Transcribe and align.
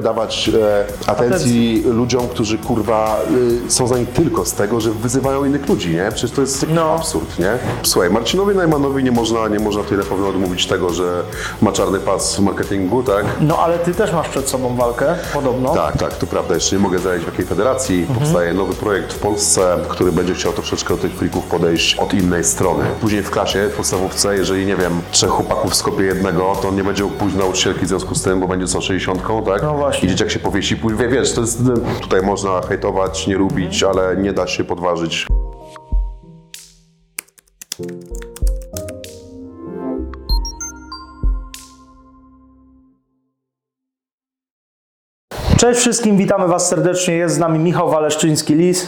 dawać 0.00 0.48
e, 0.48 0.84
atencji 1.10 1.82
ludziom, 1.86 2.28
którzy 2.28 2.58
kurwa 2.58 3.20
y, 3.66 3.70
są 3.70 3.86
znani 3.86 4.06
tylko 4.06 4.44
z 4.44 4.52
tego, 4.52 4.80
że 4.80 4.90
wyzywają 4.90 5.44
innych 5.44 5.68
ludzi, 5.68 5.90
nie? 5.90 6.08
Przecież 6.12 6.30
to 6.30 6.40
jest 6.40 6.62
jakiś 6.62 6.76
No. 6.76 6.94
absurd, 6.94 7.38
nie? 7.38 7.58
Słuchaj, 7.82 8.10
Marcinowi 8.10 8.54
Najmanowi 8.56 9.04
nie 9.04 9.12
można, 9.12 9.48
nie 9.48 9.58
można 9.58 9.82
na 9.82 10.04
pewno 10.04 10.28
odmówić 10.28 10.66
tego, 10.66 10.90
że 10.90 11.22
ma 11.62 11.72
czarny 11.72 11.98
pas 11.98 12.36
w 12.36 12.40
marketingu, 12.40 13.02
tak? 13.02 13.24
No 13.40 13.58
ale 13.58 13.78
ty 13.78 13.94
też 13.94 14.12
masz 14.12 14.28
przed 14.28 14.48
sobą 14.48 14.76
walkę, 14.76 15.14
podobno. 15.34 15.74
Tak, 15.74 15.96
tak, 15.96 16.16
to 16.16 16.26
prawda. 16.26 16.54
Jeszcze 16.54 16.76
nie 16.76 16.82
mogę 16.82 16.98
zająć 16.98 17.24
w 17.24 17.26
jakiej 17.26 17.44
federacji. 17.46 18.00
Mhm. 18.00 18.18
Powstaje 18.20 18.54
nowy 18.54 18.74
projekt 18.74 19.12
w 19.12 19.18
Polsce, 19.18 19.76
który 19.88 20.12
będzie 20.12 20.34
chciał 20.34 20.52
troszeczkę 20.52 20.96
do 20.96 21.02
tych 21.02 21.12
frików 21.14 21.44
podejść 21.44 21.94
od 21.94 22.14
innej 22.14 22.44
strony. 22.44 22.84
Później 23.00 23.22
w 23.22 23.30
klasie, 23.30 23.68
w 23.72 23.76
podstawówce, 23.76 24.36
jeżeli 24.36 24.66
nie 24.66 24.76
wiem, 24.76 25.00
trzech 25.10 25.30
chłopaków 25.30 25.74
skopie 25.74 26.04
jednego, 26.04 26.52
to 26.62 26.68
on 26.68 26.76
nie 26.76 26.84
będzie 26.84 27.04
pójść 27.04 27.36
do 27.36 27.42
nauczycielki 27.42 27.84
w 27.84 27.88
związku 27.88 28.14
z 28.14 28.22
tym, 28.22 28.40
bo 28.40 28.48
będzie 28.48 28.66
co 28.66 28.80
60, 28.80 29.22
tak? 29.46 29.62
No 29.62 29.79
właśnie. 29.80 30.06
I 30.08 30.10
dzieciak 30.10 30.30
się 30.30 30.38
powiesi, 30.38 30.76
wie- 30.98 31.08
wiesz, 31.08 31.32
to 31.32 31.40
jest, 31.40 31.58
tutaj 32.00 32.22
można 32.22 32.60
hejtować, 32.62 33.26
nie 33.26 33.36
lubić, 33.36 33.82
ale 33.82 34.16
nie 34.16 34.32
da 34.32 34.46
się 34.46 34.64
podważyć. 34.64 35.26
Cześć 45.60 45.80
wszystkim, 45.80 46.16
witamy 46.16 46.48
Was 46.48 46.68
serdecznie. 46.68 47.14
Jest 47.14 47.34
z 47.34 47.38
nami 47.38 47.58
Michał 47.58 47.90
Waleszczyński-Lis. 47.90 48.86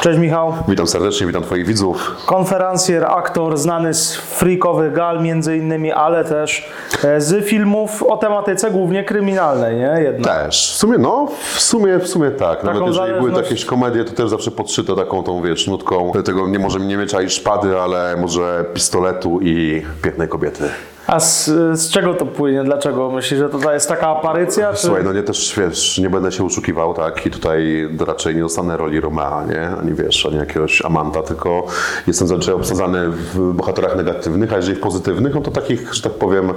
Cześć 0.00 0.18
Michał. 0.18 0.54
Witam 0.68 0.86
serdecznie, 0.86 1.26
witam 1.26 1.42
Twoich 1.42 1.66
widzów. 1.66 2.16
Konferencjer, 2.26 3.04
aktor, 3.04 3.58
znany 3.58 3.94
z 3.94 4.16
freakowych 4.16 4.92
gal 4.92 5.22
między 5.22 5.56
innymi, 5.56 5.92
ale 5.92 6.24
też 6.24 6.70
e, 7.04 7.20
z 7.20 7.44
filmów 7.44 8.02
o 8.02 8.16
tematyce 8.16 8.70
głównie 8.70 9.04
kryminalnej, 9.04 9.76
nie? 9.76 9.94
Jednak. 10.02 10.44
Też. 10.44 10.72
W 10.72 10.76
sumie, 10.76 10.98
no, 10.98 11.28
w 11.54 11.60
sumie, 11.60 11.98
w 11.98 12.08
sumie 12.08 12.30
tak. 12.30 12.64
Nawet 12.64 12.86
jeżeli 12.86 13.06
były 13.12 13.30
zależność- 13.30 13.50
jakieś 13.50 13.64
komedie, 13.64 14.04
to 14.04 14.12
też 14.12 14.30
zawsze 14.30 14.50
podszyte 14.50 14.96
taką 14.96 15.22
tą, 15.22 15.42
wiesz, 15.42 15.66
nutką 15.66 16.12
tego 16.24 16.48
nie 16.48 16.58
może 16.58 16.80
nie 16.80 16.96
miecza 16.96 17.22
i 17.22 17.30
szpady, 17.30 17.80
ale 17.80 18.16
może 18.16 18.64
pistoletu 18.74 19.40
i 19.42 19.82
pięknej 20.02 20.28
kobiety. 20.28 20.68
A 21.08 21.20
z, 21.20 21.46
z 21.80 21.90
czego 21.90 22.14
to 22.14 22.26
płynie? 22.26 22.64
Dlaczego? 22.64 23.10
Myślisz, 23.10 23.40
że 23.40 23.48
to 23.48 23.72
jest 23.72 23.88
taka 23.88 24.08
aparycja? 24.08 24.72
Czy... 24.72 24.86
Słuchaj, 24.86 25.04
no 25.04 25.12
nie 25.12 25.22
też, 25.22 25.54
wiesz, 25.58 25.98
nie 25.98 26.10
będę 26.10 26.32
się 26.32 26.44
uszukiwał, 26.44 26.94
tak, 26.94 27.26
i 27.26 27.30
tutaj 27.30 27.88
raczej 28.06 28.34
nie 28.34 28.40
dostanę 28.40 28.76
roli 28.76 29.00
Romea, 29.00 29.44
nie, 29.48 29.68
ani 29.68 29.94
wiesz, 29.94 30.26
ani 30.26 30.36
jakiegoś 30.36 30.84
Amanta, 30.84 31.22
tylko 31.22 31.66
jestem 32.06 32.28
zazwyczaj 32.28 32.54
obsadzany 32.54 33.08
w 33.08 33.52
bohaterach 33.52 33.96
negatywnych, 33.96 34.52
a 34.52 34.56
jeżeli 34.56 34.76
w 34.76 34.80
pozytywnych, 34.80 35.34
no 35.34 35.40
to 35.40 35.50
takich, 35.50 35.94
że 35.94 36.02
tak 36.02 36.12
powiem, 36.12 36.52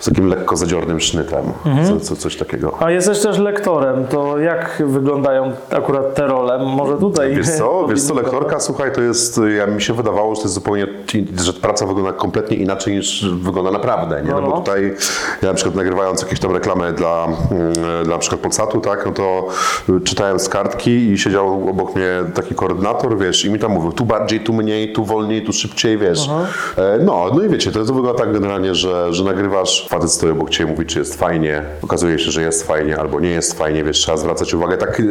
z 0.00 0.04
takim 0.04 0.28
lekko 0.28 0.56
zadziornym 0.56 1.00
sznytem, 1.00 1.44
co, 1.88 2.00
co, 2.00 2.16
coś 2.16 2.36
takiego. 2.36 2.74
A 2.80 2.90
jesteś 2.90 3.20
też 3.20 3.38
lektorem, 3.38 4.06
to 4.06 4.38
jak 4.38 4.82
wyglądają 4.86 5.52
akurat 5.70 6.14
te 6.14 6.26
role? 6.26 6.58
Może 6.58 6.96
tutaj... 6.96 7.36
Wiesz 7.36 7.50
co, 7.50 7.86
wiesz 7.88 8.02
co, 8.02 8.14
lektorka, 8.14 8.60
słuchaj, 8.60 8.92
to 8.92 9.00
jest, 9.00 9.40
ja 9.56 9.66
mi 9.66 9.82
się 9.82 9.94
wydawało, 9.94 10.34
że 10.34 10.40
to 10.40 10.44
jest 10.44 10.54
zupełnie, 10.54 10.86
że 11.36 11.52
praca 11.52 11.86
wygląda 11.86 12.12
kompletnie 12.12 12.56
inaczej 12.56 12.96
niż 12.96 13.26
wygląda 13.42 13.70
naprawdę, 13.86 14.22
nie? 14.22 14.30
No, 14.30 14.40
No, 14.40 14.42
bo 14.46 14.48
no. 14.50 14.56
tutaj, 14.56 14.94
ja 15.42 15.48
na 15.48 15.54
przykład 15.54 15.74
nagrywając 15.76 16.22
jakieś 16.22 16.40
tam 16.40 16.52
reklamy 16.52 16.92
dla, 16.92 17.26
mm, 17.50 17.72
dla 18.04 18.14
na 18.14 18.18
przykład 18.18 18.40
Polsatu, 18.40 18.80
tak, 18.80 19.06
no 19.06 19.12
to 19.12 19.48
y, 19.88 20.00
czytałem 20.00 20.38
z 20.40 20.48
kartki 20.48 20.90
i 20.90 21.18
siedział 21.18 21.68
obok 21.70 21.94
mnie 21.96 22.08
taki 22.34 22.54
koordynator, 22.54 23.18
wiesz, 23.18 23.44
i 23.44 23.50
mi 23.50 23.58
tam 23.58 23.72
mówił, 23.72 23.92
tu 23.92 24.04
bardziej, 24.04 24.40
tu 24.40 24.52
mniej, 24.52 24.92
tu 24.92 25.04
wolniej, 25.04 25.44
tu 25.44 25.52
szybciej, 25.52 25.98
wiesz. 25.98 26.28
E, 26.78 26.98
No, 27.04 27.26
no 27.34 27.42
i 27.44 27.48
wiecie, 27.48 27.72
to, 27.72 27.84
to 27.84 27.94
wygląda 27.94 28.18
tak 28.24 28.32
generalnie, 28.32 28.74
że, 28.74 29.14
że 29.14 29.24
nagrywasz, 29.24 29.86
facet 29.88 30.10
stoi 30.12 30.30
obok 30.30 30.50
ciebie, 30.50 30.70
mówi, 30.70 30.86
czy 30.86 30.98
jest 30.98 31.14
fajnie, 31.14 31.62
okazuje 31.82 32.18
się, 32.18 32.30
że 32.30 32.42
jest 32.42 32.66
fajnie, 32.66 32.98
albo 32.98 33.20
nie 33.20 33.30
jest 33.30 33.58
fajnie, 33.58 33.84
wiesz, 33.84 33.98
trzeba 33.98 34.16
zwracać 34.18 34.54
uwagę. 34.54 34.76
Tak, 34.76 35.00
y, 35.00 35.04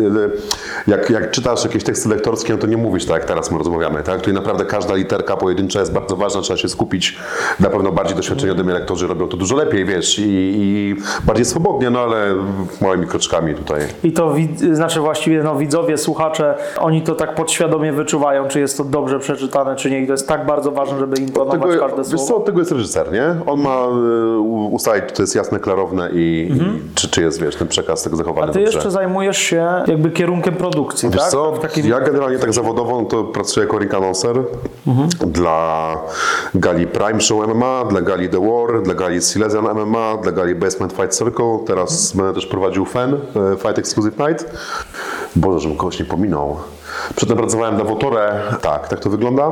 jak, 0.87 1.09
jak 1.09 1.31
czytasz 1.31 1.63
jakieś 1.63 1.83
teksty 1.83 2.09
lektorskie, 2.09 2.53
no 2.53 2.59
to 2.59 2.67
nie 2.67 2.77
mówisz 2.77 3.05
tak, 3.05 3.15
jak 3.19 3.25
teraz 3.25 3.51
my 3.51 3.57
rozmawiamy, 3.57 4.03
tak? 4.03 4.17
Tutaj 4.17 4.33
naprawdę 4.33 4.65
każda 4.65 4.93
literka 4.95 5.37
pojedyncza 5.37 5.79
jest 5.79 5.93
bardzo 5.93 6.15
ważna, 6.15 6.41
trzeba 6.41 6.57
się 6.57 6.69
skupić. 6.69 7.17
Na 7.59 7.69
pewno 7.69 7.91
bardziej 7.91 8.15
doświadczeni 8.15 8.51
mnie 8.63 8.73
lektorzy 8.73 9.07
robią 9.07 9.27
to 9.27 9.37
dużo 9.37 9.55
lepiej, 9.55 9.85
wiesz, 9.85 10.19
i, 10.19 10.23
i 10.27 10.95
bardziej 11.25 11.45
swobodnie, 11.45 11.89
no 11.89 11.99
ale 11.99 12.35
małymi 12.81 13.07
kroczkami 13.07 13.53
tutaj. 13.55 13.81
I 14.03 14.11
to 14.11 14.35
znaczy 14.71 14.99
właściwie 14.99 15.43
no, 15.43 15.55
widzowie, 15.55 15.97
słuchacze, 15.97 16.55
oni 16.79 17.01
to 17.01 17.15
tak 17.15 17.35
podświadomie 17.35 17.93
wyczuwają, 17.93 18.47
czy 18.47 18.59
jest 18.59 18.77
to 18.77 18.83
dobrze 18.83 19.19
przeczytane, 19.19 19.75
czy 19.75 19.91
nie. 19.91 20.01
I 20.01 20.07
to 20.07 20.11
jest 20.13 20.27
tak 20.27 20.45
bardzo 20.45 20.71
ważne, 20.71 20.99
żeby 20.99 21.17
intonować 21.21 21.79
każde 21.79 21.97
wiesz 21.97 22.07
słowo. 22.07 22.25
co, 22.25 22.35
od 22.37 22.45
tego 22.45 22.59
jest 22.59 22.71
reżyser, 22.71 23.11
nie? 23.11 23.35
On 23.45 23.61
ma 23.61 23.77
y, 24.35 24.39
ustalić, 24.71 25.05
czy 25.07 25.13
to 25.13 25.23
jest 25.23 25.35
jasne, 25.35 25.59
klarowne 25.59 26.09
i, 26.13 26.49
i 26.51 26.95
czy, 26.95 27.09
czy 27.09 27.21
jest, 27.21 27.41
wiesz, 27.41 27.55
ten 27.55 27.67
przekaz 27.67 28.03
tego 28.03 28.15
zachowany 28.15 28.47
Ty 28.53 28.59
dobrze. 28.59 28.73
jeszcze 28.73 28.91
zajmujesz 28.91 29.37
się 29.37 29.67
jakby 29.87 30.11
kierunkiem 30.11 30.55
produkcji, 30.55 31.09
Wiesz 31.09 31.21
tak? 31.21 31.29
co, 31.29 31.53
ja 31.83 31.99
generalnie 31.99 32.39
tak 32.39 32.53
zawodowo 32.53 33.01
no 33.01 33.07
to 33.07 33.23
pracuję 33.23 33.65
jako 33.65 33.79
ring 33.79 33.93
announcer 33.93 34.35
dla 35.27 35.95
gali 36.55 36.87
Prime 36.87 37.21
Show 37.21 37.47
MMA, 37.47 37.85
dla 37.89 38.01
gali 38.01 38.29
The 38.29 38.39
War, 38.53 38.83
dla 38.83 38.93
gali 38.93 39.21
Silesian 39.21 39.63
MMA, 39.63 40.17
dla 40.17 40.31
gali 40.31 40.55
Basement 40.55 40.93
Fight 40.93 41.15
Circle. 41.17 41.59
Teraz 41.67 42.13
będę 42.15 42.33
też 42.33 42.45
prowadził 42.45 42.85
FEN, 42.85 43.13
e, 43.13 43.17
Fight 43.57 43.79
Exclusive 43.79 44.17
Night. 44.17 44.45
Boże, 45.35 45.59
żebym 45.59 45.77
kogoś 45.77 45.99
nie 45.99 46.05
pominął. 46.05 46.57
Przedtem 47.15 47.37
pracowałem 47.37 47.77
na 47.77 47.83
Wotore, 47.83 48.41
tak, 48.61 48.87
tak 48.87 48.99
to 48.99 49.09
wygląda. 49.09 49.51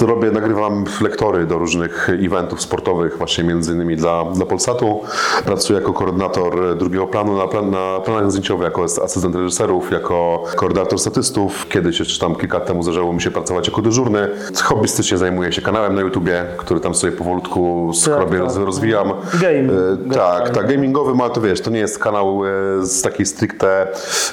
E, 0.00 0.06
Robię, 0.06 0.30
nagrywam 0.30 0.84
lektory 1.00 1.46
do 1.46 1.58
różnych 1.58 2.08
eventów 2.24 2.60
sportowych, 2.62 3.18
właśnie 3.18 3.44
między 3.44 3.72
innymi 3.72 3.96
dla, 3.96 4.24
dla 4.24 4.46
Polsatu. 4.46 5.00
Pracuję 5.44 5.78
jako 5.78 5.92
koordynator 5.92 6.76
drugiego 6.76 7.06
planu 7.06 7.36
na, 7.36 7.46
plan, 7.46 7.70
na 7.70 8.00
planach 8.04 8.30
zdjęciowych, 8.30 8.64
jako 8.64 8.84
asystent 8.84 9.34
reżyserów, 9.34 9.90
jako 9.90 10.44
koordynator 10.56 10.98
statystów. 10.98 11.68
Kiedyś 11.68 11.98
jeszcze 11.98 12.20
tam 12.20 12.36
kilka 12.36 12.58
lat 12.58 12.66
temu 12.66 12.82
zdarzyło 12.82 13.12
mi 13.12 13.22
się 13.22 13.30
pracować 13.30 13.68
jako 13.68 13.82
dyżurny. 13.82 14.28
Hobbystycznie 14.64 15.18
zajmuję 15.18 15.52
się 15.52 15.62
kanałem 15.62 15.94
na 15.94 16.00
YouTubie, 16.00 16.44
który 16.56 16.80
tam 16.80 16.94
sobie 16.94 17.12
powolutku 17.12 17.90
skrobię, 17.94 18.38
tak. 18.38 18.40
roz- 18.40 18.56
rozwijam. 18.56 19.12
Game. 19.40 19.72
E, 20.10 20.14
tak, 20.14 20.50
tak, 20.50 20.68
gamingowy, 20.68 21.22
ale 21.22 21.30
to 21.30 21.40
wiesz, 21.40 21.60
to 21.60 21.70
nie 21.70 21.78
jest 21.78 21.98
kanał 21.98 22.42
e, 22.46 22.48
z 22.86 23.02
takiej 23.02 23.26
stricte 23.26 23.86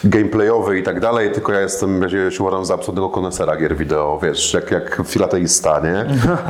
gameplayowy 0.04 0.80
i 0.80 0.84
tak 0.84 1.00
dalej, 1.00 1.32
tylko 1.32 1.54
ja 1.54 1.60
jestem, 1.74 2.02
ja 2.02 2.32
się 2.32 2.44
uważam 2.44 2.66
za 2.66 2.74
absolutnego 2.74 3.10
konesera 3.10 3.58
gier 3.58 3.76
wideo, 3.76 4.20
wiesz, 4.24 4.54
jak, 4.54 4.72
jak 4.72 5.02
filateista, 5.06 5.80
nie? 5.80 5.96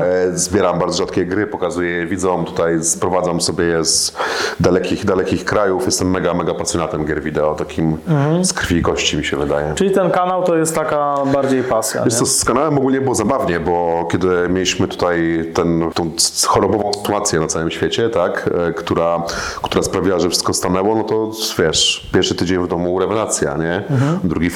E, 0.05 0.37
Zbieram 0.37 0.79
bardzo 0.79 0.97
rzadkie 0.97 1.25
gry, 1.25 1.47
pokazuję 1.47 1.89
je 1.89 2.07
widzom, 2.07 2.45
tutaj 2.45 2.83
sprowadzam 2.83 3.41
sobie 3.41 3.63
je 3.65 3.85
z 3.85 4.13
dalekich, 4.59 5.05
dalekich 5.05 5.45
krajów, 5.45 5.85
jestem 5.85 6.11
mega, 6.11 6.33
mega 6.33 6.53
pasjonatem 6.53 7.05
gier 7.05 7.21
wideo, 7.21 7.55
takim 7.55 7.97
z 8.41 8.53
krwi 8.53 8.75
i 8.75 8.81
kości 8.81 9.17
mi 9.17 9.25
się 9.25 9.37
wydaje. 9.37 9.73
Czyli 9.75 9.91
ten 9.91 10.11
kanał 10.11 10.43
to 10.43 10.55
jest 10.55 10.75
taka 10.75 11.15
bardziej 11.33 11.63
pasja, 11.63 12.03
Wiesz 12.03 12.15
co, 12.15 12.25
z 12.25 12.45
kanałem 12.45 12.77
ogólnie 12.77 13.01
było 13.01 13.15
zabawnie, 13.15 13.59
bo 13.59 14.07
kiedy 14.11 14.49
mieliśmy 14.49 14.87
tutaj 14.87 15.45
ten, 15.53 15.91
tą 15.93 16.11
chorobową 16.47 16.93
sytuację 16.93 17.39
na 17.39 17.47
całym 17.47 17.71
świecie, 17.71 18.09
tak, 18.09 18.49
e, 18.69 18.73
która, 18.73 19.23
która 19.61 19.83
sprawiła, 19.83 20.19
że 20.19 20.29
wszystko 20.29 20.53
stanęło, 20.53 20.95
no 20.95 21.03
to 21.03 21.31
wiesz, 21.59 22.09
pierwszy 22.13 22.35
tydzień 22.35 22.63
w 22.63 22.67
domu 22.67 22.99
rewelacja, 22.99 23.57
nie? 23.57 23.83
Drugi 24.23 24.49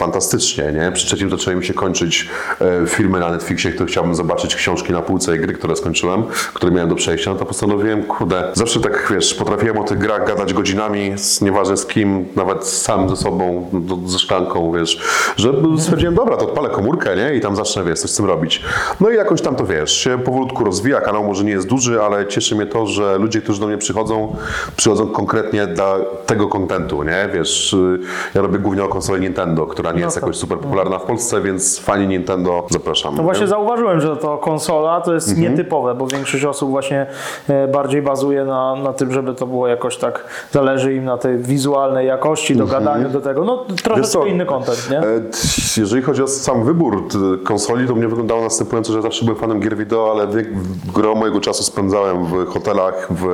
fantastycznie, 0.47 0.81
nie? 0.81 0.91
Przy 0.91 1.06
trzecim 1.06 1.30
zaczęły 1.30 1.56
mi 1.56 1.66
się 1.66 1.74
kończyć 1.74 2.30
e, 2.62 2.88
filmy 2.88 3.19
na 3.19 3.31
Netflixie, 3.31 3.72
które 3.72 3.88
chciałbym 3.88 4.16
zobaczyć, 4.16 4.56
książki 4.56 4.94
na 4.94 5.02
półce 5.02 5.35
i 5.35 5.40
gry, 5.40 5.53
które 5.53 5.75
skończyłem, 5.75 6.24
które 6.53 6.72
miałem 6.72 6.90
do 6.90 6.96
przejścia, 6.96 7.34
no 7.34 7.40
to 7.40 7.46
postanowiłem, 7.46 8.03
kurde, 8.03 8.52
zawsze 8.53 8.80
tak, 8.80 9.08
wiesz, 9.12 9.34
potrafiłem 9.34 9.78
o 9.78 9.84
tych 9.84 9.97
grach 9.97 10.28
gadać 10.28 10.53
godzinami, 10.53 11.13
z, 11.16 11.41
nieważne 11.41 11.78
z 11.78 11.85
kim, 11.85 12.25
nawet 12.35 12.66
sam 12.66 13.09
ze 13.09 13.16
sobą, 13.16 13.69
do, 13.74 14.09
ze 14.09 14.19
szklanką, 14.19 14.72
wiesz, 14.72 15.02
że 15.38 15.53
stwierdziłem, 15.78 16.16
dobra, 16.16 16.38
to 16.38 16.46
odpalę 16.46 16.69
komórkę, 16.69 17.16
nie? 17.16 17.35
I 17.35 17.41
tam 17.41 17.56
zacznę, 17.56 17.84
wiesz, 17.84 18.00
coś 18.00 18.12
z 18.12 18.16
tym 18.16 18.25
robić. 18.25 18.62
No 19.00 19.09
i 19.09 19.16
jakoś 19.16 19.41
tam 19.41 19.56
to, 19.56 19.66
wiesz, 19.66 19.91
się 19.97 20.19
powolutku 20.19 20.64
rozwija, 20.64 21.02
kanał 21.02 21.24
może 21.24 21.44
nie 21.44 21.52
jest 21.52 21.68
duży, 21.68 22.02
ale 22.02 22.28
cieszy 22.28 22.56
mnie 22.56 22.66
to, 22.66 22.88
że 22.88 23.18
ludzie, 23.18 23.41
którzy 23.41 23.59
do 23.59 23.68
mnie 23.68 23.78
przychodzą, 23.78 24.35
przychodzą 24.75 25.08
konkretnie 25.08 25.68
dla 25.68 25.96
tego 26.25 26.47
kontentu, 26.47 27.03
nie? 27.03 27.29
Wiesz, 27.34 27.73
y, 27.73 27.99
ja 28.35 28.41
robię 28.41 28.59
głównie 28.59 28.84
o 28.84 28.88
konsoli 28.88 29.22
Nintendo, 29.22 29.66
która 29.66 29.91
nie 29.91 29.99
jest 29.99 30.16
tak. 30.16 30.23
jakoś 30.23 30.36
super 30.37 30.57
popularna 30.59 30.99
w 30.99 31.03
Polsce, 31.03 31.41
więc 31.41 31.79
fani 31.79 32.07
Nintendo 32.07 32.66
zapraszam. 32.69 33.16
No 33.16 33.23
właśnie 33.23 33.47
zauważyłem, 33.47 34.01
że 34.01 34.17
to 34.17 34.37
konsola 34.37 35.01
to 35.01 35.13
jest 35.13 35.29
Mhm. 35.29 35.51
nietypowe, 35.51 35.95
bo 35.95 36.07
większość 36.07 36.45
osób 36.45 36.69
właśnie 36.69 37.05
e, 37.49 37.67
bardziej 37.67 38.01
bazuje 38.01 38.45
na, 38.45 38.75
na 38.75 38.93
tym, 38.93 39.11
żeby 39.13 39.34
to 39.34 39.47
było 39.47 39.67
jakoś 39.67 39.97
tak, 39.97 40.25
zależy 40.51 40.93
im 40.95 41.05
na 41.05 41.17
tej 41.17 41.37
wizualnej 41.37 42.07
jakości, 42.07 42.55
dogadaniu 42.55 43.09
do 43.09 43.22
tego. 43.22 43.45
No 43.45 43.66
Wiesz 43.97 44.07
co, 44.07 44.25
inny 44.25 44.45
kontent, 44.45 44.87
nie? 44.91 44.99
E, 44.99 45.03
Jeżeli 45.78 46.01
chodzi 46.03 46.23
o 46.23 46.28
sam 46.28 46.63
wybór 46.63 47.03
konsoli, 47.43 47.87
to 47.87 47.95
mnie 47.95 48.07
wyglądało 48.07 48.41
następująco, 48.41 48.93
że 48.93 49.01
zawsze 49.01 49.25
byłem 49.25 49.39
fanem 49.39 49.59
gier 49.59 49.78
wideo, 49.78 50.11
ale 50.11 50.28
gro 50.93 51.16
mojego 51.16 51.39
czasu 51.39 51.63
spędzałem 51.63 52.25
w 52.25 52.45
hotelach, 52.47 53.07
w 53.09 53.25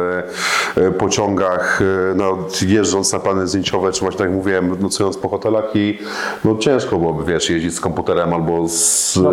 e, 0.77 0.91
pociągach, 0.91 1.79
no, 2.15 2.37
jeżdżąc 2.67 3.13
na 3.13 3.19
plany 3.19 3.47
zdjęciowe, 3.47 3.91
czy 3.91 4.01
właśnie 4.01 4.17
tak 4.17 4.27
jak 4.27 4.37
mówiłem, 4.37 4.77
nocując 4.81 5.17
po 5.17 5.29
hotelach 5.29 5.65
i 5.75 5.99
no, 6.45 6.55
ciężko 6.57 6.92
byłoby, 6.99 7.23
wiesz, 7.33 7.49
jeździć 7.49 7.73
z 7.75 7.79
komputerem 7.81 8.33
albo 8.33 8.67
z, 8.67 9.19
No 9.23 9.31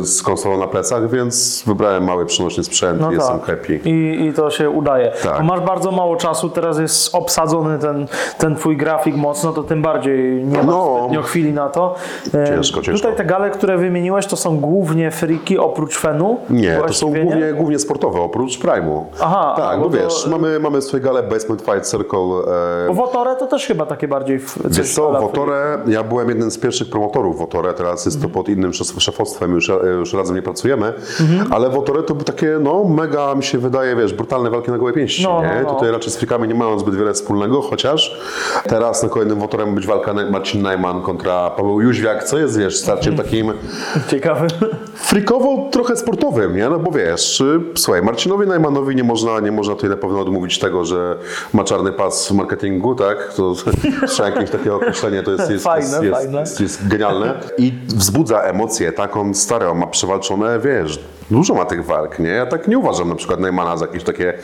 z 0.00 0.22
konsolą 0.22 0.58
na 0.58 0.66
plecach, 0.66 1.10
więc 1.10 1.62
wybrałem 1.66 2.04
mały 2.04 2.26
przynośny 2.26 2.64
sprzęt 2.64 3.00
No 3.00 3.10
i 3.12 3.14
jestem 3.14 3.38
tak. 3.38 3.46
happy. 3.46 3.80
I, 3.84 4.26
I 4.26 4.32
to 4.32 4.50
się 4.50 4.70
udaje. 4.70 5.12
Tak. 5.22 5.38
Bo 5.38 5.42
masz 5.44 5.60
bardzo 5.60 5.90
mało 5.92 6.16
czasu, 6.16 6.48
teraz 6.50 6.78
jest 6.78 7.14
obsadzony 7.14 7.78
ten, 7.78 8.06
ten 8.38 8.56
twój 8.56 8.76
grafik 8.76 9.16
mocno, 9.16 9.52
to 9.52 9.62
tym 9.62 9.82
bardziej 9.82 10.44
nie 10.44 10.56
ma 10.62 10.62
No. 10.62 11.08
chwili 11.22 11.52
na 11.52 11.68
to. 11.68 11.94
E, 12.34 12.46
Ciężko, 12.46 12.80
ciężko. 12.82 12.98
Tutaj 13.08 13.16
te 13.16 13.24
gale, 13.24 13.50
które 13.50 13.78
wymieniłeś, 13.78 14.26
to 14.26 14.36
są 14.36 14.60
głównie 14.60 15.10
friki 15.10 15.58
oprócz 15.58 15.98
Fenu? 15.98 16.36
Nie, 16.50 16.80
to 16.86 16.92
są 16.92 17.06
głównie, 17.06 17.52
głównie 17.52 17.78
sportowe, 17.78 18.20
oprócz 18.20 18.58
Prime'u. 18.58 19.04
Aha, 19.20 19.54
tak, 19.56 19.78
bo 19.78 19.84
no 19.84 19.90
to- 19.90 19.96
wiesz, 19.96 20.26
mamy, 20.26 20.58
mamy 20.60 20.82
swoje 20.82 21.02
gale 21.02 21.22
Basement 21.22 21.62
Fight 21.62 21.86
Circle. 21.90 22.18
E, 22.84 22.88
Bo 22.88 22.94
Wotore 22.94 23.36
to 23.36 23.46
też 23.46 23.66
chyba 23.66 23.86
takie 23.86 24.08
bardziej 24.08 24.40
Wiesz 24.64 24.94
co, 24.94 25.12
Wotore, 25.20 25.78
ja 25.86 26.02
byłem 26.02 26.28
jednym 26.28 26.50
z 26.50 26.58
pierwszych 26.58 26.90
promotorów 26.98 27.38
Wotore, 27.38 27.74
teraz 27.74 28.04
jest 28.04 28.16
Mhm. 28.16 28.32
to 28.32 28.38
pod 28.38 28.48
innym 28.48 28.70
szef- 28.70 29.00
szefostwem, 29.00 29.54
już, 29.54 29.70
już 29.98 30.12
razem 30.14 30.36
nie 30.36 30.42
pracujemy, 30.42 30.92
ale 31.50 31.70
Wotore 31.70 32.02
to 32.02 32.14
były 32.14 32.24
takie, 32.24 32.58
no 32.60 32.84
mega 32.84 33.34
mi 33.34 33.42
się 33.44 33.58
wydaje, 33.58 33.96
wiesz, 33.96 34.12
brutalne 34.14 34.50
walki 34.50 34.70
na 34.70 34.78
gołe 34.78 34.92
pięści, 34.92 35.22
No, 35.24 35.42
nie? 35.42 35.48
no, 35.62 35.68
no. 35.68 35.74
Tutaj 35.74 35.90
raczej 35.92 36.12
z 36.12 36.16
frikami 36.16 36.48
nie 36.48 36.54
mają 36.54 36.78
zbyt 36.78 36.94
wiele 36.94 37.12
wspólnego, 37.14 37.62
chociaż 37.62 38.20
teraz 38.68 39.02
na 39.02 39.08
kolejnym 39.08 39.38
Wotorem 39.38 39.74
być 39.74 39.86
walka 39.86 40.14
Marcin 40.30 40.62
Najman 40.62 41.02
kontra 41.02 41.50
Paweł 41.50 41.80
Jóźwiak, 41.80 42.24
co 42.24 42.38
jest, 42.38 42.58
wiesz, 42.58 42.76
starciem 42.76 43.12
Mhm. 43.12 43.28
takim 43.28 43.52
Ciekawy. 44.10 44.46
frikowo 44.94 45.68
trochę 45.72 45.96
sportowym, 45.96 46.56
nie? 46.56 46.68
No 46.68 46.78
bo 46.78 46.90
wiesz, 46.90 47.40
y, 47.40 47.60
słuchaj, 47.76 48.02
Marcinowi 48.02 48.46
Najmanowi 48.46 48.96
nie 48.96 49.04
można, 49.04 49.40
nie 49.40 49.52
można 49.52 49.74
tutaj 49.74 49.90
na 49.90 49.96
pewno 49.96 50.20
odmówić 50.20 50.58
tego, 50.58 50.84
że 50.84 51.16
ma 51.52 51.64
czarny 51.64 51.92
pas 51.92 52.28
w 52.28 52.32
marketingu, 52.32 52.94
tak? 52.94 53.32
To 53.36 53.54
trzeba 54.08 54.28
jakieś 54.28 54.50
takie 54.50 54.74
określenie, 54.74 55.22
to 55.22 55.30
jest, 55.30 55.50
jest, 55.50 55.64
Fajne, 55.64 55.84
jest, 55.88 56.02
jest, 56.02 56.14
fajne. 56.16 56.40
jest, 56.40 56.60
jest 56.60 56.87
genialne 56.88 57.34
i 57.58 57.72
wzbudza 57.86 58.40
emocje, 58.42 58.92
tak? 58.92 59.16
On 59.16 59.34
stary, 59.34 59.68
on 59.68 59.78
ma 59.78 59.86
przewalczone, 59.86 60.60
wiesz, 60.60 60.98
Dużo 61.30 61.54
ma 61.54 61.64
tych 61.64 61.86
walk, 61.86 62.18
nie? 62.18 62.28
Ja 62.28 62.46
tak 62.46 62.68
nie 62.68 62.78
uważam 62.78 63.08
na 63.08 63.14
przykład 63.14 63.40
Neymana 63.40 63.76
za 63.76 63.86
jakieś 63.86 64.04
takie 64.04 64.34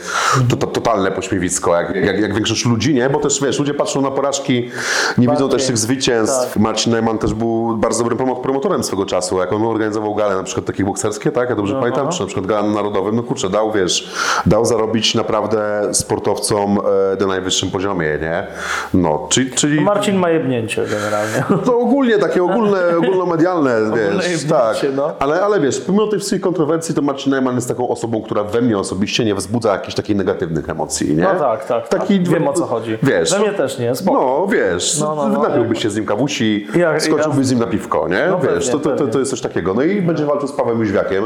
to, 0.49 0.55
to, 0.55 0.67
totalne 0.67 1.11
pośmiewisko, 1.11 1.75
jak, 1.75 1.95
jak, 1.95 2.19
jak 2.19 2.33
większość 2.33 2.65
ludzi, 2.65 2.93
nie? 2.93 3.09
Bo 3.09 3.19
też, 3.19 3.41
wiesz, 3.41 3.59
ludzie 3.59 3.73
patrzą 3.73 4.01
na 4.01 4.11
porażki, 4.11 4.69
nie 5.17 5.27
widzą 5.27 5.49
też 5.49 5.65
tych 5.65 5.77
zwycięstw. 5.77 6.53
Tak. 6.53 6.63
Marcin 6.63 6.93
Neumann 6.93 7.17
też 7.17 7.33
był 7.33 7.77
bardzo 7.77 8.03
dobrym 8.03 8.19
promo- 8.19 8.41
promotorem 8.41 8.83
swego 8.83 9.05
czasu. 9.05 9.37
Jak 9.37 9.53
on 9.53 9.63
organizował 9.63 10.15
gale 10.15 10.35
na 10.35 10.43
przykład 10.43 10.65
takie 10.65 10.83
bokserskie, 10.83 11.31
tak? 11.31 11.49
Ja 11.49 11.55
dobrze 11.55 11.75
pamiętam, 11.79 12.09
czy 12.09 12.19
na 12.19 12.25
przykład 12.25 12.45
gala 12.45 12.63
na 12.63 12.73
Narodowym, 12.73 13.15
no 13.15 13.23
kurczę, 13.23 13.49
dał, 13.49 13.71
wiesz, 13.71 14.13
dał 14.45 14.65
zarobić 14.65 15.15
naprawdę 15.15 15.89
sportowcom 15.93 16.79
e, 17.13 17.21
na 17.21 17.27
najwyższym 17.27 17.71
poziomie, 17.71 18.17
nie? 18.21 18.47
No, 18.93 19.27
czyli... 19.29 19.51
czyli 19.51 19.81
Marcin 19.81 20.15
ma 20.15 20.29
jebnięcie 20.29 20.85
generalnie. 20.85 21.43
to 21.65 21.77
ogólnie 21.77 22.17
takie 22.17 22.43
ogólne, 22.43 22.97
ogólnomedialne, 22.97 23.81
wiesz, 23.95 24.31
jebnięcie, 24.31 24.47
tak. 24.87 24.95
no. 24.95 25.13
Ale, 25.19 25.41
ale 25.41 25.59
wiesz, 25.59 25.81
pomimo 25.81 26.07
tej 26.07 26.19
wszystkich 26.19 26.41
kontrowersji, 26.41 26.74
to 26.79 27.01
Marcin 27.01 27.31
Neumann 27.31 27.55
jest 27.55 27.67
taką 27.67 27.87
osobą, 27.87 28.21
która 28.21 28.43
we 28.43 28.61
mnie 28.61 28.77
osobiście 28.77 29.25
nie 29.25 29.35
wzbudza 29.35 29.71
jakichś 29.71 29.95
takich 29.95 30.15
negatywnych 30.15 30.69
emocji, 30.69 31.15
nie? 31.15 31.23
No 31.23 31.35
tak, 31.39 31.65
tak. 31.65 31.87
Taki, 31.87 32.19
tak. 32.19 32.27
Wiem 32.29 32.47
o 32.47 32.53
co 32.53 32.65
chodzi. 32.65 32.97
Wiesz, 33.03 33.31
We 33.31 33.39
mnie 33.39 33.51
też 33.53 33.79
nie, 33.79 33.95
spoko. 33.95 34.19
no 34.41 34.47
wiesz, 34.47 34.99
No, 34.99 35.15
no, 35.15 35.29
no. 35.29 35.41
napiłbyś 35.43 35.81
się 35.83 35.89
z 35.89 35.95
nim 35.95 36.05
kawusi, 36.05 36.67
Jak- 36.75 37.01
skoczyłbyś 37.01 37.37
jak- 37.37 37.45
z 37.45 37.51
nim 37.51 37.59
na 37.59 37.67
piwko, 37.67 38.07
nie? 38.07 38.25
No 38.29 38.39
wiesz, 38.39 38.49
pewnie, 38.53 38.71
to, 38.71 38.79
to, 38.79 38.89
to, 38.89 38.95
pewnie. 38.97 39.13
to 39.13 39.19
jest 39.19 39.31
coś 39.31 39.41
takiego. 39.41 39.73
No 39.73 39.81
i 39.83 40.01
będzie 40.01 40.25
walczył 40.25 40.47
z 40.47 40.51
Pawłem 40.51 40.79
Jóźwiakiem, 40.79 41.23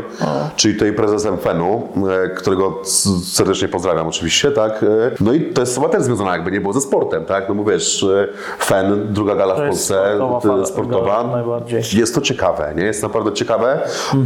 czyli 0.55 0.73
tutaj 0.73 0.93
prezesem 0.93 1.37
FEN-u, 1.37 1.87
e, 2.25 2.29
którego 2.29 2.79
serdecznie 3.33 3.67
pozdrawiam 3.67 4.07
oczywiście, 4.07 4.51
tak? 4.51 4.83
E, 4.83 4.87
No 5.19 5.33
i 5.33 5.41
to 5.41 5.61
jest 5.61 5.75
chyba 5.75 5.89
też 5.89 6.03
związane 6.03 6.31
jakby 6.31 6.51
nie 6.51 6.61
było 6.61 6.73
ze 6.73 6.81
sportem, 6.81 7.25
tak? 7.25 7.49
No 7.49 7.55
bo 7.55 7.63
wiesz, 7.63 8.03
e, 8.03 8.27
FEN, 8.59 9.07
druga 9.13 9.35
gala 9.35 9.55
w 9.55 9.57
Polsce, 9.57 9.93
sportowa 10.15 10.65
sportowa. 10.65 11.23
gala. 11.23 11.59
Jest 11.93 12.15
to 12.15 12.21
ciekawe, 12.21 12.73
nie? 12.77 12.83
Jest 12.83 13.03
naprawdę 13.03 13.33
ciekawe. 13.33 13.79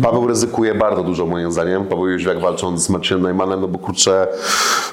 Paweł 0.04 0.28
ryzykuje 0.28 0.76
bardzo 0.76 1.04
dużo 1.04 1.13
moim 1.26 1.52
zdaniem. 1.52 1.86
Paweł 1.86 2.08
Jóźwiak 2.08 2.40
walcząc 2.40 2.86
z 2.86 2.90
Marcinem 2.90 3.22
Najmanem, 3.22 3.62
no 3.62 3.68
bo 3.68 3.80
kurczę, 3.80 4.28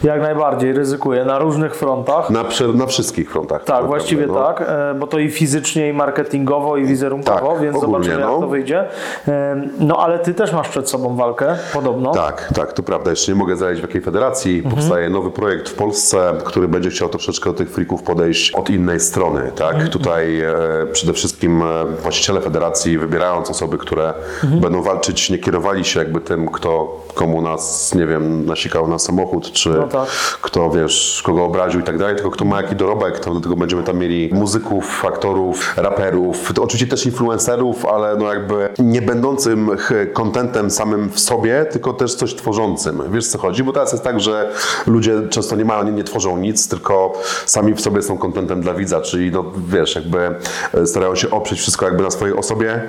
Jak 0.03 0.23
najbardziej 0.23 0.73
ryzykuję 0.73 1.25
na 1.25 1.39
różnych 1.39 1.75
frontach. 1.77 2.31
na, 2.31 2.45
na 2.75 2.87
wszystkich 2.87 3.31
frontach. 3.31 3.65
Tak, 3.65 3.77
tak 3.77 3.87
właściwie 3.87 4.27
no. 4.27 4.35
tak, 4.35 4.65
e, 4.69 4.95
bo 4.95 5.07
to 5.07 5.19
i 5.19 5.31
fizycznie, 5.31 5.89
i 5.89 5.93
marketingowo, 5.93 6.77
i 6.77 6.85
wizerunkowo, 6.85 7.53
Tak, 7.53 7.61
więc 7.63 7.77
ogólnie, 7.77 7.93
zobaczymy, 8.05 8.21
jak 8.21 8.31
no. 8.31 8.41
to 8.41 8.49
wyjdzie. 8.49 8.85
E, 9.29 9.63
No 9.81 9.97
ale 9.97 10.19
ty 10.19 10.35
też 10.35 10.53
masz 10.53 10.69
przed 10.69 10.91
sobą 10.91 11.17
walkę, 11.17 11.57
podobno. 11.73 12.13
Tak, 12.13 12.49
tak, 12.55 12.73
to 12.73 12.83
prawda. 12.83 13.11
Jeszcze 13.11 13.33
nie 13.33 13.39
mogę 13.39 13.57
zdradzić 13.57 13.81
w 13.81 13.87
jakiej 13.87 14.01
federacji. 14.01 14.57
Mhm. 14.57 14.75
Powstaje 14.77 15.11
nowy 15.11 15.31
projekt 15.31 15.69
w 15.69 15.75
Polsce, 15.75 16.33
który 16.45 16.69
będzie 16.69 16.91
chciał 16.91 17.09
troszeczkę 17.09 17.51
do 17.51 17.57
tych 17.57 17.71
frików 17.71 18.03
podejść 18.03 18.51
od 18.51 18.71
innej 18.71 19.01
strony. 19.01 19.53
Tak? 19.55 19.73
Mhm. 19.75 19.91
Tutaj 19.91 20.41
e, 20.41 20.53
przede 20.93 21.13
wszystkim 21.13 21.63
właściciele 22.03 22.41
federacji, 22.41 22.99
wybierając 22.99 23.51
osoby, 23.51 23.79
które 23.79 24.15
Mhm. 24.45 24.61
będą 24.61 24.83
walczyć, 24.83 25.31
nie 25.31 25.39
kierowali 25.39 25.85
się 25.85 26.01
jakby 26.11 26.21
tym, 26.21 26.49
kto 26.49 27.01
komu 27.15 27.43
nas, 27.43 27.95
nie 27.95 28.07
wiem, 28.07 28.47
nasikał 28.47 28.89
na 28.89 28.99
samochód, 28.99 29.53
czy 29.53 29.69
No 29.69 29.87
tak. 29.89 30.09
kto, 30.43 30.71
wiesz, 30.71 31.23
kogo 31.27 31.45
obraził 31.45 31.81
i 31.81 31.83
tak 31.83 31.99
dalej, 31.99 32.15
tylko 32.15 32.31
kto 32.31 32.45
ma 32.45 32.63
jaki 32.63 32.77
dorobek, 32.77 33.19
to 33.19 33.35
do 33.35 33.41
tego 33.41 33.57
będziemy 33.57 33.83
tam 33.83 33.99
mieli 33.99 34.31
muzyków, 34.33 35.05
aktorów, 35.05 35.75
raperów, 35.77 36.53
to 36.55 36.63
oczywiście 36.63 36.87
też 36.91 37.07
influencerów, 37.07 37.87
ale 37.87 38.17
no 38.17 38.35
jakby 38.35 38.69
nie 38.79 39.03
będącym 39.03 39.71
contentem 40.13 40.71
samym 40.71 41.11
w 41.11 41.21
sobie, 41.21 41.65
tylko 41.65 41.93
też 41.93 42.15
coś 42.15 42.35
tworzącym. 42.35 43.03
Wiesz 43.13 43.29
co 43.29 43.39
chodzi? 43.39 43.65
Bo 43.65 43.73
teraz 43.73 43.93
jest 43.93 44.05
tak, 44.05 44.21
że 44.21 44.53
ludzie 44.87 45.29
często 45.31 45.57
nie 45.57 45.65
mają, 45.65 45.85
nie, 45.85 45.93
nie 45.93 46.05
tworzą 46.05 46.39
nic, 46.39 46.69
tylko 46.69 47.13
sami 47.47 47.75
w 47.75 47.81
sobie 47.81 48.03
są 48.03 48.19
contentem 48.19 48.61
dla 48.61 48.75
widza, 48.75 49.01
czyli 49.01 49.31
no 49.31 49.45
wiesz, 49.69 49.95
jakby 49.95 50.35
e, 50.75 50.87
starają 50.87 51.15
się 51.15 51.31
oprzeć 51.31 51.59
wszystko 51.59 51.87
jakby 51.87 52.03
na 52.03 52.11
swojej 52.11 52.37
osobie 52.37 52.83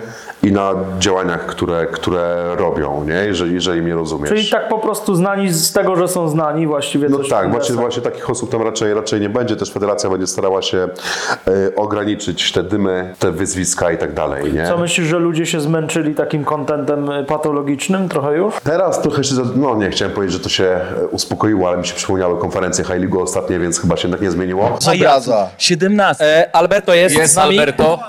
i 0.44 0.51
na 0.51 0.74
działaniach, 1.00 1.45
które, 1.45 1.88
które 1.88 2.56
robią, 2.56 3.03
nie? 3.03 3.11
Jeżeli, 3.13 3.54
jeżeli 3.54 3.81
mnie 3.81 3.94
rozumiesz. 3.94 4.30
Czyli 4.30 4.50
tak 4.50 4.69
po 4.69 4.80
prostu 4.80 5.16
znani 5.16 5.50
z 5.50 5.74
tego, 5.74 5.96
że 5.96 6.08
są 6.08 6.30
znani 6.30 6.68
właściwie 6.68 7.10
No 7.10 7.19
tak, 7.30 7.52
właśnie, 7.52 7.75
właśnie 7.75 8.02
takich 8.02 8.30
osób 8.30 8.52
tam 8.52 8.62
raczej, 8.62 8.94
raczej 8.94 9.22
nie 9.22 9.30
będzie. 9.30 9.56
Też 9.56 9.72
federacja 9.72 10.10
będzie 10.10 10.28
starała 10.28 10.62
się 10.62 10.78
e, 10.78 11.75
ograniczyć 11.75 12.52
te 12.52 12.63
dymy, 12.63 13.16
te 13.19 13.31
wyzwiska 13.31 13.92
i 13.92 13.98
tak 13.98 14.13
dalej, 14.13 14.54
nie? 14.54 14.68
Co 14.68 14.78
myślisz, 14.78 15.08
że 15.08 15.19
ludzie 15.19 15.46
się 15.46 15.62
zmęczyli 15.62 16.16
takim 16.16 16.44
kontentem 16.46 17.10
y, 17.10 17.24
patologicznym 17.24 18.10
trochę 18.10 18.34
już? 18.38 18.54
Teraz 18.63 19.02
trochę 19.02 19.24
się, 19.24 19.36
no 19.56 19.75
nie 19.75 19.90
chciałem 19.90 20.13
powiedzieć, 20.13 20.34
że 20.34 20.44
to 20.44 20.50
się 20.50 20.63
e, 20.63 21.08
uspokoiło, 21.12 21.68
ale 21.68 21.78
mi 21.78 21.88
się 21.88 21.94
przypomniały 21.94 22.40
konferencje 22.40 22.84
High 22.84 23.00
League 23.00 23.22
ostatnie, 23.22 23.60
więc 23.60 23.80
chyba 23.81 23.98
się 23.98 24.12
tak 24.12 24.22
nie 24.22 24.31
zmieniło. 24.31 24.78
Obraza. 24.96 25.50
17. 25.58 26.25
E, 26.25 26.56
Alberto 26.56 26.94
jest, 26.94 27.16
Jest 27.16 27.34
z 27.34 27.36
nami. 27.36 27.60
Alberto. 27.60 28.00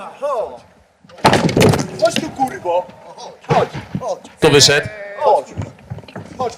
Chodź 2.05 2.15
tu 2.15 2.29
kurwo! 2.29 2.85
Chodź, 3.47 3.69
Tu 4.39 4.49
wyszedł. 4.51 4.87
chodź! 5.19 5.45
Chodź! 6.37 6.53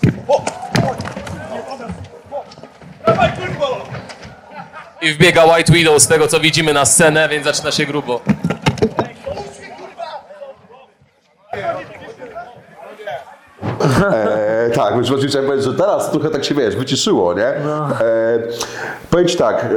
I 5.02 5.14
wbiega 5.14 5.46
White 5.46 5.74
Widow 5.74 6.02
z 6.02 6.08
tego 6.08 6.28
co 6.28 6.40
widzimy 6.40 6.74
na 6.74 6.86
scenę, 6.86 7.30
więc 7.30 7.46
zaczyna 7.46 7.72
się 7.72 7.86
grubo. 7.86 8.22
E, 14.12 14.55
tak, 14.76 14.94
więc 14.96 15.10
właśnie 15.10 15.28
chciałem 15.28 15.48
powiedzieć, 15.48 15.66
że 15.72 15.74
teraz 15.78 16.12
trochę 16.12 16.30
tak 16.30 16.44
się, 16.46 16.56
wiesz, 16.56 16.76
wyciszyło, 16.76 17.34
nie? 17.34 17.48
E, 17.48 17.60
powiem 19.10 19.28
Ci 19.28 19.38
tak, 19.38 19.70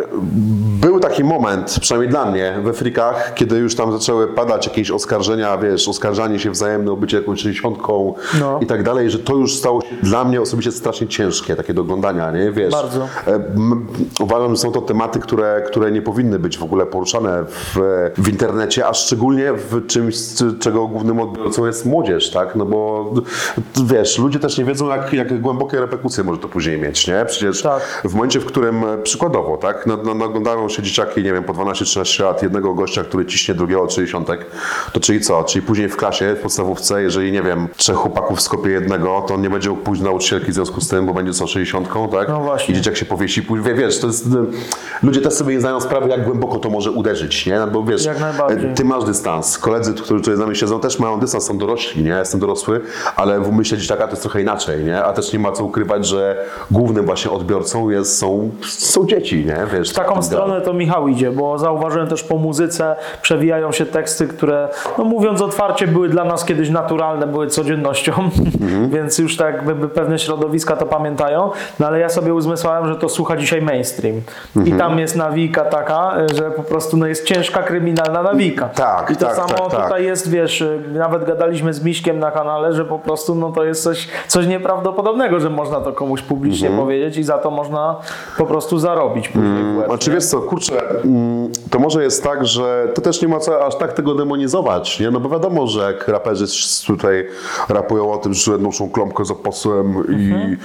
był 0.80 1.00
taki 1.00 1.24
moment, 1.24 1.76
przynajmniej 1.80 2.10
dla 2.10 2.26
mnie, 2.30 2.54
we 2.62 2.72
frikach, 2.72 3.34
kiedy 3.34 3.56
już 3.56 3.74
tam 3.76 3.92
zaczęły 3.92 4.26
padać 4.26 4.66
jakieś 4.66 4.90
oskarżenia, 4.90 5.58
wiesz, 5.58 5.88
oskarżanie 5.88 6.38
się 6.38 6.50
wzajemne 6.50 6.92
o 6.92 6.96
bycie 6.96 7.16
jakąś 7.16 7.40
60 7.40 7.78
No. 8.40 8.58
i 8.62 8.66
tak 8.66 8.82
dalej, 8.82 9.10
że 9.10 9.18
to 9.18 9.34
już 9.34 9.54
stało 9.56 9.80
się 9.80 9.86
dla 10.02 10.24
mnie 10.24 10.40
osobiście 10.40 10.72
strasznie 10.72 11.06
ciężkie, 11.08 11.56
takie 11.56 11.74
do 11.74 11.82
oglądania, 11.82 12.30
nie? 12.30 12.52
Wiesz, 12.52 12.72
Bardzo. 12.72 13.08
E, 13.26 13.34
m- 13.34 13.86
Uważam, 14.20 14.50
że 14.50 14.62
są 14.62 14.72
to 14.72 14.80
tematy, 14.80 15.18
które, 15.20 15.62
które 15.66 15.90
nie 15.92 16.02
powinny 16.02 16.38
być 16.38 16.58
w 16.58 16.62
ogóle 16.62 16.86
poruszane 16.86 17.44
w, 17.48 17.76
w 18.18 18.28
internecie, 18.28 18.86
a 18.86 18.94
szczególnie 18.94 19.52
w 19.52 19.86
czymś, 19.86 20.16
czego 20.60 20.86
głównym 20.86 21.20
odbiorcą 21.20 21.66
jest 21.66 21.86
młodzież, 21.86 22.30
tak? 22.30 22.56
No 22.56 22.64
bo 22.64 23.10
wiesz, 23.84 24.18
ludzie 24.18 24.38
też 24.38 24.58
nie 24.58 24.64
wiedzą, 24.64 24.87
jak, 24.96 25.12
jak 25.12 25.40
głębokie 25.40 25.80
reperkusje 25.80 26.24
może 26.24 26.40
to 26.40 26.48
później 26.48 26.78
mieć, 26.80 27.06
nie? 27.06 27.24
Przecież 27.26 27.62
Tak. 27.62 28.02
w 28.04 28.14
momencie, 28.14 28.40
w 28.40 28.44
którym 28.46 28.84
e, 28.84 28.98
przykładowo, 28.98 29.56
tak, 29.56 29.86
na- 29.86 29.96
na- 29.96 30.14
naglądają 30.14 30.68
się 30.68 30.82
dzieciaki, 30.82 31.22
nie 31.22 31.32
wiem, 31.32 31.44
po 31.44 31.52
12-13 31.54 32.24
lat 32.24 32.42
jednego 32.42 32.74
gościa, 32.74 33.04
który 33.04 33.26
ciśnie 33.26 33.54
drugiego 33.54 33.90
60, 33.90 34.28
to 34.92 35.00
czyli 35.00 35.20
co? 35.20 35.44
Czyli 35.44 35.66
później 35.66 35.88
w 35.88 35.96
klasie, 35.96 36.34
w 36.38 36.40
podstawówce, 36.42 37.02
jeżeli, 37.02 37.32
nie 37.32 37.42
wiem, 37.42 37.68
trzech 37.76 37.96
chłopaków 37.96 38.40
skopie 38.40 38.70
jednego, 38.70 39.24
to 39.28 39.34
on 39.34 39.42
nie 39.42 39.50
będzie 39.50 39.70
mógł 39.70 39.82
pójść 39.82 40.02
do 40.02 40.08
nauczycielki 40.10 40.50
w 40.50 40.54
związku 40.54 40.80
z 40.80 40.88
tym, 40.88 41.06
bo 41.06 41.14
będzie 41.14 41.32
co 41.32 41.46
60, 41.46 41.88
tak? 42.12 42.28
No 42.28 42.40
właśnie. 42.40 42.72
I 42.74 42.76
dzieciak 42.76 42.96
się 42.96 43.04
powiesi, 43.04 43.42
później, 43.42 43.74
wie- 43.74 43.82
wiesz, 43.82 44.00
to 44.00 44.06
jest, 44.06 44.26
y, 44.26 44.30
ludzie 45.02 45.20
też 45.20 45.32
sobie 45.32 45.54
nie 45.54 45.60
zdają 45.60 45.80
sprawy, 45.80 46.08
jak 46.08 46.24
głęboko 46.24 46.58
to 46.58 46.70
może 46.70 46.90
uderzyć, 46.90 47.46
nie? 47.46 47.58
No 47.58 47.66
bo 47.66 47.82
wiesz, 47.82 48.06
e, 48.06 48.74
ty 48.74 48.84
masz 48.84 49.04
dystans, 49.04 49.58
koledzy, 49.58 49.94
którzy 49.94 50.20
tutaj 50.20 50.36
z 50.36 50.38
nami 50.38 50.56
siedzą, 50.56 50.80
też 50.80 50.98
mają 50.98 51.20
dystans, 51.20 51.44
są 51.46 51.58
dorośli, 51.58 52.02
nie? 52.04 52.10
Jestem 52.10 52.40
dorosły, 52.40 52.80
ale 53.16 53.40
w 53.40 53.48
umyśle 53.48 53.78
dzieciaka 53.78 54.04
to 54.04 54.10
jest 54.10 54.22
trochę 54.22 54.40
inaczej, 54.42 54.77
nie? 54.84 55.04
A 55.04 55.12
też 55.12 55.32
nie 55.32 55.38
ma 55.38 55.52
co 55.52 55.64
ukrywać, 55.64 56.06
że 56.06 56.44
głównym 56.70 57.06
właśnie 57.06 57.30
odbiorcą 57.30 57.90
jest, 57.90 58.18
są, 58.18 58.50
są 58.68 59.06
dzieci, 59.06 59.44
nie? 59.44 59.58
Wiesz, 59.72 59.90
W 59.90 59.94
taką 59.94 60.22
stronę 60.22 60.60
to 60.60 60.72
mi 60.72 60.88
Michał 60.88 61.08
idzie, 61.08 61.30
bo 61.30 61.58
zauważyłem 61.58 62.08
też 62.08 62.22
po 62.22 62.36
muzyce 62.36 62.96
przewijają 63.22 63.72
się 63.72 63.86
teksty, 63.86 64.28
które, 64.28 64.68
no 64.98 65.04
mówiąc 65.04 65.42
otwarcie, 65.42 65.86
były 65.86 66.08
dla 66.08 66.24
nas 66.24 66.44
kiedyś 66.44 66.70
naturalne, 66.70 67.26
były 67.26 67.46
codziennością, 67.46 68.12
więc 68.94 69.18
już 69.18 69.36
tak 69.36 69.54
jakby 69.54 69.88
pewne 69.88 70.18
środowiska 70.18 70.76
to 70.76 70.86
pamiętają, 70.86 71.50
no 71.80 71.86
ale 71.86 72.00
ja 72.00 72.08
sobie 72.08 72.34
uzmysłałem, 72.34 72.88
że 72.88 72.96
to 72.96 73.08
słucha 73.08 73.36
dzisiaj 73.36 73.62
mainstream. 73.62 74.20
I 74.64 74.72
tam 74.72 74.98
jest 74.98 75.16
nawika 75.16 75.64
taka, 75.64 76.12
że 76.34 76.50
po 76.50 76.62
prostu 76.62 76.96
no, 76.96 77.06
jest 77.06 77.24
ciężka 77.24 77.62
kryminalna 77.62 78.22
nawika. 78.22 78.68
Tak, 78.68 79.10
I 79.10 79.16
to 79.16 79.26
tak, 79.26 79.36
samo 79.36 79.48
tak, 79.48 79.70
tak. 79.70 79.82
tutaj 79.82 80.04
jest, 80.04 80.30
wiesz, 80.30 80.64
nawet 80.92 81.24
gadaliśmy 81.24 81.72
z 81.72 81.84
Miśkiem 81.84 82.18
na 82.18 82.30
kanale, 82.30 82.72
że 82.72 82.84
po 82.84 82.98
prostu 82.98 83.34
no, 83.34 83.52
to 83.52 83.64
jest 83.64 83.82
coś, 83.82 84.08
coś 84.26 84.46
nieprawdopodobnego, 84.72 85.40
że 85.40 85.50
można 85.50 85.80
to 85.80 85.92
komuś 85.92 86.22
publicznie 86.22 86.68
Mhm. 86.68 86.86
powiedzieć 86.86 87.16
i 87.16 87.22
za 87.24 87.38
to 87.38 87.50
można 87.50 87.96
po 88.38 88.46
prostu 88.46 88.78
zarobić 88.78 89.28
później 89.28 89.74
w 89.74 89.76
łeb, 89.78 90.06
nie? 90.06 90.14
wiesz 90.14 90.24
co, 90.26 90.40
kurczę, 90.40 90.90
mm, 91.04 91.48
to 91.70 91.78
może 91.78 92.02
jest 92.02 92.24
tak, 92.24 92.46
że 92.46 92.88
to 92.94 93.00
też 93.00 93.22
nie 93.22 93.28
ma 93.28 93.38
co 93.40 93.66
aż 93.66 93.76
tak 93.76 93.92
tego 93.92 94.14
demonizować, 94.14 95.00
nie? 95.00 95.10
No 95.10 95.20
bo 95.20 95.28
wiadomo, 95.28 95.66
że 95.66 95.80
jak 95.92 96.08
raperzy 96.08 96.44
tutaj 96.86 97.26
rapują 97.68 98.12
o 98.12 98.16
tym, 98.18 98.34
że 98.34 98.58
noszą 98.58 98.90
klomkę 98.90 99.24
z 99.24 99.30
oposem 99.30 99.94
i 100.08 100.56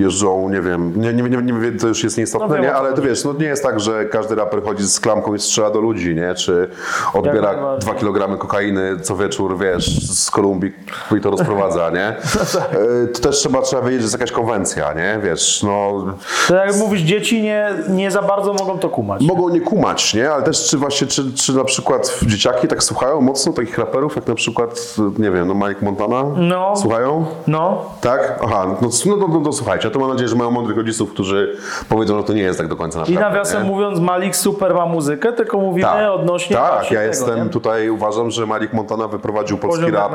jeżdżą, 0.00 0.48
nie 0.48 0.60
wiem, 0.60 0.92
nie, 0.96 1.12
nie, 1.12 1.22
nie, 1.22 1.42
nie 1.52 1.52
wiem, 1.60 1.78
to 1.78 1.88
już 1.88 2.04
jest 2.04 2.18
nieistotne, 2.18 2.44
Mhm. 2.46 2.62
No 2.62 2.66
wiem, 2.66 2.74
nie? 2.74 2.78
Ale 2.80 2.90
to 2.90 2.96
chodzi. 2.96 3.08
wiesz, 3.08 3.24
no 3.24 3.32
nie 3.32 3.46
jest 3.46 3.62
tak, 3.62 3.80
że 3.80 4.04
każdy 4.04 4.34
raper 4.34 4.62
chodzi 4.64 4.84
z 4.88 5.00
klamką 5.00 5.34
i 5.34 5.38
strzela 5.38 5.70
do 5.70 5.80
ludzi, 5.80 6.14
nie? 6.14 6.34
Czy 6.34 6.68
odbiera 7.14 7.76
dwa 7.78 7.94
kilogramy 7.94 8.36
kokainy 8.38 9.00
co 9.02 9.16
wieczór, 9.16 9.58
wiesz, 9.58 10.10
z 10.18 10.30
Kolumbii 10.30 10.72
i 11.18 11.20
to 11.20 11.30
rozprowadza, 11.30 11.90
nie? 11.90 12.16
tak. 12.58 12.74
E, 12.74 13.06
To 13.06 13.20
też 13.20 13.47
trzeba, 13.48 13.62
trzeba 13.62 13.82
wiedzieć, 13.82 14.00
że 14.00 14.04
jest 14.04 14.14
jakaś 14.14 14.32
konwencja, 14.32 14.92
nie? 14.92 15.18
Wiesz, 15.22 15.62
no... 15.62 16.04
To 16.48 16.54
jak 16.54 16.76
mówisz, 16.76 17.00
dzieci 17.00 17.42
nie, 17.42 17.70
nie 17.88 18.10
za 18.10 18.22
bardzo 18.22 18.52
mogą 18.52 18.78
to 18.78 18.88
kumać. 18.88 19.22
mogą 19.22 19.48
nie 19.48 19.60
kumać, 19.60 20.14
nie? 20.14 20.30
Ale 20.30 20.42
też 20.42 20.66
czy 20.66 20.78
właśnie, 20.78 21.06
czy, 21.06 21.32
czy 21.34 21.52
na 21.52 21.64
przykład 21.64 22.18
dzieciaki 22.26 22.68
tak 22.68 22.82
słuchają 22.82 23.20
mocno 23.20 23.52
takich 23.52 23.78
raperów, 23.78 24.16
jak 24.16 24.26
na 24.26 24.34
przykład, 24.34 24.94
nie 25.18 25.30
wiem, 25.30 25.48
no 25.48 25.54
Mike 25.68 25.84
Montana? 25.84 26.24
No. 26.36 26.76
Słuchają? 26.76 27.26
No, 27.46 27.84
Tak? 28.00 28.38
Aha, 28.44 28.66
no, 28.82 28.88
no, 29.06 29.16
no, 29.16 29.28
no, 29.28 29.40
no 29.40 29.52
słuchajcie, 29.52 29.90
to 29.90 29.98
mam 29.98 30.08
nadzieję, 30.10 30.28
że 30.28 30.36
mają 30.36 30.50
mądrych 30.50 30.76
rodziców, 30.76 31.10
którzy 31.10 31.56
powiedzą, 31.88 32.16
że 32.18 32.24
to 32.24 32.32
nie 32.32 32.42
jest 32.42 32.58
tak 32.58 32.68
do 32.68 32.76
końca 32.76 32.98
i 32.98 33.00
naprawdę. 33.00 33.20
nawiasem 33.20 33.62
nie? 33.62 33.68
mówiąc, 33.68 34.00
Malik 34.00 34.36
super 34.36 34.74
ma 34.74 34.86
muzykę, 34.86 35.32
tylko 35.32 35.58
mówimy 35.58 35.88
Tak, 35.88 36.10
odnośnie 36.10 36.56
tak 36.56 36.82
ja 36.82 36.88
tego, 36.88 37.02
jestem 37.02 37.44
nie? 37.44 37.50
tutaj, 37.50 37.90
uważam, 37.90 38.30
że 38.30 38.46
Malik 38.46 38.72
Montana 38.72 39.08
wyprowadził 39.08 39.58
polski 39.58 39.84
Poziom 39.84 39.94
rap 39.96 40.12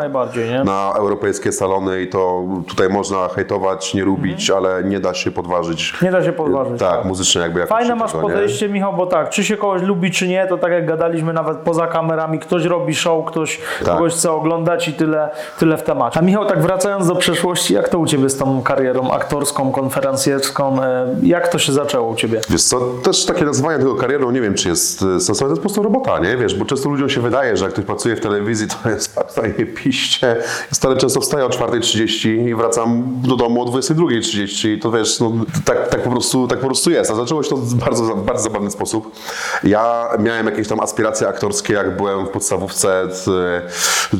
na 0.66 0.94
europejskie 0.96 1.52
salony 1.52 2.02
i 2.02 2.08
to 2.10 2.44
tutaj 2.68 2.90
można 2.90 3.23
hejtować, 3.30 3.94
nie 3.94 4.04
lubić, 4.06 4.50
ale 4.50 4.84
nie 4.84 5.00
da 5.00 5.14
się 5.14 5.32
podważyć. 5.32 5.92
Mhm. 5.94 6.14
Nie 6.14 6.20
da 6.20 6.26
się 6.26 6.34
podważyć. 6.34 6.80
Tak, 6.80 7.06
muzycznie 7.06 7.42
jakby 7.42 7.60
jakoś 7.60 7.78
Fajne 7.78 7.96
masz 7.96 8.12
tego, 8.12 8.28
nie? 8.28 8.34
podejście, 8.34 8.70
Michał, 8.70 8.94
bo 8.94 9.06
tak, 9.06 9.30
czy 9.30 9.44
się 9.44 9.58
kogoś 9.58 9.82
lubi, 9.82 10.12
czy 10.12 10.28
nie, 10.28 10.48
to 10.48 10.58
tak 10.58 10.72
jak 10.72 10.86
gadaliśmy 10.88 11.34
nawet 11.34 11.58
poza 11.58 11.88
kamerami, 11.88 12.40
ktoś 12.40 12.66
robi 12.66 12.96
show, 12.96 13.26
ktoś 13.26 13.60
Tak. 13.86 13.94
kogoś 13.94 14.14
chce 14.14 14.32
oglądać 14.32 14.88
i 14.88 14.94
tyle, 14.94 15.30
tyle 15.60 15.78
w 15.78 15.84
temacie. 15.84 16.20
A 16.20 16.22
Michał, 16.22 16.46
tak 16.46 16.62
wracając 16.62 17.08
do 17.08 17.16
przeszłości, 17.16 17.74
jak 17.74 17.90
to 17.90 18.00
u 18.00 18.06
Ciebie 18.06 18.30
z 18.30 18.38
tą 18.38 18.62
karierą 18.64 19.12
aktorską, 19.12 19.72
konferencjerską, 19.72 20.84
e, 20.84 21.16
jak 21.24 21.48
to 21.48 21.60
się 21.60 21.72
zaczęło 21.74 22.10
u 22.10 22.16
Ciebie? 22.16 22.42
Wiesz 22.50 22.64
co, 22.64 22.80
też 23.04 23.26
takie 23.26 23.46
nazywanie 23.46 23.78
tego 23.78 23.96
karierą, 23.96 24.32
nie 24.32 24.42
wiem, 24.42 24.54
czy 24.54 24.70
jest 24.70 25.02
e, 25.02 25.20
sensowne, 25.20 25.40
to 25.40 25.46
jest 25.50 25.62
po 25.62 25.70
prostu 25.70 25.84
robota, 25.84 26.20
nie? 26.20 26.38
Wiesz, 26.38 26.56
bo 26.56 26.66
często 26.66 26.90
ludziom 26.90 27.10
się 27.10 27.22
wydaje, 27.22 27.58
że 27.58 27.66
jak 27.66 27.74
ktoś 27.74 27.86
pracuje 27.86 28.16
w 28.16 28.20
telewizji, 28.20 28.68
to 28.84 28.90
jest 28.90 29.16
piście. 29.84 30.28
Ja 30.28 30.76
stary 30.76 30.98
często 30.98 31.22
wstaję 31.22 31.46
o 31.46 31.50
4.30 31.50 32.30
i 32.30 32.56
wracam 32.56 33.04
do 33.14 33.36
domu 33.36 33.62
o 33.62 33.66
22.30 33.66 34.70
i 34.70 34.80
to 34.80 34.92
wiesz, 34.92 35.20
no 35.20 35.32
tak, 35.66 35.90
tak, 35.90 36.04
po 36.04 36.10
prostu, 36.10 36.48
tak 36.48 36.60
po 36.60 36.66
prostu 36.66 36.92
jest. 36.92 37.12
A 37.12 37.16
zaczęło 37.16 37.44
się 37.44 37.50
to 37.50 37.58
w 37.58 37.76
bardzo, 37.76 38.16
bardzo 38.16 38.44
zabawny 38.44 38.72
sposób. 38.72 39.16
Ja 39.64 40.10
miałem 40.20 40.46
jakieś 40.46 40.68
tam 40.68 40.80
aspiracje 40.80 41.28
aktorskie, 41.28 41.74
jak 41.74 41.98
byłem 41.98 42.26
w 42.26 42.30
podstawówce 42.30 43.08
t- 43.26 43.62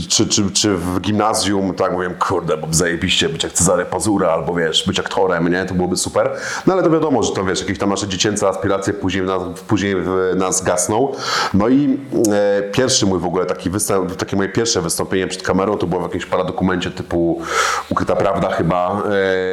czy, 0.10 0.28
czy, 0.28 0.52
czy 0.52 0.78
w 0.78 1.02
gimnazjum, 1.02 1.74
tak 1.74 1.92
mówiłem, 1.92 2.16
kurde, 2.16 2.58
bo 2.58 2.68
zajebiście 2.72 3.30
być 3.30 3.44
jak 3.44 3.54
Cezary 3.54 3.86
Pazura, 3.86 4.30
albo 4.30 4.54
wiesz, 4.54 4.88
być 4.88 5.00
aktorem, 5.00 5.52
nie? 5.52 5.66
To 5.66 5.74
byłoby 5.74 5.98
super. 5.98 6.32
No 6.68 6.74
ale 6.74 6.84
to 6.84 6.90
wiadomo, 6.90 7.24
że 7.24 7.32
to 7.32 7.44
wiesz, 7.44 7.62
jakieś 7.62 7.78
tam 7.80 7.90
nasze 7.90 8.08
dziecięce 8.08 8.48
aspiracje 8.48 8.94
później, 8.94 9.26
później 9.68 9.96
w 9.96 10.34
nas 10.36 10.64
gasną. 10.64 11.12
No 11.54 11.70
i 11.70 11.98
e, 12.32 12.62
pierwszy 12.72 13.06
mój 13.06 13.20
w 13.20 13.26
ogóle 13.26 13.46
taki 13.46 13.70
występ, 13.70 14.16
takie 14.16 14.36
moje 14.36 14.50
pierwsze 14.50 14.82
wystąpienie 14.82 15.28
przed 15.28 15.44
kamerą 15.44 15.78
to 15.78 15.88
było 15.88 16.02
w 16.02 16.04
jakimś 16.04 16.26
paradokumencie 16.26 16.92
typu 16.92 17.42
Ukryta 17.90 18.16
Prawda 18.16 18.50
chyba, 18.50 18.73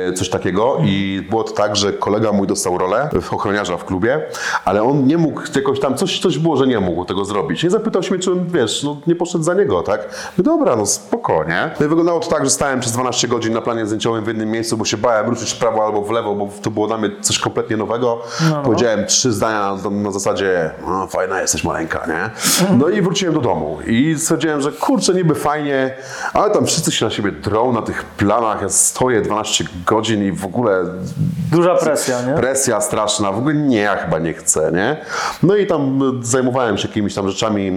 e, 0.09 0.13
coś 0.13 0.31
takiego 0.31 0.77
i 0.85 1.27
było 1.31 1.45
to 1.45 1.53
tak, 1.53 1.77
że 1.77 1.93
kolega 1.93 2.33
mój 2.33 2.47
dostał 2.47 2.79
rolę 2.79 3.09
w 3.23 3.33
ochroniarza 3.33 3.77
w 3.77 3.85
klubie, 3.85 4.23
ale 4.65 4.83
on 4.83 5.07
nie 5.07 5.19
mógł 5.19 5.41
jakoś 5.55 5.81
tam, 5.81 5.97
coś, 5.97 6.21
coś 6.21 6.39
było, 6.39 6.57
że 6.57 6.67
nie 6.67 6.81
mógł 6.81 7.05
tego 7.05 7.25
zrobić. 7.25 7.63
Nie 7.63 7.71
zapytał 7.71 8.03
się 8.03 8.15
mnie, 8.15 8.23
czy 8.23 8.31
wiesz, 8.47 8.83
no 8.83 8.97
nie 9.07 9.15
poszedł 9.15 9.45
za 9.45 9.55
niego, 9.55 9.83
tak? 9.83 10.09
No 10.39 10.45
dobra, 10.45 10.77
no 10.77 10.87
spokojnie. 10.87 11.71
No 11.81 11.87
i 11.87 11.89
wyglądało 11.89 12.21
to 12.21 12.31
tak, 12.31 12.45
że 12.45 12.51
stałem 12.51 12.81
przez 12.81 12.93
12 12.93 13.29
godzin 13.29 13.53
na 13.53 13.61
planie 13.61 13.87
zdjęciowym 13.87 14.25
w 14.25 14.29
jednym 14.29 14.51
miejscu, 14.51 14.77
bo 14.77 14.85
się 14.85 14.97
bałem 14.97 15.31
ruszyć 15.31 15.53
w 15.53 15.59
prawo 15.59 15.87
albo 15.87 16.03
w 16.03 16.11
lewo, 16.11 16.35
bo 16.35 16.49
to 16.63 16.71
było 16.71 16.87
dla 16.87 16.99
mnie 16.99 17.11
coś 17.21 17.39
kompletnie 17.39 17.77
nowego. 17.77 18.23
Powiedziałem 18.65 19.07
trzy 19.07 19.33
zdania 19.33 19.77
na, 19.85 19.91
na 19.91 20.11
zasadzie, 20.11 20.71
no 20.87 21.07
fajna 21.07 21.41
jesteś 21.41 21.65
maleńka, 21.65 22.07
nie? 22.09 22.31
No 22.79 22.89
i 22.89 23.03
wróciłem 23.03 23.35
do 23.35 23.41
domu 23.41 23.79
i 23.87 24.15
stwierdziłem, 24.19 24.61
że 24.61 24.73
kurczę, 24.73 25.15
niby 25.15 25.35
fajnie, 25.35 25.95
ale 26.33 26.51
tam 26.51 26.67
wszyscy 26.67 26.93
się 26.93 27.05
na 27.05 27.11
siebie 27.11 27.33
drą 27.33 27.73
na 27.73 27.83
tych 27.83 28.05
planach, 28.05 28.63
ja 28.63 28.69
stoję 28.69 29.10
12 29.23 29.65
godzin 29.87 30.25
i 30.25 30.33
w 30.33 30.45
ogóle 30.45 30.85
Duża 31.53 31.75
presja, 31.75 32.23
nie? 32.23 32.35
presja 32.35 32.81
straszna, 32.81 33.33
w 33.33 33.39
ogóle 33.39 33.55
nie, 33.55 33.79
ja 33.79 33.97
chyba 33.97 34.19
nie 34.19 34.35
chcę, 34.35 34.73
nie? 34.73 34.97
No 35.43 35.57
i 35.57 35.67
tam 35.67 36.03
e, 36.03 36.25
zajmowałem 36.25 36.79
się 36.79 36.89
jakimiś 36.89 37.15
tam 37.15 37.29
rzeczami 37.29 37.69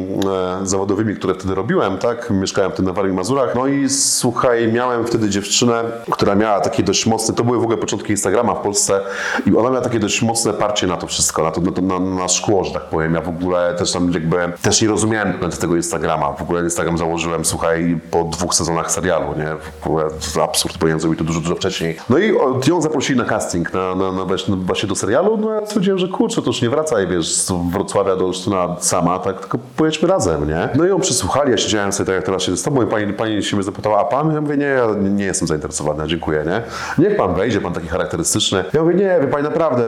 e, 0.61 0.65
zawodowymi, 0.65 1.15
które 1.15 1.33
wtedy 1.33 1.55
robiłem, 1.55 1.97
tak? 1.97 2.29
Mieszkałem 2.29 2.71
wtedy 2.71 2.87
na 2.87 2.93
Warmii 2.93 3.15
Mazurach. 3.15 3.55
No 3.55 3.67
i 3.67 3.89
słuchaj, 3.89 4.71
miałem 4.71 5.07
wtedy 5.07 5.29
dziewczynę, 5.29 5.83
która 6.11 6.35
miała 6.35 6.59
takie 6.59 6.83
dość 6.83 7.05
mocne, 7.05 7.35
to 7.35 7.43
były 7.43 7.57
w 7.59 7.63
ogóle 7.63 7.77
początki 7.77 8.11
Instagrama 8.11 8.55
w 8.55 8.61
Polsce 8.61 8.99
i 9.45 9.57
ona 9.57 9.69
miała 9.69 9.81
takie 9.81 9.99
dość 9.99 10.21
mocne 10.21 10.53
parcie 10.53 10.87
na 10.87 10.97
to 10.97 11.07
wszystko, 11.07 11.43
na, 11.43 11.51
to, 11.51 11.61
na, 11.61 11.71
to, 11.71 11.81
na, 11.81 11.99
na 11.99 12.27
szkło, 12.27 12.63
że 12.63 12.71
tak 12.71 12.83
powiem. 12.83 13.13
Ja 13.13 13.21
w 13.21 13.29
ogóle 13.29 13.75
też 13.77 13.91
tam 13.91 14.11
jakby, 14.11 14.37
też 14.61 14.81
nie 14.81 14.87
rozumiałem 14.87 15.33
tego 15.59 15.75
Instagrama. 15.75 16.31
W 16.31 16.41
ogóle 16.41 16.63
Instagram 16.63 16.97
założyłem, 16.97 17.45
słuchaj, 17.45 17.99
po 18.11 18.23
dwóch 18.23 18.55
sezonach 18.55 18.91
serialu, 18.91 19.27
nie? 19.37 19.55
W 19.81 19.87
ogóle 19.87 20.05
absurd, 20.43 20.77
powinien 20.77 20.99
zrobić 20.99 21.19
to 21.23 21.27
dużo, 21.27 21.39
dużo 21.41 21.55
wcześniej. 21.55 21.97
No 22.09 22.17
i 22.17 22.33
ją 22.67 22.81
zaprosili 22.81 23.19
na 23.19 23.25
casting, 23.25 23.73
na, 23.73 23.95
na, 23.95 24.11
na, 24.11 24.25
właśnie- 24.25 24.87
do 24.87 24.95
serialu, 24.95 25.37
no 25.37 25.51
ja 25.51 25.65
stwierdziłem, 25.65 25.99
że 25.99 26.07
kurczę, 26.07 26.41
to 26.41 26.47
już 26.47 26.61
nie 26.61 26.69
wracaj, 26.69 27.07
wiesz, 27.07 27.35
z 27.35 27.51
Wrocławia 27.71 28.15
do 28.15 28.25
Olsztyna 28.25 28.75
sama, 28.79 29.19
tak, 29.19 29.39
tylko 29.39 29.57
pojedźmy 29.77 30.07
razem, 30.07 30.47
nie? 30.47 30.69
No 30.75 30.85
i 30.85 30.89
ją 30.89 30.99
przysłuchali, 30.99 31.51
ja 31.51 31.57
siedziałem 31.57 31.91
sobie 31.93 32.07
tak 32.07 32.15
jak 32.15 32.25
teraz 32.25 32.43
siedzę 32.43 32.57
z 32.57 32.63
tobą 32.63 32.83
i 32.83 32.85
pani, 32.85 33.13
pani 33.13 33.43
się 33.43 33.55
mnie 33.55 33.63
zapytała, 33.63 33.99
a 33.99 34.03
pan? 34.03 34.33
Ja 34.33 34.41
mówię, 34.41 34.57
nie, 34.57 34.65
ja 34.65 34.87
nie 34.99 35.25
jestem 35.25 35.47
zainteresowany, 35.47 36.07
dziękuję, 36.07 36.43
nie? 36.47 36.61
Niech 37.05 37.17
pan 37.17 37.35
wejdzie, 37.35 37.61
pan 37.61 37.73
taki 37.73 37.87
charakterystyczny. 37.87 38.63
Ja 38.73 38.83
mówię, 38.83 38.95
nie, 38.95 39.17
wie 39.21 39.27
pani, 39.27 39.43
naprawdę. 39.43 39.83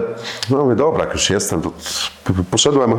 No 0.50 0.64
mówię, 0.64 0.76
dobra, 0.76 1.04
jak 1.04 1.14
już 1.14 1.30
jestem, 1.30 1.62
to 1.62 1.72
poszedłem. 2.52 2.94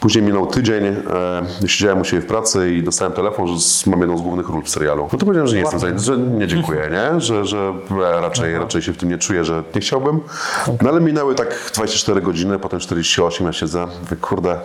Później 0.00 0.24
minął 0.24 0.46
tydzień, 0.46 0.84
e, 0.84 1.68
siedziałem 1.68 2.00
u 2.00 2.04
siebie 2.04 2.22
w 2.22 2.26
pracy 2.26 2.74
i 2.74 2.82
dostałem 2.82 3.12
telefon, 3.12 3.46
że 3.46 3.54
mam 3.90 4.00
jedną 4.00 4.18
z 4.18 4.22
głównych 4.22 4.48
ról 4.48 4.62
w 4.62 4.68
serialu. 4.68 5.02
No 5.12 5.18
to 5.18 5.26
powiedziałem, 5.26 5.46
że 5.46 5.54
nie 5.54 5.60
jestem 5.60 5.80
zainteresowany, 5.80 6.24
że 6.24 6.30
nie 6.38 6.46
dziękuję, 6.46 6.90
nie? 6.90 7.20
Że, 7.20 7.44
że 7.44 7.69
ja 8.00 8.20
raczej, 8.20 8.58
raczej 8.58 8.82
się 8.82 8.92
w 8.92 8.96
tym 8.96 9.08
nie 9.08 9.18
czuję, 9.18 9.44
że 9.44 9.62
nie 9.74 9.80
chciałbym. 9.80 10.20
No 10.82 10.90
ale 10.90 11.00
minęły 11.00 11.34
tak 11.34 11.70
24 11.74 12.20
godziny, 12.20 12.58
potem 12.58 12.80
48, 12.80 13.46
ja 13.46 13.52
siedzę, 13.52 13.86
mówię, 14.02 14.16
kurde, 14.20 14.60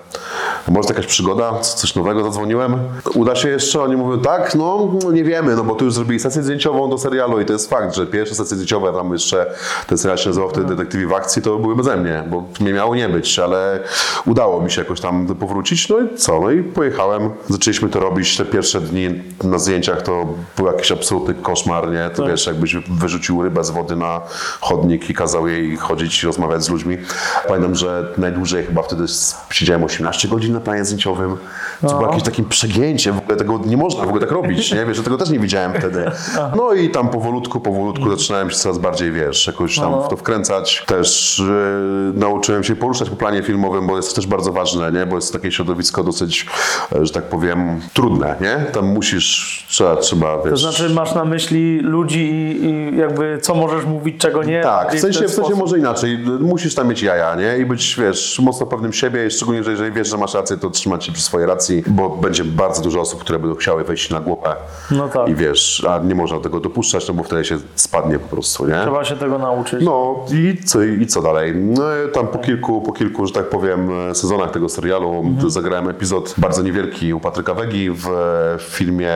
może 0.67 0.89
jakaś 0.89 1.05
przygoda, 1.07 1.59
co- 1.59 1.77
coś 1.77 1.95
nowego, 1.95 2.23
zadzwoniłem. 2.23 2.77
Uda 3.15 3.35
się 3.35 3.49
jeszcze? 3.49 3.81
Oni 3.81 3.95
mówią, 3.95 4.19
tak, 4.21 4.55
no 4.55 4.89
nie 5.13 5.23
wiemy, 5.23 5.55
no 5.55 5.63
bo 5.63 5.75
tu 5.75 5.85
już 5.85 5.93
zrobili 5.93 6.19
sesję 6.19 6.43
zdjęciową 6.43 6.89
do 6.89 6.97
serialu 6.97 7.41
i 7.41 7.45
to 7.45 7.53
jest 7.53 7.69
fakt, 7.69 7.95
że 7.95 8.05
pierwsze 8.07 8.35
sesje 8.35 8.55
zdjęciowe, 8.57 8.93
tam 8.93 9.13
jeszcze 9.13 9.45
ten 9.87 9.97
serial 9.97 10.17
się 10.17 10.29
nazywał 10.29 10.49
wtedy 10.49 10.65
Detektywi 10.75 11.05
w 11.05 11.13
akcji, 11.13 11.41
to 11.41 11.57
były 11.57 11.75
beze 11.75 11.97
mnie, 11.97 12.23
bo 12.27 12.43
nie 12.59 12.73
miało 12.73 12.95
nie 12.95 13.09
być, 13.09 13.39
ale 13.39 13.79
udało 14.25 14.61
mi 14.61 14.71
się 14.71 14.81
jakoś 14.81 15.01
tam 15.01 15.27
powrócić, 15.27 15.89
no 15.89 15.99
i 15.99 16.17
co, 16.17 16.41
no 16.41 16.51
i 16.51 16.63
pojechałem, 16.63 17.29
zaczęliśmy 17.49 17.89
to 17.89 17.99
robić, 17.99 18.37
te 18.37 18.45
pierwsze 18.45 18.81
dni 18.81 19.23
na 19.43 19.59
zdjęciach 19.59 20.01
to 20.01 20.25
był 20.57 20.65
jakiś 20.65 20.91
absolutny 20.91 21.33
koszmar, 21.33 21.91
nie, 21.91 22.09
to 22.15 22.27
wiesz, 22.27 22.47
jakbyś 22.47 22.75
wyrzucił 22.99 23.41
rybę 23.41 23.63
z 23.63 23.69
wody 23.69 23.95
na 23.95 24.21
chodnik 24.61 25.09
i 25.09 25.13
kazał 25.13 25.47
jej 25.47 25.77
chodzić 25.77 26.23
i 26.23 26.25
rozmawiać 26.25 26.63
z 26.63 26.69
ludźmi. 26.69 26.97
Pamiętam, 27.47 27.75
że 27.75 28.13
najdłużej 28.17 28.65
chyba 28.65 28.81
wtedy 28.81 29.03
siedziałem 29.51 29.83
18 29.83 30.27
godzin 30.27 30.53
na 30.53 30.59
planie 30.59 30.85
zdjęciowym. 30.85 31.37
To 31.81 31.87
było 31.87 32.07
jakieś 32.07 32.23
takim 32.23 32.45
przegięcie, 32.45 33.11
w 33.11 33.17
ogóle 33.17 33.37
tego 33.37 33.59
nie 33.65 33.77
można 33.77 34.03
w 34.03 34.07
ogóle 34.07 34.21
tak 34.21 34.31
robić, 34.31 34.73
nie? 34.73 34.85
Wiesz, 34.85 34.97
że 34.97 35.03
tego 35.03 35.17
też 35.17 35.29
nie 35.29 35.39
widziałem 35.39 35.73
wtedy. 35.73 36.11
No 36.55 36.73
i 36.73 36.89
tam 36.89 37.09
powolutku, 37.09 37.59
powolutku 37.59 38.09
zaczynałem 38.09 38.49
się 38.49 38.55
coraz 38.55 38.77
bardziej, 38.77 39.11
wiesz, 39.11 39.47
jakoś 39.47 39.79
tam 39.79 40.03
w 40.03 40.07
to 40.07 40.17
wkręcać. 40.17 40.83
Też 40.87 41.39
e, 41.39 42.19
nauczyłem 42.19 42.63
się 42.63 42.75
poruszać 42.75 43.09
po 43.09 43.15
planie 43.15 43.43
filmowym, 43.43 43.87
bo 43.87 43.95
jest 43.95 44.09
to 44.09 44.15
też 44.15 44.27
bardzo 44.27 44.51
ważne, 44.51 44.91
nie? 44.91 45.05
Bo 45.05 45.15
jest 45.15 45.33
takie 45.33 45.51
środowisko 45.51 46.03
dosyć, 46.03 46.45
e, 46.95 47.05
że 47.05 47.13
tak 47.13 47.23
powiem, 47.23 47.81
trudne, 47.93 48.35
nie? 48.41 48.65
Tam 48.71 48.85
musisz, 48.85 49.65
trzeba, 49.69 49.95
trzeba, 49.95 50.37
wiesz... 50.37 50.51
To 50.51 50.57
znaczy 50.57 50.89
masz 50.89 51.15
na 51.15 51.25
myśli 51.25 51.79
ludzi 51.79 52.19
i, 52.19 52.65
i 52.65 52.84
jakby 52.91 53.37
co 53.41 53.55
możesz 53.55 53.85
mówić, 53.85 54.17
czego 54.17 54.43
nie. 54.43 54.61
Tak, 54.61 54.95
w 54.95 54.99
sensie, 54.99 55.27
w 55.27 55.31
sensie 55.31 55.55
może 55.55 55.79
inaczej. 55.79 56.19
Musisz 56.39 56.75
tam 56.75 56.87
mieć 56.87 57.01
jaja, 57.01 57.35
nie? 57.35 57.57
I 57.57 57.65
być, 57.65 57.95
wiesz, 57.99 58.39
mocno 58.43 58.65
pewnym 58.65 58.93
siebie, 58.93 59.31
szczególnie, 59.31 59.63
że 59.63 59.71
jeżeli 59.71 59.91
wiesz, 59.91 60.07
że 60.07 60.17
masz 60.17 60.33
rację, 60.33 60.57
to 60.57 60.69
trzymać 60.69 61.05
się 61.05 61.11
przy 61.11 61.21
swojej 61.21 61.47
racji, 61.47 61.83
bo 61.87 62.09
będzie 62.09 62.43
bardzo 62.43 62.81
dużo 62.81 62.99
osób, 63.01 63.19
które 63.19 63.39
będą 63.39 63.55
chciały 63.55 63.83
wejść 63.83 64.09
na 64.09 64.19
głowę. 64.19 64.55
No 64.91 65.07
tak. 65.09 65.29
I 65.29 65.35
wiesz, 65.35 65.85
a 65.89 65.99
nie 65.99 66.15
można 66.15 66.39
tego 66.39 66.59
dopuszczać, 66.59 67.07
no 67.07 67.13
bo 67.13 67.23
wtedy 67.23 67.45
się 67.45 67.57
spadnie 67.75 68.19
po 68.19 68.27
prostu, 68.27 68.67
nie? 68.67 68.79
Trzeba 68.81 69.03
się 69.05 69.15
tego 69.15 69.37
nauczyć. 69.37 69.85
No 69.85 70.25
i 70.33 70.57
co, 70.65 70.83
i 70.83 71.07
co 71.07 71.21
dalej? 71.21 71.55
No 71.55 71.81
tam 72.13 72.27
po 72.27 72.37
kilku, 72.37 72.81
po 72.81 72.91
kilku, 72.91 73.27
że 73.27 73.33
tak 73.33 73.49
powiem, 73.49 73.89
sezonach 74.13 74.51
tego 74.51 74.69
serialu 74.69 75.15
Mhm. 75.25 75.49
zagrałem 75.49 75.89
epizod 75.89 76.33
bardzo 76.37 76.61
niewielki 76.61 77.13
u 77.13 77.19
Patryka 77.19 77.53
Wegi 77.53 77.89
w, 77.91 78.03
w 78.59 78.61
filmie 78.61 79.11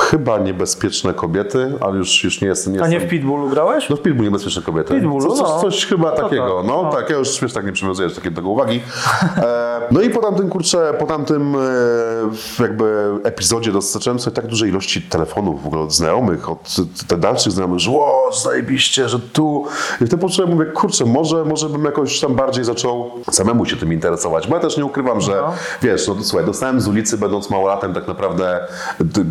chyba 0.00 0.38
Niebezpieczne 0.38 1.14
kobiety, 1.14 1.72
ale 1.80 1.96
już, 1.96 2.24
już 2.24 2.40
nie 2.40 2.48
jestem... 2.48 2.72
Nie 2.72 2.82
A 2.82 2.86
nie 2.86 2.94
jestem... 2.94 3.08
w 3.08 3.10
Pitbullu 3.10 3.48
grałeś? 3.48 3.88
No 3.90 3.96
w 3.96 4.00
Pitbull 4.02 4.24
niebezpieczne 4.24 4.62
kobiety. 4.62 4.94
Pitbullu, 4.94 5.34
no. 5.36 5.60
coś 5.60 5.86
chyba 5.86 6.10
To 6.10 6.22
takiego. 6.22 6.56
tak, 6.58 6.66
No, 6.66 6.82
no. 6.82 6.90
tak, 6.92 7.10
ja 7.10 7.16
już 7.16 7.40
wiesz, 7.40 7.52
tak 7.52 7.66
nie 7.66 7.72
przywiązujesz 7.72 8.14
takie 8.14 8.30
do 8.30 8.36
tego 8.36 8.48
uwagi. 8.50 8.80
E, 9.36 9.80
no 9.90 10.00
i 10.00 10.10
po 10.10 10.20
tamtym 10.20 10.48
kurczę, 10.48 10.94
po 10.98 11.06
tamtym 11.06 11.54
e, 11.56 11.58
jakby 12.62 13.10
epizodzie 13.24 13.72
dostarczyłem 13.72 14.18
sobie 14.20 14.36
tak 14.36 14.46
dużej 14.46 14.70
ilości 14.70 15.02
telefonów 15.02 15.62
w 15.62 15.66
ogóle 15.66 15.82
od 15.82 15.92
znajomych, 15.92 16.50
od 16.50 16.76
te 17.08 17.16
dalszych 17.18 17.52
znajomych, 17.52 17.78
że 17.78 17.90
o, 17.90 18.30
zajebiście, 18.44 19.08
że 19.08 19.18
tu. 19.20 19.64
I 20.00 20.06
wtedy 20.06 20.18
poczułem, 20.18 20.50
mówię, 20.50 20.66
kurczę, 20.66 21.04
może, 21.04 21.44
może 21.44 21.68
bym 21.68 21.84
jakoś 21.84 22.20
tam 22.20 22.34
bardziej 22.34 22.64
zaczął 22.64 23.10
samemu 23.30 23.66
się 23.66 23.76
tym 23.76 23.92
interesować, 23.92 24.48
bo 24.48 24.54
ja 24.56 24.62
też 24.62 24.76
nie 24.76 24.84
ukrywam, 24.84 25.20
że 25.20 25.32
No. 25.46 25.52
wiesz, 25.82 26.08
no 26.08 26.16
słuchaj, 26.22 26.46
dostałem 26.46 26.80
z 26.80 26.88
ulicy, 26.88 27.18
będąc 27.18 27.50
małolatem 27.50 27.94
tak 27.94 28.08
naprawdę 28.08 28.60
d- 29.00 29.24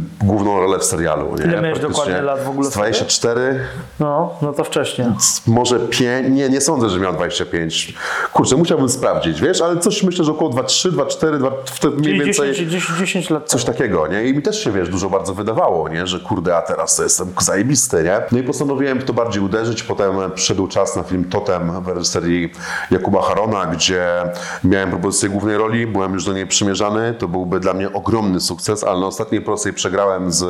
rolę 0.60 0.80
w 0.80 0.84
serialu. 0.84 1.36
Nie? 1.40 1.46
Ile 1.46 1.62
miałeś 1.62 1.80
dokładnie 1.80 2.22
lat 2.22 2.44
w 2.44 2.50
ogóle 2.50 2.70
z 2.70 2.74
24. 2.74 3.60
No, 4.00 4.34
no 4.42 4.54
to 4.54 4.64
wcześniej. 4.64 5.08
Może 5.48 5.80
5, 5.80 6.28
nie, 6.30 6.50
nie 6.50 6.62
sądzę, 6.62 6.90
że 6.90 7.00
miał 7.00 7.14
25. 7.14 7.94
Kurczę, 8.34 8.56
musiałbym 8.56 8.90
sprawdzić, 8.90 9.42
wiesz, 9.42 9.62
ale 9.62 9.80
coś 9.80 10.04
myślę, 10.04 10.26
że 10.26 10.32
około 10.32 10.52
2,3, 10.52 10.92
2,4, 10.92 11.38
2, 11.38 11.52
wtedy 11.66 11.98
mniej 11.98 12.20
więcej 12.20 12.52
10, 12.52 12.72
10, 12.72 13.00
10 13.00 13.30
lat 13.30 13.50
coś 13.50 13.64
takiego, 13.64 14.08
nie? 14.08 14.24
I 14.24 14.34
mi 14.34 14.42
też 14.42 14.64
się, 14.64 14.72
wiesz, 14.72 14.90
dużo 14.90 15.10
bardzo 15.10 15.34
wydawało, 15.34 15.90
nie? 15.90 16.08
Że 16.08 16.20
kurde, 16.20 16.58
a 16.58 16.62
teraz 16.62 16.96
to 16.96 17.04
jestem 17.04 17.34
zajebisty, 17.40 18.04
nie? 18.04 18.22
No 18.32 18.38
i 18.38 18.44
postanowiłem 18.44 19.02
to 19.02 19.14
bardziej 19.14 19.44
uderzyć, 19.44 19.84
potem 19.84 20.16
przyszedł 20.36 20.68
czas 20.68 20.96
na 20.96 21.04
film 21.04 21.26
Totem 21.30 21.84
w 21.84 21.88
reżyserii 21.88 22.54
Jakuba 22.92 23.22
Harona, 23.22 23.66
gdzie 23.66 24.06
miałem 24.64 24.90
propozycję 24.90 25.30
głównej 25.30 25.58
roli, 25.58 25.88
byłem 25.88 26.14
już 26.14 26.26
do 26.26 26.34
niej 26.34 26.48
przymierzany, 26.48 27.14
to 27.14 27.28
byłby 27.28 27.60
dla 27.60 27.74
mnie 27.74 27.94
ogromny 27.94 28.40
sukces, 28.40 28.84
ale 28.84 29.00
na 29.00 29.08
ostatniej 29.08 29.42
prostej 29.42 29.74
przegrałem 29.74 30.32
z 30.32 30.45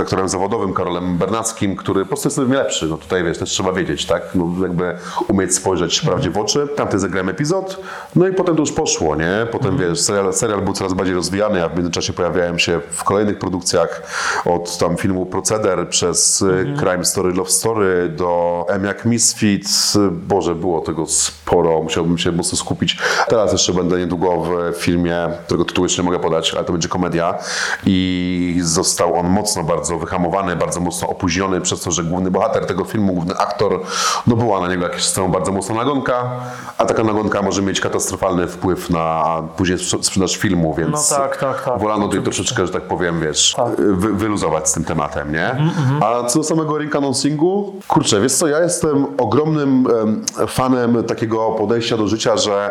aktorem 0.00 0.28
zawodowym 0.28 0.74
Karolem 0.74 1.18
Bernackim, 1.18 1.76
który 1.76 2.00
po 2.00 2.08
prostu 2.08 2.28
jest 2.28 2.38
lepszy, 2.38 2.86
no 2.86 2.96
tutaj, 2.96 3.24
wiesz, 3.24 3.38
też 3.38 3.50
trzeba 3.50 3.72
wiedzieć, 3.72 4.06
tak? 4.06 4.22
No 4.34 4.52
jakby 4.62 4.96
umieć 5.28 5.54
spojrzeć 5.54 6.00
prawdzie 6.00 6.30
w 6.30 6.38
oczy. 6.38 6.68
Tamty 6.76 6.98
zagrałem 6.98 7.28
epizod, 7.28 7.80
no 8.16 8.28
i 8.28 8.32
potem 8.32 8.56
to 8.56 8.60
już 8.60 8.72
poszło, 8.72 9.16
nie? 9.16 9.46
Potem, 9.52 9.78
wiesz, 9.78 10.00
serial, 10.00 10.32
serial 10.32 10.62
był 10.62 10.72
coraz 10.74 10.94
bardziej 10.94 11.14
rozwijany, 11.14 11.64
a 11.64 11.68
w 11.68 11.76
międzyczasie 11.76 12.12
pojawiałem 12.12 12.58
się 12.58 12.80
w 12.90 13.04
kolejnych 13.04 13.38
produkcjach 13.38 14.02
od 14.44 14.78
tam 14.78 14.96
filmu 14.96 15.26
Proceder 15.26 15.88
przez 15.88 16.42
y, 16.42 16.74
Crime 16.78 17.04
Story, 17.04 17.32
Love 17.32 17.50
Story 17.50 18.08
do 18.08 18.64
M 18.68 18.84
jak 18.84 19.04
Misfit. 19.04 19.68
Boże, 20.10 20.54
było 20.54 20.80
tego 20.80 21.06
sporo, 21.06 21.82
musiałbym 21.82 22.18
się 22.18 22.32
mocno 22.32 22.58
skupić. 22.58 22.98
Teraz 23.28 23.52
jeszcze 23.52 23.72
będę 23.72 23.98
niedługo 23.98 24.42
w 24.42 24.76
filmie, 24.76 25.28
którego 25.46 25.64
tytułu 25.64 25.84
jeszcze 25.84 26.02
nie 26.02 26.06
mogę 26.06 26.18
podać, 26.18 26.54
ale 26.54 26.64
to 26.64 26.72
będzie 26.72 26.88
komedia 26.88 27.38
i 27.86 28.60
został 28.62 29.14
on 29.14 29.26
mocno 29.32 29.62
bardzo 29.64 29.98
wyhamowany, 29.98 30.56
bardzo 30.56 30.80
mocno 30.80 31.08
opóźniony 31.08 31.60
przez 31.60 31.80
to, 31.80 31.90
że 31.90 32.04
główny 32.04 32.30
bohater 32.30 32.66
tego 32.66 32.84
filmu, 32.84 33.12
główny 33.12 33.34
aktor, 33.38 33.80
no 34.26 34.36
była 34.36 34.60
na 34.60 34.68
niego 34.68 34.82
jakaś 34.82 35.12
bardzo 35.28 35.52
mocna 35.52 35.74
nagonka, 35.74 36.30
a 36.78 36.84
taka 36.84 37.04
nagonka 37.04 37.42
może 37.42 37.62
mieć 37.62 37.80
katastrofalny 37.80 38.46
wpływ 38.46 38.90
na 38.90 39.24
później 39.56 39.78
sprze- 39.78 40.02
sprzedaż 40.02 40.36
filmu, 40.36 40.74
więc 40.74 41.10
No 41.10 41.16
tak, 41.18 41.36
tak, 41.36 41.64
tak. 41.64 41.78
wolano 41.78 42.08
tutaj 42.08 42.22
troszeczkę, 42.22 42.66
że 42.66 42.72
tak 42.72 42.82
powiem, 42.82 43.20
wiesz, 43.20 43.56
wy, 43.78 44.12
wyluzować 44.12 44.68
z 44.68 44.72
tym 44.72 44.84
tematem, 44.84 45.32
nie? 45.32 45.56
A 46.00 46.24
co 46.26 46.38
do 46.38 46.44
samego 46.44 46.78
ring 46.78 46.96
annoncingu, 46.96 47.72
kurczę, 47.88 48.20
wiesz 48.20 48.32
co, 48.32 48.46
ja 48.48 48.60
jestem 48.60 49.06
ogromnym 49.18 49.86
em, 50.02 50.24
fanem 50.48 51.04
takiego 51.04 51.50
podejścia 51.50 51.96
do 51.96 52.08
życia, 52.08 52.36
że 52.36 52.70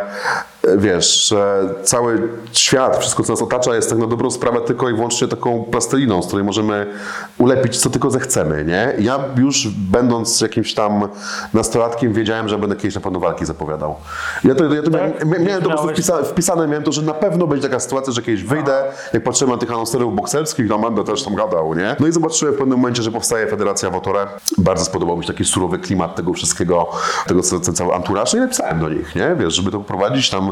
wiesz, 0.78 1.28
że 1.28 1.70
cały 1.84 2.30
świat, 2.52 2.98
wszystko 2.98 3.24
co 3.24 3.34
nas 3.34 3.42
otacza 3.42 3.76
jest 3.76 3.90
tak 3.90 4.00
na 4.00 4.08
dobrą 4.08 4.32
sprawę 4.32 4.62
tylko 4.62 4.90
i 4.90 4.94
wyłącznie 4.94 5.28
taką 5.28 5.64
plasteliną, 5.64 6.22
z 6.24 6.28
której 6.28 6.46
możemy 6.46 6.88
ulepić 7.38 7.80
co 7.80 7.90
tylko 7.90 8.12
zechcemy, 8.12 8.66
nie? 8.66 8.94
Ja 9.00 9.20
już 9.38 9.68
będąc 9.68 10.42
jakimś 10.42 10.74
tam 10.74 11.08
nastolatkiem 11.54 12.14
wiedziałem, 12.14 12.50
że 12.50 12.58
będę 12.58 12.76
kiedyś 12.76 12.96
na 12.96 13.02
pewno 13.02 13.20
walki 13.20 13.46
zapowiadał. 13.46 13.96
Ja 14.44 14.56
to, 14.56 14.74
ja 14.74 14.84
to 14.84 14.92
Tak? 14.92 15.26
miałem, 15.26 15.44
miałem 15.46 15.64
to 15.64 15.70
po 15.70 15.76
prostu 15.76 15.94
wpisa, 15.94 16.24
wpisane, 16.24 16.68
miałem 16.68 16.84
to, 16.84 16.92
że 16.92 17.02
na 17.02 17.14
pewno 17.14 17.48
będzie 17.48 17.68
taka 17.68 17.80
sytuacja, 17.80 18.14
że 18.14 18.22
kiedyś 18.22 18.44
wyjdę, 18.44 18.84
jak 19.14 19.24
patrzyłem 19.24 19.52
na 19.52 19.58
tych 19.58 19.72
anonserów 19.72 20.16
bokserskich, 20.16 20.70
tam 20.70 20.82
będę 20.82 21.04
też 21.04 21.24
tam 21.24 21.36
gadał, 21.36 21.76
nie? 21.76 21.96
No 22.00 22.08
i 22.08 22.12
zobaczyłem 22.12 22.54
w 22.56 22.58
pewnym 22.58 22.78
momencie, 22.80 23.04
że 23.04 23.12
powstaje 23.12 23.48
Federacja 23.48 23.90
Wotore. 23.90 24.28
Bardzo 24.58 24.86
spodobał 24.86 25.18
mi 25.18 25.24
się 25.24 25.34
taki 25.34 25.46
surowy 25.46 25.80
klimat 25.80 26.16
tego 26.16 26.34
wszystkiego, 26.34 26.90
tego 27.28 27.42
co- 27.42 27.60
ten 27.60 27.76
cały 27.76 27.94
anturaż, 27.94 28.34
no 28.34 28.40
i 28.40 28.42
napisałem 28.42 28.80
do 28.80 28.90
nich, 28.90 29.16
nie? 29.16 29.36
Wiesz, 29.40 29.54
żeby 29.54 29.72
to 29.72 29.78
poprowadzić, 29.78 30.30
tam 30.30 30.51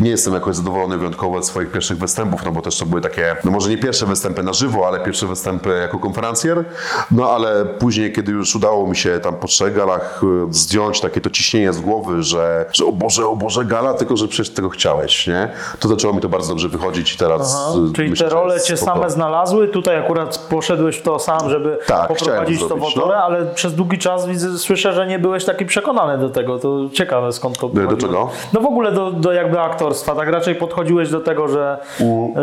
nie 0.00 0.10
jestem 0.10 0.34
jakoś 0.34 0.56
zadowolony 0.56 0.98
wyjątkowo 0.98 1.42
ze 1.42 1.48
swoich 1.48 1.70
pierwszych 1.72 1.98
występów, 1.98 2.44
no 2.44 2.52
bo 2.52 2.60
też 2.62 2.78
to 2.78 2.86
były 2.86 3.00
takie, 3.00 3.36
no 3.44 3.50
może 3.50 3.70
nie 3.70 3.78
pierwsze 3.78 4.06
występy 4.06 4.42
na 4.42 4.52
żywo, 4.52 4.86
ale 4.88 5.00
pierwsze 5.00 5.26
występy 5.26 5.78
jako 5.82 5.98
konferencjer, 5.98 6.64
no 7.10 7.30
ale 7.30 7.64
później, 7.64 8.12
kiedy 8.12 8.32
już 8.32 8.56
udało 8.56 8.86
mi 8.86 8.96
się 8.96 9.20
tam 9.20 9.34
po 9.34 9.46
trzech 9.46 9.74
galach 9.74 10.20
y, 10.48 10.52
zdjąć 10.54 11.00
takie 11.00 11.20
to 11.20 11.30
ciśnienie 11.30 11.72
z 11.72 11.80
głowy, 11.80 12.22
że, 12.22 12.64
że 12.72 12.84
o 12.86 12.92
Boże, 12.92 13.26
o 13.26 13.36
Boże, 13.36 13.64
gala, 13.64 13.94
tylko 13.94 14.16
że 14.16 14.28
przecież 14.28 14.54
tego 14.54 14.68
chciałeś, 14.68 15.26
nie? 15.26 15.48
To 15.80 15.88
zaczęło 15.88 16.14
mi 16.14 16.20
to 16.20 16.28
bardzo 16.28 16.48
dobrze 16.48 16.68
wychodzić 16.68 17.14
i 17.14 17.18
teraz 17.18 17.56
Aha, 17.68 17.78
y, 17.90 17.92
czyli 17.92 18.10
myślę, 18.10 18.28
te 18.28 18.34
role 18.34 18.60
cię 18.60 18.76
spoko. 18.76 18.92
same 18.94 19.10
znalazły, 19.10 19.68
tutaj 19.68 19.96
akurat 19.98 20.38
poszedłeś 20.38 20.96
w 20.96 21.02
to 21.02 21.18
sam, 21.18 21.50
żeby 21.50 21.78
Tak, 21.86 22.08
poprowadzić 22.08 22.60
to 22.60 22.76
w 22.76 22.82
otorę, 22.82 23.14
no. 23.16 23.24
ale 23.24 23.46
przez 23.46 23.74
długi 23.74 23.98
czas 23.98 24.26
widzę, 24.26 24.58
słyszę, 24.58 24.92
że 24.92 25.06
nie 25.06 25.18
byłeś 25.18 25.44
taki 25.44 25.66
przekonany 25.66 26.18
do 26.18 26.30
tego. 26.30 26.58
To 26.58 26.78
ciekawe 26.92 27.32
skąd 27.32 27.58
to 27.58 27.68
pochodziło. 27.68 27.96
czego? 27.96 28.30
No 28.52 28.60
w 28.60 28.66
ogóle 28.66 28.92
do, 28.92 29.10
do 29.10 29.32
jakby 29.38 29.60
aktorstwa, 29.60 30.14
tak 30.14 30.28
raczej 30.28 30.54
podchodziłeś 30.54 31.10
do 31.10 31.20
tego, 31.20 31.48
że, 31.48 31.78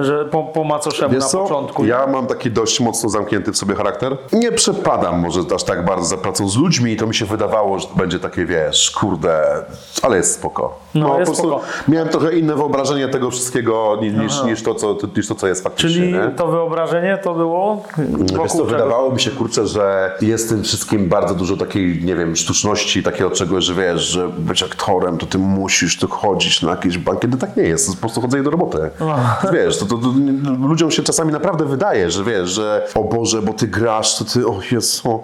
że 0.01 0.25
po, 0.25 0.43
po 0.43 0.63
macoszemu 0.63 1.13
Wiesz 1.13 1.23
na 1.23 1.29
co? 1.29 1.43
początku. 1.43 1.85
Ja 1.85 2.07
mam 2.07 2.27
taki 2.27 2.51
dość 2.51 2.79
mocno 2.79 3.09
zamknięty 3.09 3.51
w 3.51 3.57
sobie 3.57 3.75
charakter. 3.75 4.17
Nie 4.33 4.51
przepadam 4.51 5.19
może 5.19 5.39
aż 5.55 5.63
tak 5.63 5.85
bardzo 5.85 6.05
za 6.05 6.17
pracą 6.17 6.49
z 6.49 6.57
ludźmi 6.57 6.91
i 6.91 6.95
to 6.97 7.07
mi 7.07 7.15
się 7.15 7.25
wydawało, 7.25 7.79
że 7.79 7.87
będzie 7.95 8.19
takie, 8.19 8.45
wiesz, 8.45 8.91
kurde, 8.91 9.43
ale 10.01 10.17
jest 10.17 10.33
spoko. 10.35 10.79
No, 10.95 11.07
jest 11.07 11.19
po 11.19 11.25
prostu 11.25 11.47
spoko. 11.47 11.61
miałem 11.87 12.09
trochę 12.09 12.33
inne 12.37 12.55
wyobrażenie 12.55 13.07
tego 13.07 13.31
wszystkiego 13.31 13.97
ni- 14.01 14.11
niż, 14.11 14.43
niż, 14.43 14.63
to, 14.63 14.75
co, 14.75 14.97
niż 15.17 15.27
to, 15.27 15.35
co 15.35 15.47
jest 15.47 15.63
faktycznie. 15.63 15.89
Czyli 16.01 16.13
nie? 16.13 16.31
to 16.37 16.47
wyobrażenie 16.47 17.17
to 17.23 17.33
było 17.33 17.83
Wiesz 17.97 18.31
wokół 18.31 18.47
co, 18.47 18.53
czego? 18.57 18.65
wydawało 18.65 19.11
mi 19.11 19.19
się, 19.19 19.31
kurczę, 19.31 19.67
że 19.67 20.11
jest 20.21 20.45
w 20.45 20.49
tym 20.49 20.63
wszystkim 20.63 21.09
bardzo 21.09 21.35
dużo 21.35 21.57
takiej, 21.57 21.99
nie 22.03 22.15
wiem, 22.15 22.35
sztuczności, 22.35 23.03
takiego 23.03 23.31
czegoś, 23.31 23.63
że 23.63 23.73
wiesz, 23.73 24.01
że 24.01 24.27
być 24.27 24.63
aktorem, 24.63 25.17
to 25.17 25.25
ty 25.25 25.37
musisz 25.37 25.99
tu 25.99 26.07
chodzić 26.07 26.61
na 26.61 26.71
jakieś 26.85 26.97
bankiety. 26.97 27.37
Tak 27.37 27.57
nie 27.57 27.63
jest, 27.63 27.85
to 27.85 27.91
jest 27.91 28.01
po 28.01 28.07
prostu 28.07 28.21
chodzenie 28.21 28.43
do 28.43 28.49
roboty. 28.49 28.77
Wiesz, 29.53 29.77
to, 29.77 29.85
to, 29.85 29.97
to 29.97 30.11
ludziom 30.67 30.91
się 30.91 31.03
czasami 31.03 31.31
naprawdę 31.31 31.65
wydaje, 31.65 32.11
że 32.11 32.23
wiesz, 32.23 32.49
że 32.49 32.87
o 32.95 33.03
Boże, 33.03 33.41
bo 33.41 33.53
ty 33.53 33.67
grasz, 33.67 34.17
to 34.17 34.25
ty, 34.25 34.47
o 34.47 34.59
Jezu, 34.71 35.23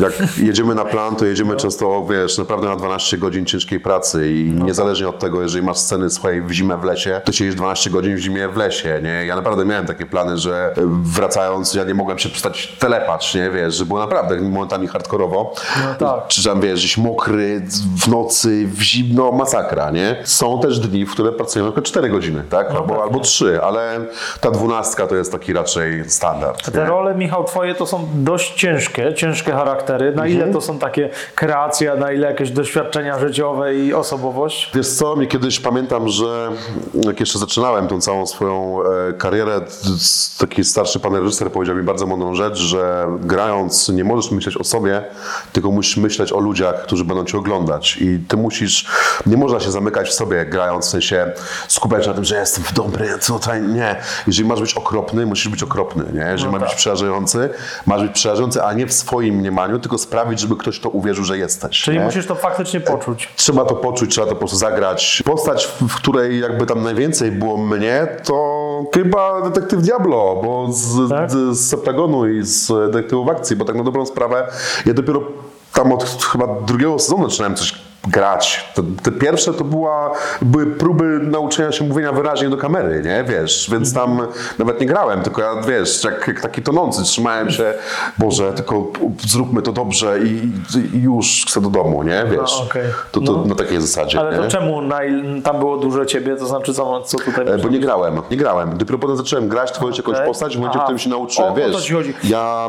jak 0.00 0.38
jedziemy 0.38 0.74
na 0.74 0.84
plan, 0.84 1.16
to 1.16 1.24
jedziemy 1.24 1.56
często, 1.56 2.06
wiesz, 2.10 2.38
naprawdę 2.38 2.68
na 2.68 2.76
12 2.76 3.18
godzin 3.18 3.46
ciężkiej 3.46 3.80
pracy 3.80 4.32
i 4.32 4.52
niezależnie 4.52 5.08
od 5.08 5.18
tego, 5.18 5.42
jeżeli 5.42 5.64
masz 5.64 5.78
sceny, 5.78 6.10
słuchaj, 6.10 6.42
w 6.42 6.50
zimę 6.50 6.76
w 6.76 6.84
lesie, 6.84 7.20
to 7.24 7.32
siedzisz 7.32 7.54
12 7.54 7.90
godzin 7.90 8.16
w 8.16 8.18
zimie 8.18 8.48
w 8.48 8.56
lesie, 8.56 9.00
nie? 9.02 9.26
Ja 9.26 9.36
naprawdę 9.36 9.64
miałem 9.64 9.86
takie 9.86 10.06
plany, 10.06 10.38
że 10.38 10.74
wracając, 11.02 11.74
ja 11.74 11.84
nie 11.84 11.94
mogłem 11.94 12.18
się 12.18 12.28
przestać 12.28 12.76
telepać, 12.78 13.34
nie? 13.34 13.50
Wiesz, 13.50 13.74
że 13.74 13.84
było 13.84 14.00
naprawdę 14.00 14.40
momentami 14.40 14.88
hardkorowo. 14.88 15.54
No 16.00 16.06
tak. 16.06 16.28
Czy 16.28 16.44
tam, 16.44 16.60
wiesz, 16.60 16.80
gdzieś 16.80 16.98
mokry, 16.98 17.62
w 18.04 18.08
nocy, 18.08 18.66
w 18.66 18.82
zimno, 18.82 19.32
masakra, 19.32 19.90
nie? 19.90 20.16
Są 20.24 20.60
też 20.60 20.78
dni, 20.78 21.06
w 21.06 21.12
które 21.12 21.32
pracujemy 21.32 21.72
tylko 21.72 21.82
4 21.82 22.08
godziny, 22.08 22.42
tak? 22.50 22.70
Albo, 22.70 23.02
albo 23.02 23.20
3, 23.20 23.60
ale 23.62 24.00
ta 24.40 24.50
dwunastka 24.50 25.06
to 25.06 25.16
jest 25.16 25.32
taki 25.32 25.52
raczej 25.52 26.10
standard. 26.10 26.70
Te 26.72 26.80
nie? 26.80 26.86
role, 26.86 27.14
Michał, 27.14 27.44
twoje 27.44 27.74
to 27.74 27.86
są 27.86 28.08
dość 28.14 28.54
ciężkie, 28.54 29.14
ciężkie 29.14 29.52
charaktery. 29.52 29.83
Charaktery? 29.84 30.12
Na 30.16 30.26
ile 30.26 30.52
to 30.52 30.60
są 30.60 30.78
takie 30.78 31.10
kreacje, 31.34 31.96
na 31.96 32.12
ile 32.12 32.26
jakieś 32.26 32.50
doświadczenia 32.50 33.18
życiowe 33.18 33.74
i 33.74 33.94
osobowość? 33.94 34.70
Wiesz 34.74 34.88
co, 34.88 35.16
mi 35.16 35.28
kiedyś 35.28 35.60
pamiętam, 35.60 36.08
że 36.08 36.50
jak 36.94 37.20
jeszcze 37.20 37.38
zaczynałem 37.38 37.88
tą 37.88 38.00
całą 38.00 38.26
swoją 38.26 38.78
e, 38.82 39.12
karierę, 39.12 39.60
taki 40.38 40.64
starszy 40.64 41.00
pan 41.00 41.14
reżyser 41.14 41.52
powiedział 41.52 41.76
mi 41.76 41.82
bardzo 41.82 42.06
mądrą 42.06 42.34
rzecz, 42.34 42.58
że 42.58 43.06
grając 43.20 43.88
nie 43.88 44.04
możesz 44.04 44.30
myśleć 44.30 44.56
o 44.56 44.64
sobie, 44.64 45.04
tylko 45.52 45.70
musisz 45.70 45.96
myśleć 45.96 46.32
o 46.32 46.40
ludziach, 46.40 46.82
którzy 46.82 47.04
będą 47.04 47.24
cię 47.24 47.38
oglądać 47.38 47.96
i 47.96 48.18
ty 48.28 48.36
musisz, 48.36 48.86
nie 49.26 49.36
można 49.36 49.60
się 49.60 49.70
zamykać 49.70 50.08
w 50.08 50.12
sobie 50.12 50.46
grając, 50.46 50.86
w 50.86 50.88
sensie 50.88 51.32
skupiać 51.68 52.02
się 52.02 52.08
na 52.08 52.14
tym, 52.14 52.24
że 52.24 52.36
jestem 52.36 52.64
dobry, 52.74 53.08
co 53.20 53.32
tutaj, 53.32 53.62
nie. 53.62 53.96
Jeżeli 54.26 54.48
masz 54.48 54.60
być 54.60 54.74
okropny, 54.74 55.26
musisz 55.26 55.48
być 55.48 55.62
okropny, 55.62 56.04
nie? 56.14 56.30
Jeżeli 56.32 56.52
masz 56.52 56.62
być 56.62 56.74
przerażający, 56.74 57.50
masz 57.86 58.02
być 58.02 58.12
przerażający, 58.12 58.62
a 58.62 58.72
nie 58.72 58.86
w 58.86 58.92
swoim 58.92 59.34
mniemaniu, 59.34 59.73
tylko 59.78 59.98
sprawić, 59.98 60.40
żeby 60.40 60.56
ktoś 60.56 60.80
to 60.80 60.88
uwierzył, 60.88 61.24
że 61.24 61.38
jesteś. 61.38 61.80
Czyli 61.80 61.98
nie? 61.98 62.04
musisz 62.04 62.26
to 62.26 62.34
faktycznie 62.34 62.80
poczuć. 62.80 63.28
Trzeba 63.36 63.64
to 63.64 63.74
poczuć, 63.74 64.10
trzeba 64.10 64.26
to 64.26 64.32
po 64.32 64.38
prostu 64.38 64.56
zagrać. 64.56 65.22
Postać, 65.26 65.66
w 65.66 65.94
której 65.94 66.40
jakby 66.40 66.66
tam 66.66 66.82
najwięcej 66.82 67.32
było 67.32 67.56
mnie, 67.56 68.06
to 68.24 68.64
chyba 68.94 69.42
detektyw 69.42 69.82
Diablo, 69.82 70.40
bo 70.44 70.72
z, 70.72 71.08
Tak? 71.10 71.30
z, 71.30 71.58
z 71.58 71.68
Septagonu 71.68 72.28
i 72.28 72.42
z 72.42 72.68
detektywów 72.92 73.28
akcji, 73.28 73.56
bo 73.56 73.64
tak 73.64 73.76
na 73.76 73.84
dobrą 73.84 74.06
sprawę 74.06 74.48
ja 74.86 74.94
dopiero 74.94 75.22
tam 75.72 75.92
od 75.92 76.04
chyba 76.04 76.46
drugiego 76.66 76.98
sezonu 76.98 77.30
zaczynałem 77.30 77.56
coś 77.56 77.74
grać. 78.08 78.72
Te, 78.74 78.82
te 79.02 79.12
pierwsze 79.12 79.54
to 79.54 79.64
była, 79.64 80.10
były 80.42 80.66
próby 80.66 81.04
nauczenia 81.22 81.72
się 81.72 81.84
mówienia 81.84 82.12
wyraźnie 82.12 82.48
do 82.48 82.56
kamery, 82.56 83.02
nie, 83.04 83.24
wiesz, 83.24 83.68
więc 83.72 83.94
tam 83.94 84.20
nawet 84.58 84.80
nie 84.80 84.86
grałem, 84.86 85.22
tylko 85.22 85.42
ja, 85.42 85.54
wiesz, 85.68 86.04
jak, 86.04 86.28
jak 86.28 86.40
taki 86.40 86.62
tonący 86.62 87.02
trzymałem 87.02 87.50
się, 87.50 87.74
Boże, 88.18 88.52
tylko 88.52 88.86
zróbmy 89.26 89.62
to 89.62 89.72
dobrze 89.72 90.18
i, 90.18 90.52
i 90.96 91.02
już 91.02 91.44
chcę 91.48 91.60
do 91.60 91.70
domu, 91.70 92.02
nie, 92.02 92.24
wiesz. 92.30 92.58
No, 92.58 92.64
okej. 92.64 92.82
To, 93.12 93.20
to 93.20 93.32
No. 93.32 93.44
na 93.44 93.54
takiej 93.54 93.80
zasadzie. 93.80 94.20
Ale 94.20 94.36
to 94.36 94.42
nie? 94.42 94.48
czemu 94.48 94.82
na, 94.82 95.04
il- 95.04 95.42
tam 95.42 95.58
było 95.58 95.76
dużo 95.76 96.04
ciebie? 96.04 96.36
To 96.36 96.46
znaczy, 96.46 96.74
co, 96.74 97.00
co 97.02 97.18
tutaj... 97.18 97.48
E, 97.48 97.58
Bo 97.58 97.68
nie 97.68 97.78
grałem, 97.80 98.20
nie 98.30 98.36
grałem. 98.36 98.78
Dopiero 98.78 98.98
potem 98.98 99.16
zacząłem 99.16 99.48
grać, 99.48 99.72
tworzyć 99.72 99.98
jakąś 99.98 100.14
Okej. 100.14 100.26
postać 100.26 100.56
w 100.56 100.58
momencie, 100.58 100.78
w 100.78 100.82
którym 100.82 100.98
się 100.98 101.10
nauczyłem. 101.10 101.50
O, 101.50 101.52
o 101.52 101.56
Wiesz, 101.56 101.72
to 101.72 101.80
ci 101.80 101.92
chodzi. 101.92 102.14
ja... 102.24 102.68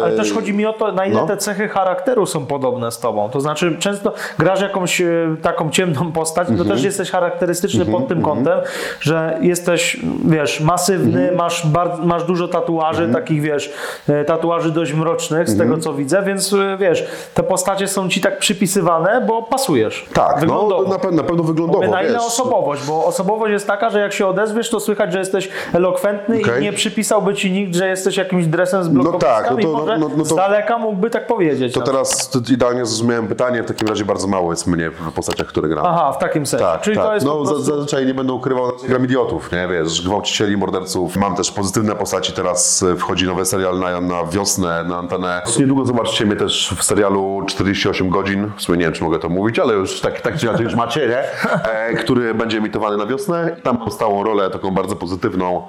E, 0.00 0.04
Ale 0.04 0.16
też 0.16 0.32
chodzi 0.32 0.52
mi 0.54 0.66
o 0.66 0.72
to, 0.72 0.92
na 0.92 1.06
ile 1.06 1.20
no. 1.20 1.26
te 1.26 1.36
cechy 1.36 1.68
charakteru 1.68 2.26
są 2.26 2.46
podobne 2.46 2.92
z 2.92 2.98
tobą. 2.98 3.28
To 3.30 3.40
znaczy, 3.40 3.76
często 3.80 4.12
grasz 4.38 4.57
jakąś 4.60 5.00
e, 5.00 5.06
taką 5.42 5.70
ciemną 5.70 6.12
postać, 6.12 6.48
Mhm. 6.48 6.68
to 6.68 6.74
też 6.74 6.84
jesteś 6.84 7.10
charakterystyczny 7.10 7.86
pod 7.86 8.08
tym 8.08 8.22
kątem, 8.22 8.58
że 9.00 9.38
jesteś, 9.40 10.00
wiesz, 10.24 10.60
masywny, 10.60 11.20
Mhm. 11.20 11.36
masz, 11.36 11.66
masz 12.02 12.24
dużo 12.24 12.48
tatuaży, 12.48 13.08
takich, 13.12 13.42
wiesz, 13.42 13.72
e, 14.08 14.24
tatuaży 14.24 14.70
dość 14.72 14.92
mrocznych, 14.94 15.48
z 15.48 15.52
Mhm. 15.52 15.70
tego 15.70 15.82
co 15.82 15.94
widzę, 15.94 16.22
więc 16.22 16.52
e, 16.52 16.76
wiesz, 16.80 17.06
te 17.34 17.42
postacie 17.42 17.88
są 17.88 18.08
ci 18.08 18.20
tak 18.20 18.38
przypisywane, 18.38 19.20
bo 19.26 19.42
pasujesz. 19.42 20.06
Tak, 20.14 20.34
no 20.34 20.40
Wyglądowo. 20.40 20.82
na, 20.90 20.96
pe- 20.96 21.12
na 21.12 21.22
pewno 21.22 21.42
wyglądowo, 21.42 21.78
Mówię, 21.78 21.88
na 21.92 22.02
ile 22.02 22.18
osobowość, 22.20 22.86
bo 22.86 23.04
osobowość 23.04 23.52
jest 23.52 23.66
taka, 23.66 23.90
że 23.90 24.00
jak 24.00 24.12
się 24.12 24.26
odezwiesz, 24.26 24.70
to 24.70 24.80
słychać, 24.80 25.12
że 25.12 25.18
jesteś 25.18 25.48
elokwentny 25.74 26.40
Okej. 26.40 26.60
i 26.60 26.64
nie 26.64 26.72
przypisałby 26.72 27.34
ci 27.34 27.50
nikt, 27.52 27.74
że 27.74 27.88
jesteś 27.88 28.16
jakimś 28.16 28.46
dresem 28.46 28.84
z 28.84 28.86
No 28.92 29.02
blokowiskami, 29.02 29.44
tak, 29.44 29.64
no 29.64 29.70
to- 29.72 29.78
może 29.78 29.98
no- 29.98 30.08
no 30.16 30.24
to- 30.24 30.24
z 30.24 30.34
daleka 30.36 30.78
mógłby 30.78 31.10
tak 31.10 31.26
powiedzieć. 31.26 31.74
To 31.74 31.80
na 31.80 31.86
teraz 31.86 32.30
idealnie 32.52 32.86
zrozumiałem 32.86 33.28
pytanie, 33.28 33.62
w 33.62 33.66
takim 33.66 33.88
razie 33.88 34.04
bardzo 34.04 34.26
mało 34.28 34.47
jest 34.50 34.66
mnie 34.66 34.90
w 34.90 35.12
postaciach, 35.12 35.46
które 35.46 35.68
gram. 35.68 35.86
Aha, 35.86 36.12
w 36.12 36.18
takim 36.18 36.46
sensie. 36.46 36.64
Tak, 36.66 36.80
Czyli 36.80 36.96
tak. 36.96 37.06
to 37.06 37.14
jest 37.14 37.26
no 37.26 37.32
prostu... 37.36 37.58
za- 37.62 37.72
zazwyczaj 37.72 38.06
nie 38.06 38.14
będę 38.14 38.32
ukrywał, 38.32 38.66
że 38.82 38.88
gram 38.88 39.04
idiotów, 39.04 39.52
nie, 39.52 39.68
wiesz, 39.68 40.02
gwałcicieli, 40.02 40.56
morderców. 40.56 41.16
Mam 41.16 41.34
też 41.36 41.50
pozytywne 41.52 41.94
postaci, 41.94 42.32
teraz 42.32 42.82
e, 42.82 42.96
wchodzi 42.96 43.26
nowy 43.26 43.44
serial 43.44 43.78
na, 43.78 44.00
na 44.00 44.24
wiosnę, 44.24 44.84
na 44.84 44.96
antenę. 44.98 45.42
Niedługo 45.58 45.84
zobaczycie 45.84 46.26
mnie 46.26 46.36
też 46.36 46.74
w 46.78 46.82
serialu 46.84 47.42
48 47.46 48.10
godzin, 48.10 48.50
w 48.56 48.62
sumie 48.62 48.78
nie 48.78 48.84
wiem, 48.84 48.92
czy 48.94 49.04
mogę 49.04 49.18
to 49.18 49.28
mówić, 49.28 49.58
ale 49.58 49.74
już 49.74 50.00
tak, 50.00 50.20
tak 50.20 50.36
czy 50.36 50.62
już 50.62 50.74
macie, 50.74 51.08
nie? 51.08 51.18
E, 51.72 51.94
który 51.94 52.34
będzie 52.34 52.58
emitowany 52.58 52.96
na 52.96 53.06
wiosnę. 53.06 53.56
I 53.58 53.62
tam 53.62 53.78
mam 53.78 53.90
stałą 53.90 54.22
rolę, 54.24 54.50
taką 54.50 54.70
bardzo 54.70 54.96
pozytywną, 54.96 55.62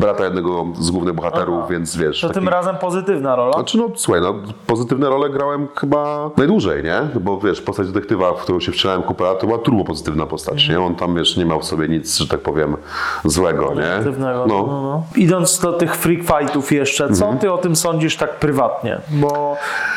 brata 0.00 0.24
jednego 0.24 0.66
z 0.80 0.90
głównych 0.90 1.14
bohaterów, 1.14 1.68
więc 1.70 1.96
wiesz. 1.96 2.20
To 2.20 2.28
taki- 2.28 2.40
tym 2.40 2.48
razem 2.48 2.76
pozytywna 2.76 3.36
rola. 3.36 3.52
znaczy 3.52 3.78
no 3.78 3.88
słuchaj, 3.96 4.22
no, 4.22 4.34
pozytywne 4.66 5.08
role 5.08 5.30
grałem 5.30 5.68
chyba 5.76 6.30
najdłużej, 6.36 6.84
nie? 6.84 7.20
Bo 7.20 7.40
wiesz, 7.40 7.60
postać 7.60 7.86
detektywa, 7.88 8.23
w 8.32 8.36
którą 8.36 8.60
się 8.60 8.72
wcielałem 8.72 9.02
kupę 9.02 9.24
lat, 9.24 9.40
to 9.40 9.46
była 9.46 9.58
turbo 9.58 9.84
pozytywna 9.84 10.26
postać, 10.26 10.68
nie? 10.68 10.80
On 10.80 10.94
tam, 10.94 11.14
wiesz, 11.14 11.36
nie 11.36 11.44
miał 11.44 11.60
w 11.60 11.64
sobie 11.64 11.88
nic, 11.88 12.16
że 12.18 12.28
tak 12.28 12.40
powiem, 12.40 12.76
złego, 13.24 13.74
nie? 13.74 13.82
Pozytywnego. 13.96 14.44
No. 14.48 14.66
No, 14.66 14.82
no. 14.82 15.02
Idąc 15.16 15.58
do 15.58 15.72
tych 15.72 15.96
freak 15.96 16.20
fightów 16.22 16.72
jeszcze, 16.72 17.08
co 17.12 17.24
Mhm. 17.24 17.38
ty 17.38 17.52
o 17.52 17.58
tym 17.58 17.76
sądzisz 17.76 18.16
tak 18.16 18.30
prywatnie? 18.38 18.98
Bo 19.10 19.56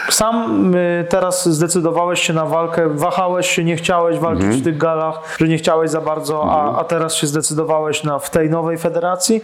sam 0.09 0.75
y, 0.75 1.05
teraz 1.09 1.49
zdecydowałeś 1.49 2.21
się 2.21 2.33
na 2.33 2.45
walkę, 2.45 2.89
wahałeś 2.89 3.49
się, 3.49 3.63
nie 3.63 3.75
chciałeś 3.75 4.19
walczyć 4.19 4.43
Mhm. 4.43 4.61
w 4.61 4.63
tych 4.63 4.77
galach, 4.77 5.19
że 5.39 5.47
nie 5.47 5.57
chciałeś 5.57 5.89
za 5.91 6.01
bardzo, 6.01 6.43
a, 6.51 6.79
a 6.79 6.83
teraz 6.83 7.15
się 7.15 7.27
zdecydowałeś 7.27 8.03
na, 8.03 8.19
w 8.19 8.29
tej 8.29 8.49
nowej 8.49 8.77
federacji. 8.77 9.41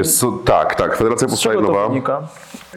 Y, 0.00 0.04
co, 0.04 0.32
tak, 0.44 0.74
tak, 0.74 0.96
Federacja 0.96 1.28
powstaje 1.28 1.60
nowa. 1.60 1.88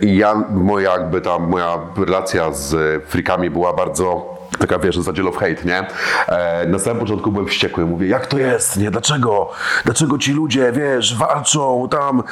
ja, 0.02 0.44
moja 0.50 0.92
jakby 0.92 1.22
tam, 1.22 1.50
moja 1.50 1.78
relacja 1.98 2.52
z 2.54 2.76
frikami 3.06 3.50
była 3.50 3.74
bardzo 3.74 4.37
taka, 4.60 4.80
wiesz, 4.80 4.96
w 4.96 5.00
zasadzie 5.00 5.24
love 5.24 5.38
hate, 5.38 5.66
nie? 5.66 5.88
E, 6.28 6.68
na 6.68 6.80
samym 6.80 7.00
początku 7.00 7.32
byłem 7.32 7.48
wściekły, 7.48 7.86
mówię, 7.86 8.08
jak 8.08 8.28
to 8.28 8.38
jest, 8.38 8.78
nie? 8.78 8.92
Dlaczego? 8.92 9.50
Dlaczego 9.86 10.18
ci 10.18 10.34
ludzie, 10.34 10.72
wiesz, 10.72 11.18
walczą 11.18 11.88
tam, 11.92 12.24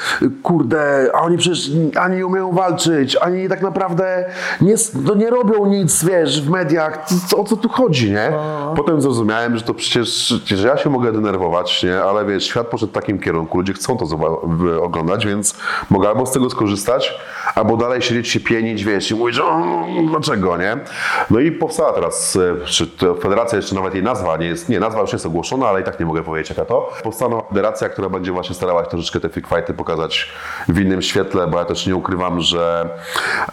kurde, 0.44 1.10
a 1.14 1.22
oni 1.22 1.38
przecież 1.38 1.70
ani 2.00 2.18
nie 2.18 2.26
umieją 2.26 2.52
walczyć, 2.52 3.16
ani 3.16 3.50
tak 3.50 3.62
naprawdę 3.62 4.26
nie, 4.62 4.76
no 4.94 5.16
nie 5.16 5.30
robią 5.30 5.66
nic, 5.66 6.04
wiesz, 6.04 6.42
w 6.42 6.50
mediach, 6.50 7.06
co, 7.28 7.38
o 7.38 7.44
co 7.44 7.58
tu 7.58 7.70
chodzi, 7.70 8.12
nie? 8.12 8.32
Potem 8.76 9.02
zrozumiałem, 9.02 9.58
że 9.58 9.64
to 9.64 9.74
przecież, 9.74 10.28
że 10.46 10.68
ja 10.68 10.78
się 10.78 10.90
mogę 10.90 11.12
denerwować, 11.12 11.84
nie? 11.84 12.02
Ale 12.02 12.26
wiesz, 12.26 12.44
świat 12.44 12.68
poszedł 12.68 12.92
w 12.92 12.96
takim 12.96 13.20
kierunku, 13.20 13.58
ludzie 13.58 13.74
chcą 13.74 13.98
to 13.98 14.06
oglądać, 14.82 15.26
więc 15.26 15.56
mogę 15.90 16.08
albo 16.08 16.26
z 16.26 16.32
tego 16.32 16.50
skorzystać, 16.50 17.20
albo 17.56 17.78
dalej 17.78 18.02
siedzieć 18.02 18.28
się 18.28 18.40
pienić, 18.40 18.84
wiesz, 18.84 19.12
i 19.12 19.16
mówić, 19.16 19.40
o, 19.40 19.62
dlaczego, 20.10 20.58
nie? 20.58 20.78
No 21.30 21.40
i 21.40 21.52
powstała 21.52 21.94
teraz, 21.94 22.15
e, 22.36 22.66
czy 22.66 22.88
to 22.88 23.16
federacja, 23.16 23.56
jeszcze 23.56 23.76
nawet 23.76 23.94
jej 23.94 24.04
nazwa 24.04 24.38
nie 24.38 24.48
jest, 24.48 24.70
nie, 24.70 24.80
nazwa 24.80 25.02
już 25.02 25.14
jest 25.14 25.26
ogłoszona, 25.26 25.68
ale 25.68 25.82
i 25.82 25.84
tak 25.84 26.00
nie 26.00 26.06
mogę 26.06 26.24
powiedzieć 26.24 26.50
jaka 26.50 26.66
to. 26.66 26.94
Powstała 27.04 27.42
federacja, 27.42 27.90
która 27.90 28.10
będzie 28.10 28.32
właśnie 28.32 28.56
starała 28.56 28.84
się 28.84 28.90
troszeczkę 28.90 29.20
te 29.20 29.30
fighty 29.30 29.74
pokazać 29.74 30.32
w 30.68 30.80
innym 30.80 31.02
świetle, 31.02 31.48
bo 31.48 31.60
ja 31.60 31.66
też 31.66 31.88
nie 31.88 31.96
ukrywam, 31.96 32.42
że 32.42 32.90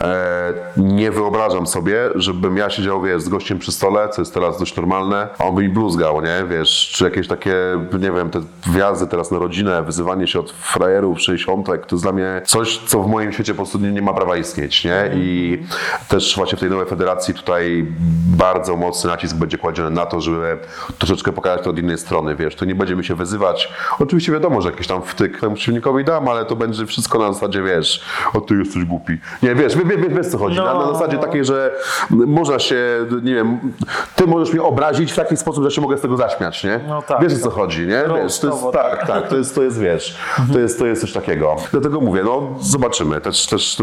e, 0.01 0.53
nie 0.77 1.11
wyobrażam 1.11 1.66
sobie, 1.66 2.11
żebym 2.14 2.57
ja 2.57 2.70
siedział, 2.70 3.03
wiesz, 3.03 3.22
z 3.22 3.29
gościem 3.29 3.59
przy 3.59 3.72
stole, 3.72 4.09
co 4.09 4.22
jest 4.22 4.35
teraz 4.35 4.59
dość 4.59 4.77
normalne, 4.77 5.29
a 5.38 5.44
on 5.44 5.55
by 5.55 5.62
mi 5.62 5.68
bluzgał, 5.68 6.22
nie, 6.22 6.44
wiesz, 6.48 6.90
czy 6.94 7.05
jakieś 7.05 7.29
takie, 7.29 7.55
nie 7.92 8.12
wiem, 8.12 8.31
te 8.31 8.40
wjazdy 8.66 9.07
teraz 9.07 9.31
na 9.31 9.38
rodzinę, 9.38 9.83
wyzywanie 9.83 10.27
się 10.27 10.40
od 10.40 10.51
frajerów, 10.51 11.20
60 11.20 11.66
to 11.66 11.75
jest 11.92 12.05
dla 12.05 12.12
mnie 12.12 12.42
coś, 12.44 12.79
co 12.79 13.03
w 13.03 13.09
moim 13.09 13.33
świecie 13.33 13.53
po 13.53 13.57
prostu 13.57 13.79
nie, 13.79 13.92
nie 13.92 14.03
ma 14.03 14.12
prawa 14.12 14.37
istnieć, 14.37 14.85
nie, 14.85 15.11
i 15.14 15.59
też 16.09 16.37
właśnie 16.37 16.57
w 16.57 16.61
tej 16.61 16.70
nowej 16.70 16.87
federacji 16.87 17.35
tutaj 17.35 17.87
bardzo 18.37 18.52
mocny 18.77 19.11
nacisk 19.11 19.37
będzie 19.37 19.59
kładziony 19.59 19.91
na 19.91 20.07
to, 20.07 20.21
żeby 20.21 20.59
troszeczkę 20.99 21.33
pokazać 21.33 21.65
to 21.65 21.71
od 21.71 21.79
innej 21.79 21.99
strony, 21.99 22.37
wiesz, 22.37 22.57
tu 22.57 22.65
nie 22.65 22.75
będziemy 22.75 23.05
się 23.05 23.15
wyzywać, 23.15 23.73
oczywiście 23.99 24.33
wiadomo, 24.33 24.61
że 24.61 24.71
jakiś 24.71 24.87
tam 24.87 25.03
wtyk 25.03 25.41
temu 25.41 25.55
przeciwnikowi 25.55 26.05
dam, 26.05 26.29
ale 26.29 26.45
to 26.45 26.57
będzie 26.57 26.87
wszystko 26.87 27.19
na 27.19 27.33
zasadzie, 27.33 27.62
wiesz, 27.62 28.05
o 28.35 28.41
ty 28.41 28.55
jesteś 28.55 28.85
głupi, 28.85 29.19
nie, 29.43 29.55
wiesz, 29.55 29.77
wie, 29.77 29.85
wie, 29.85 29.97
wie, 29.99 30.09
wiesz 30.09 30.27
co 30.27 30.38
chodzi, 30.38 30.57
na, 30.57 30.75
na 30.75 30.93
zasadzie 30.93 31.19
takiej, 31.19 31.45
że 31.45 31.75
można 32.11 32.59
się, 32.59 32.77
nie 33.23 33.35
wiem, 33.35 33.59
ty 34.17 34.27
możesz 34.27 34.53
mnie 34.53 34.62
obrazić 34.62 35.12
w 35.12 35.17
taki 35.17 35.37
sposób, 35.37 35.65
że 35.65 35.71
się 35.71 35.81
mogę 35.81 35.99
z 35.99 36.01
tego 36.01 36.17
zaśmiać, 36.17 36.65
nie, 36.65 36.81
No 36.88 37.03
tak, 37.03 37.23
wiesz 37.23 37.35
o 37.35 37.38
co 37.38 37.51
chodzi, 37.51 37.81
nie, 37.81 38.05
wiesz, 38.23 38.38
to 38.38 38.47
jest, 38.47 38.65
tak, 38.73 39.07
tak, 39.07 39.29
to 39.29 39.37
jest, 39.37 39.55
to 39.55 39.62
jest, 39.62 39.81
wiesz, 39.81 40.17
to 40.53 40.59
jest, 40.59 40.79
to 40.79 40.87
jest 40.87 41.01
coś 41.01 41.12
takiego, 41.12 41.57
dlatego 41.73 42.01
mówię, 42.01 42.23
no 42.25 42.49
zobaczymy, 42.61 43.21
też, 43.21 43.47
też 43.47 43.77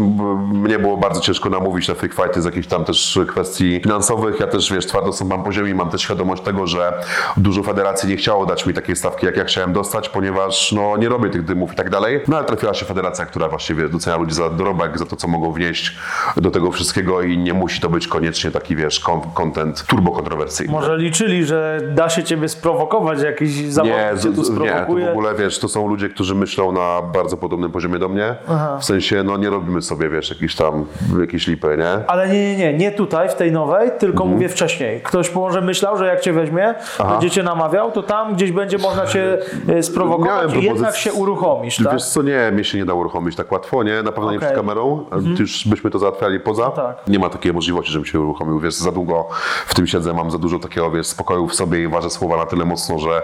mnie 0.52 0.78
było 0.78 0.96
bardzo 0.96 1.20
ciężko 1.20 1.50
namówić 1.50 1.88
na 1.88 1.94
fake 1.94 2.14
fighty 2.14 2.42
z 2.42 2.44
jakichś 2.44 2.66
tam 2.66 2.84
też 2.84 3.18
kwestii 3.28 3.80
finansowych, 3.82 4.40
ja 4.40 4.46
też, 4.46 4.59
wiesz, 4.72 4.86
twardo 4.86 5.12
stąpam 5.12 5.44
po 5.44 5.52
ziemi, 5.52 5.74
mam 5.74 5.90
też 5.90 6.02
świadomość 6.02 6.42
tego, 6.42 6.66
że 6.66 6.92
dużo 7.36 7.62
federacji 7.62 8.08
nie 8.08 8.16
chciało 8.16 8.46
dać 8.46 8.66
mi 8.66 8.74
takiej 8.74 8.96
stawki, 8.96 9.26
jak 9.26 9.36
ja 9.36 9.44
chciałem 9.44 9.72
dostać, 9.72 10.08
ponieważ, 10.08 10.72
no, 10.72 10.96
nie 10.96 11.08
robię 11.08 11.30
tych 11.30 11.44
dymów 11.44 11.72
i 11.72 11.76
tak 11.76 11.90
dalej, 11.90 12.20
no 12.28 12.36
ale 12.36 12.46
trafiła 12.46 12.74
się 12.74 12.84
federacja, 12.84 13.26
która 13.26 13.48
właśnie, 13.48 13.74
wiesz, 13.74 13.90
docenia 13.90 14.16
ludzi 14.16 14.34
za 14.34 14.50
dorobek, 14.50 14.98
za 14.98 15.06
to, 15.06 15.16
co 15.16 15.28
mogą 15.28 15.52
wnieść 15.52 15.96
do 16.36 16.50
tego 16.50 16.70
wszystkiego 16.70 17.22
i 17.22 17.38
nie 17.38 17.54
musi 17.54 17.80
to 17.80 17.88
być 17.88 18.08
koniecznie 18.08 18.50
taki, 18.50 18.76
wiesz, 18.76 19.00
content 19.34 19.84
turbo 19.86 20.10
kontrowersyjny. 20.12 20.72
Może 20.72 20.96
liczyli, 20.98 21.44
że 21.44 21.80
da 21.94 22.08
się 22.08 22.24
ciebie 22.24 22.48
sprowokować, 22.48 23.22
jakiś 23.22 23.50
zawodnik 23.68 23.98
Nie, 24.14 24.18
cię 24.22 24.28
tu 24.32 24.44
z, 24.44 24.46
z, 24.46 24.50
nie, 24.50 24.56
to 24.58 24.64
sprowokuje. 24.68 25.06
w 25.06 25.08
ogóle 25.08 25.34
wiesz, 25.34 25.58
to 25.58 25.68
są 25.68 25.88
ludzie, 25.88 26.08
którzy 26.08 26.34
myślą 26.34 26.72
na 26.72 27.02
bardzo 27.02 27.36
podobnym 27.36 27.72
poziomie 27.72 27.98
do 27.98 28.08
mnie. 28.08 28.34
W 28.80 28.84
sensie, 28.84 29.22
no 29.22 29.36
nie 29.36 29.50
robimy 29.50 29.82
sobie, 29.82 30.08
wiesz, 30.08 30.30
jakieś 30.30 30.54
tam, 30.56 30.84
jakieś 31.20 31.46
lipy, 31.46 31.76
nie? 31.78 32.06
Ale 32.10 32.28
nie, 32.28 32.56
nie, 32.56 32.56
nie, 32.72 32.78
nie 32.78 32.92
tutaj, 32.92 33.28
w 33.28 33.34
tej 33.34 33.52
nowej, 33.52 33.90
tylko 33.98 34.22
Mhm. 34.22 34.30
mówię 34.32 34.48
wcześniej. 34.50 35.00
Ktoś 35.00 35.34
może 35.34 35.60
myślał, 35.60 35.96
że 35.96 36.06
jak 36.06 36.20
cię 36.20 36.32
weźmie, 36.32 36.74
Aha. 36.98 37.10
będzie 37.12 37.30
cię 37.30 37.42
namawiał, 37.42 37.92
to 37.92 38.02
tam 38.02 38.34
gdzieś 38.34 38.52
będzie 38.52 38.78
można 38.78 39.06
cię 39.06 39.38
e, 39.68 39.82
sprowokować 39.82 40.54
i 40.54 40.64
jednak 40.64 40.96
się 40.96 41.12
uruchomisz, 41.12 41.76
tak? 41.84 41.92
Wiesz 41.92 42.04
co, 42.04 42.22
nie, 42.22 42.50
mnie 42.52 42.64
się 42.64 42.78
nie 42.78 42.84
da 42.84 42.94
uruchomić 42.94 43.36
tak 43.36 43.52
łatwo, 43.52 43.82
nie? 43.82 44.02
Na 44.02 44.12
pewno 44.12 44.30
nie 44.30 44.36
Okej. 44.36 44.48
przed 44.48 44.56
kamerą. 44.60 45.04
Już 45.38 45.68
byśmy 45.68 45.90
to 45.90 45.98
załatwiali 45.98 46.40
poza. 46.40 46.70
tak. 46.70 46.96
Nie 47.08 47.18
ma 47.18 47.28
takiej 47.28 47.52
możliwości, 47.52 47.92
żebym 47.92 48.06
się 48.06 48.20
uruchomił. 48.20 48.60
Wiesz, 48.60 48.74
za 48.74 48.92
długo 48.92 49.28
w 49.66 49.74
tym 49.74 49.86
siedzę, 49.86 50.12
mam 50.12 50.30
za 50.30 50.38
dużo 50.38 50.58
takiego, 50.58 50.90
wiesz, 50.90 51.06
spokoju 51.06 51.48
w 51.48 51.54
sobie 51.54 51.82
i 51.82 51.88
ważę 51.88 52.10
słowa 52.10 52.36
na 52.36 52.46
tyle 52.46 52.64
mocno, 52.64 52.98
że 52.98 53.22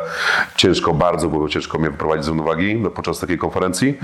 ciężko, 0.57 0.95
bardzo 0.95 1.29
było 1.29 1.49
ciężko 1.49 1.79
mnie 1.79 1.91
wyprowadzić 1.91 2.25
z 2.25 2.29
równowagi 2.29 2.77
no, 2.81 2.91
podczas 2.91 3.19
takiej 3.21 3.39
konferencji. 3.39 3.99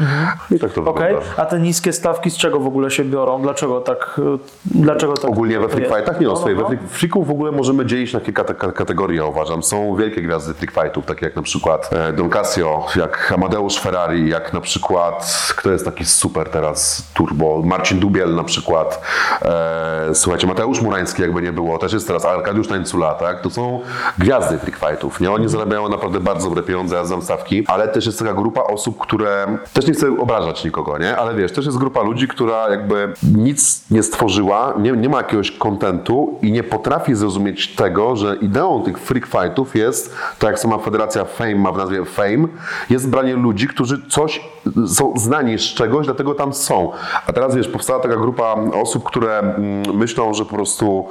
I 0.51 0.59
tak 0.59 0.73
to 0.73 0.81
Mhm. 0.81 0.89
Okej, 0.97 1.15
wygląda. 1.15 1.43
a 1.43 1.47
te 1.47 1.61
niskie 1.61 1.93
stawki 1.93 2.31
z 2.31 2.37
czego 2.37 2.61
w 2.61 2.67
ogóle 2.67 2.91
się 2.91 3.05
biorą? 3.05 3.43
Dlaczego 3.43 3.81
tak? 3.81 4.21
e, 4.35 4.39
Dlaczego 4.65 5.15
tak 5.15 5.31
Ogólnie 5.31 5.59
we 5.59 5.81
jest? 5.81 5.95
fightach? 5.95 6.21
Nie 6.21 6.27
no, 6.27 6.33
No, 6.33 6.41
no, 6.41 6.47
we 6.69 6.75
no. 6.75 6.79
Freaków 7.13 7.29
w 7.29 7.31
ogóle 7.31 7.53
możemy 7.53 7.87
dzielić 7.87 8.13
na 8.13 8.21
kilka 8.21 8.45
te- 8.45 8.55
kategorii, 8.73 9.19
ja 9.19 9.25
uważam. 9.25 9.63
Są 9.63 9.97
wielkie 9.97 10.23
gwiazdy 10.23 10.55
freak 10.55 10.71
fightów, 10.75 11.07
takie 11.07 11.27
jak 11.27 11.37
na 11.37 11.43
przykład 11.43 11.91
e, 11.93 12.13
Don 12.13 12.31
Casio, 12.31 12.87
jak 12.97 13.33
Amadeusz 13.35 13.79
Ferrari, 13.79 14.29
jak 14.29 14.53
na 14.53 14.61
przykład, 14.61 15.53
kto 15.57 15.73
jest 15.73 15.85
taki 15.85 16.05
super 16.05 16.49
teraz, 16.49 17.11
turbo, 17.15 17.63
Marcin 17.65 18.01
Dubiel 18.01 18.35
na 18.35 18.45
przykład, 18.45 19.03
e, 19.43 20.15
słuchajcie, 20.15 20.47
Mateusz 20.47 20.81
Murański 20.81 21.23
jakby 21.23 21.43
nie 21.43 21.53
było, 21.53 21.79
też 21.79 21.93
jest 21.93 22.07
teraz 22.07 22.25
Arkadiusz 22.25 22.69
Tańcula, 22.69 23.15
tak? 23.15 23.41
To 23.41 23.51
są 23.51 23.81
gwiazdy 24.19 24.59
freak 24.59 24.77
fightów, 24.77 25.21
nie? 25.21 25.31
Oni 25.31 25.49
zarabiają 25.49 25.89
naprawdę 25.89 26.21
bardzo 26.21 26.49
dobre 26.49 26.63
pieniądze, 26.63 26.97
ja 26.97 27.05
znam 27.05 27.23
stawki, 27.23 27.65
ale 27.67 27.89
też 27.89 28.07
jest 28.07 28.19
taka 28.19 28.35
grupa 28.35 28.61
osób, 28.61 28.99
które, 28.99 29.59
też 29.73 29.87
nie 29.87 29.93
chcę 29.93 30.19
obrażać 30.21 30.65
nikogo, 30.65 30.99
nie? 30.99 31.17
Ale 31.17 31.35
wiesz, 31.35 31.53
też 31.53 31.67
jest 31.67 31.79
grupa 31.79 32.03
ludzi, 32.03 32.29
która 32.29 32.71
jakby 32.71 33.13
nic 33.37 33.91
nie 33.91 34.03
stworzyła, 34.03 34.75
nie, 34.79 34.93
nie 34.93 35.09
ma 35.09 35.17
jakiegoś 35.19 35.51
kontentu 35.51 36.39
i 36.43 36.53
nie 36.53 36.63
potrafi 36.63 36.92
zrozumieć 37.13 37.75
tego, 37.75 38.17
że 38.17 38.37
ideą 38.37 38.83
tych 38.83 38.99
freak 38.99 39.27
fightów 39.27 39.77
jest, 39.77 40.17
tak 40.39 40.51
jak 40.51 40.59
sama 40.59 40.79
federacja 40.79 41.25
Fame 41.25 41.55
ma 41.55 41.73
w 41.73 41.77
nazwie 41.77 42.05
Fame, 42.05 42.49
jest 42.91 43.11
branie 43.11 43.35
ludzi, 43.35 43.69
którzy 43.69 44.03
coś 44.09 44.41
są 44.87 45.19
znani 45.19 45.59
z 45.59 45.63
czegoś, 45.63 46.07
dlatego 46.07 46.35
tam 46.35 46.53
są. 46.53 46.93
A 47.27 47.33
teraz 47.33 47.57
wiesz, 47.57 47.69
powstała 47.69 48.01
taka 48.01 48.17
grupa 48.17 48.55
osób, 48.83 49.05
które 49.05 49.39
mm, 49.39 49.97
myślą, 49.97 50.35
że 50.35 50.45
po 50.45 50.55
prostu 50.55 51.09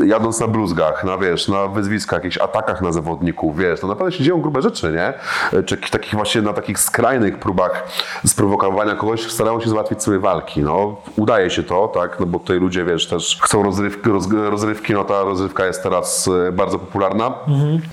y, 0.00 0.06
jadąc 0.06 0.40
na 0.40 0.46
bluzgach, 0.46 1.04
na 1.04 1.18
wiesz, 1.18 1.48
na 1.48 1.66
wyzwiskach, 1.66 2.24
jakichś 2.24 2.38
atakach 2.38 2.82
na 2.82 2.92
zawodników, 2.92 3.58
wiesz, 3.58 3.80
to 3.80 3.86
naprawdę 3.86 4.12
się 4.16 4.24
dzieją 4.24 4.40
grube 4.40 4.62
rzeczy, 4.62 4.92
nie? 4.92 5.14
Czy 5.62 5.74
jakichś 5.74 5.90
takich 5.90 6.14
właśnie 6.14 6.42
na 6.42 6.52
takich 6.52 6.78
skrajnych 6.78 7.38
próbach 7.38 7.86
sprowokowania 8.26 8.94
kogoś 8.94 9.30
starają 9.30 9.60
się 9.60 9.70
załatwić 9.70 10.02
sobie 10.02 10.18
walki, 10.18 10.62
no. 10.62 10.96
Udaje 11.16 11.50
się 11.50 11.62
to, 11.62 11.88
tak, 11.88 12.20
no 12.20 12.26
bo 12.26 12.38
tutaj 12.38 12.60
ludzie, 12.60 12.84
wiesz, 12.84 13.08
też 13.08 13.38
chcą 13.42 13.62
rozrywki, 13.62 14.10
roz, 14.10 14.28
rozrywki 14.32 14.93
no 14.94 15.04
ta 15.04 15.22
rozrywka 15.22 15.66
jest 15.66 15.82
teraz 15.82 16.30
e, 16.48 16.52
bardzo 16.52 16.78
popularna. 16.78 17.32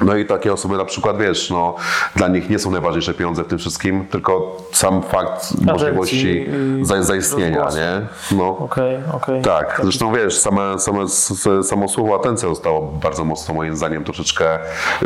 No 0.01 0.15
i 0.15 0.25
takie 0.25 0.53
osoby 0.53 0.77
na 0.77 0.85
przykład, 0.85 1.17
wiesz, 1.17 1.49
no 1.49 1.75
dla 2.15 2.27
nich 2.27 2.49
nie 2.49 2.59
są 2.59 2.71
najważniejsze 2.71 3.13
pieniądze 3.13 3.43
w 3.43 3.47
tym 3.47 3.57
wszystkim, 3.57 4.05
tylko 4.07 4.57
sam 4.71 5.01
fakt 5.03 5.61
możliwości 5.61 6.45
za, 6.81 7.03
zaistnienia, 7.03 7.67
nie? 7.75 8.07
No. 8.37 8.57
Okej, 8.57 8.97
okej. 9.13 9.41
Tak, 9.41 9.79
zresztą 9.83 10.13
wiesz, 10.13 10.37
same, 10.37 10.79
same, 10.79 11.07
samo 11.63 11.87
słowo 11.87 12.15
atencja 12.15 12.49
zostało 12.49 12.81
bardzo 12.81 13.25
mocno 13.25 13.53
moim 13.53 13.77
zdaniem 13.77 14.03
troszeczkę 14.03 14.59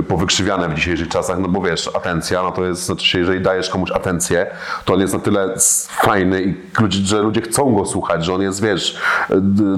powykrzywiane 0.07 0.69
w 0.69 0.73
dzisiejszych 0.73 1.07
czasach, 1.07 1.39
no 1.39 1.47
bo 1.47 1.61
wiesz, 1.61 1.89
atencja, 1.93 2.43
no 2.43 2.51
to 2.51 2.65
jest, 2.65 2.85
znaczy 2.85 3.05
się, 3.05 3.19
jeżeli 3.19 3.41
dajesz 3.41 3.69
komuś 3.69 3.91
atencję, 3.91 4.47
to 4.85 4.93
on 4.93 4.99
jest 4.99 5.13
na 5.13 5.19
tyle 5.19 5.53
fajny 5.89 6.41
i 6.41 6.55
że 6.89 7.21
ludzie 7.21 7.41
chcą 7.41 7.75
go 7.75 7.85
słuchać, 7.85 8.25
że 8.25 8.33
on 8.33 8.41
jest, 8.41 8.63
wiesz, 8.63 8.97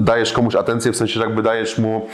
dajesz 0.00 0.32
komuś 0.32 0.54
atencję, 0.54 0.92
w 0.92 0.96
sensie, 0.96 1.14
że 1.14 1.26
jakby 1.26 1.42
dajesz 1.42 1.78
mu 1.78 2.07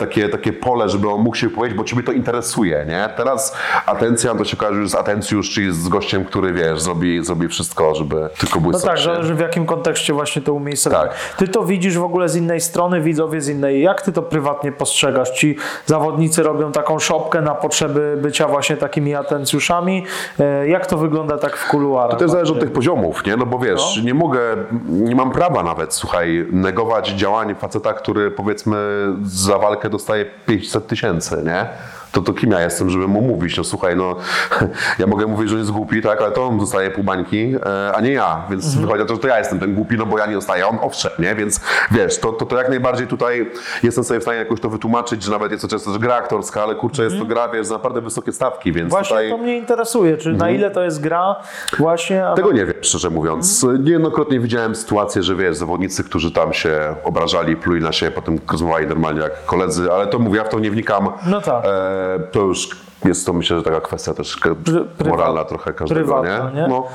takie, 0.00 0.28
takie 0.28 0.52
pole, 0.52 0.88
żeby 0.88 1.10
on 1.10 1.20
mógł 1.20 1.36
się 1.36 1.50
powiedzieć, 1.50 1.78
bo 1.78 1.84
ciebie 1.84 2.02
to 2.02 2.12
interesuje, 2.12 2.84
nie? 2.88 3.08
Teraz 3.16 3.56
atencja 3.86 4.34
to 4.34 4.44
się 4.44 4.56
kojarzy 4.56 4.80
już 4.80 4.90
z 4.90 4.94
atencjusz, 4.94 5.50
czyli 5.50 5.72
z 5.72 5.88
gościem, 5.88 6.24
który, 6.24 6.52
wiesz, 6.52 6.80
zrobi, 6.82 7.24
zrobi 7.24 7.48
wszystko, 7.48 7.94
żeby 7.94 8.28
tylko 8.38 8.54
No 8.54 8.60
błysnąć. 8.60 8.84
tak, 8.84 8.98
zależy 8.98 9.34
w 9.34 9.40
jakim 9.40 9.66
kontekście 9.66 10.12
właśnie 10.12 10.42
to 10.42 10.54
umiejscowić. 10.54 10.98
Tak. 10.98 11.34
Ty 11.36 11.48
to 11.48 11.64
widzisz 11.64 11.98
w 11.98 12.02
ogóle 12.04 12.28
z 12.28 12.36
innej 12.36 12.60
strony, 12.60 13.00
widzowie 13.00 13.40
z 13.40 13.48
innej. 13.48 13.82
Jak 13.82 14.02
ty 14.02 14.12
to 14.12 14.22
prywatnie 14.22 14.72
postrzegasz? 14.72 15.30
Ci 15.30 15.56
zawodnicy 15.86 16.42
robią 16.42 16.72
taką 16.72 16.98
szopkę 16.98 17.40
na 17.40 17.54
potrzeby 17.54 18.18
bycia 18.22 18.48
właśnie 18.48 18.76
takimi 18.76 19.14
atencjuszami. 19.14 20.04
E, 20.40 20.68
Jak 20.68 20.86
to 20.86 20.98
wygląda 20.98 21.38
tak 21.38 21.56
w 21.56 21.68
kuluarach? 21.68 22.10
To 22.10 22.16
też 22.16 22.30
zależy 22.30 22.52
od 22.52 22.60
tych 22.60 22.72
poziomów, 22.72 23.26
nie? 23.26 23.36
No 23.36 23.46
bo 23.46 23.58
wiesz, 23.58 24.02
nie 24.04 24.14
mogę, 24.14 24.40
nie 24.88 25.16
mam 25.16 25.30
prawa 25.30 25.62
nawet, 25.62 25.94
słuchaj, 25.94 26.46
negować 26.52 27.08
działań 27.08 27.54
faceta, 27.54 27.92
który 27.92 28.30
powiedzmy 28.30 28.76
za 29.24 29.58
walkę 29.58 29.90
dostaje 29.90 30.24
500 30.46 30.86
tysięcy, 30.86 31.42
nie? 31.44 31.66
To, 32.12 32.22
to 32.22 32.32
kim 32.32 32.50
ja 32.50 32.60
jestem, 32.60 32.90
żeby 32.90 33.08
mu 33.08 33.20
mówić? 33.20 33.56
No 33.56 33.64
słuchaj, 33.64 33.96
no 33.96 34.16
ja 34.98 35.06
mogę 35.06 35.26
mówić, 35.26 35.48
że 35.48 35.54
on 35.54 35.60
jest 35.60 35.70
głupi, 35.70 36.02
tak, 36.02 36.20
ale 36.20 36.32
to 36.32 36.46
on 36.46 36.58
dostaje 36.58 36.90
pół 36.90 37.04
bańki, 37.04 37.54
e, 37.66 37.92
a 37.94 38.00
nie 38.00 38.12
ja, 38.12 38.42
więc 38.50 38.76
wychodzi 38.76 38.98
na 38.98 39.04
to, 39.04 39.14
że 39.14 39.20
to 39.20 39.28
ja 39.28 39.38
jestem 39.38 39.60
ten 39.60 39.74
głupi, 39.74 39.96
no 39.96 40.06
bo 40.06 40.18
ja 40.18 40.26
nie 40.26 40.34
dostaję, 40.34 40.66
on 40.66 40.78
owszem, 40.80 41.12
nie? 41.18 41.34
Więc 41.34 41.60
wiesz, 41.90 42.18
to, 42.18 42.32
to, 42.32 42.46
to 42.46 42.56
jak 42.56 42.68
najbardziej 42.68 43.06
tutaj 43.06 43.50
jestem 43.82 44.04
sobie 44.04 44.20
w 44.20 44.22
stanie 44.22 44.38
jakoś 44.38 44.60
to 44.60 44.68
wytłumaczyć, 44.68 45.22
że 45.22 45.30
nawet 45.32 45.52
jest 45.52 45.62
to 45.62 45.68
często 45.68 45.92
że 45.92 45.98
gra 45.98 46.14
aktorska, 46.14 46.62
ale 46.62 46.74
kurczę, 46.74 47.04
jest 47.04 47.18
to 47.18 47.24
gra, 47.24 47.48
wiesz, 47.48 47.66
za 47.66 47.74
naprawdę 47.74 48.00
wysokie 48.00 48.32
stawki, 48.32 48.72
więc 48.72 48.90
Właśnie 48.90 49.16
tutaj... 49.16 49.30
to 49.30 49.38
mnie 49.38 49.56
interesuje, 49.56 50.16
czy 50.16 50.32
na 50.32 50.50
ile 50.50 50.70
to 50.70 50.84
jest 50.84 51.00
gra 51.00 51.36
właśnie, 51.78 52.26
a 52.26 52.34
Tego 52.34 52.52
nie 52.52 52.66
wiem, 52.66 52.74
szczerze 52.80 53.10
mówiąc. 53.10 53.66
Niejednokrotnie 53.80 54.40
widziałem 54.40 54.74
sytuację, 54.74 55.22
że 55.22 55.36
wiesz, 55.36 55.56
zawodnicy, 55.56 56.04
którzy 56.04 56.32
tam 56.32 56.52
się 56.52 56.94
obrażali, 57.04 57.56
pluli 57.56 57.82
na 57.82 57.92
siebie, 57.92 58.12
potem 58.12 58.38
rozmawiali 58.52 58.86
normalnie 58.86 59.20
jak 59.20 59.46
koledzy, 59.46 59.92
ale 59.92 60.06
to 60.06 60.18
mówię, 60.18 60.38
ja 60.38 60.44
w 60.44 60.48
to 60.48 60.58
nie 60.58 60.70
wnikam. 60.70 61.08
No 61.26 61.40
tak. 61.40 61.64
E, 61.64 62.01
to 62.32 62.40
już 62.40 62.68
jest 63.04 63.26
to 63.26 63.32
myślę, 63.32 63.56
że 63.56 63.62
taka 63.62 63.80
kwestia 63.80 64.14
też 64.14 64.36
Pry- 64.40 65.08
moralna 65.08 65.44
trochę 65.44 65.72
każdego, 65.72 66.00
prywatna, 66.00 66.50
nie? 66.54 66.62
nie? 66.62 66.68
No, 66.68 66.86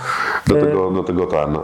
dlatego, 0.46 0.92
dlatego 0.92 1.26
ten, 1.26 1.56
e, 1.56 1.60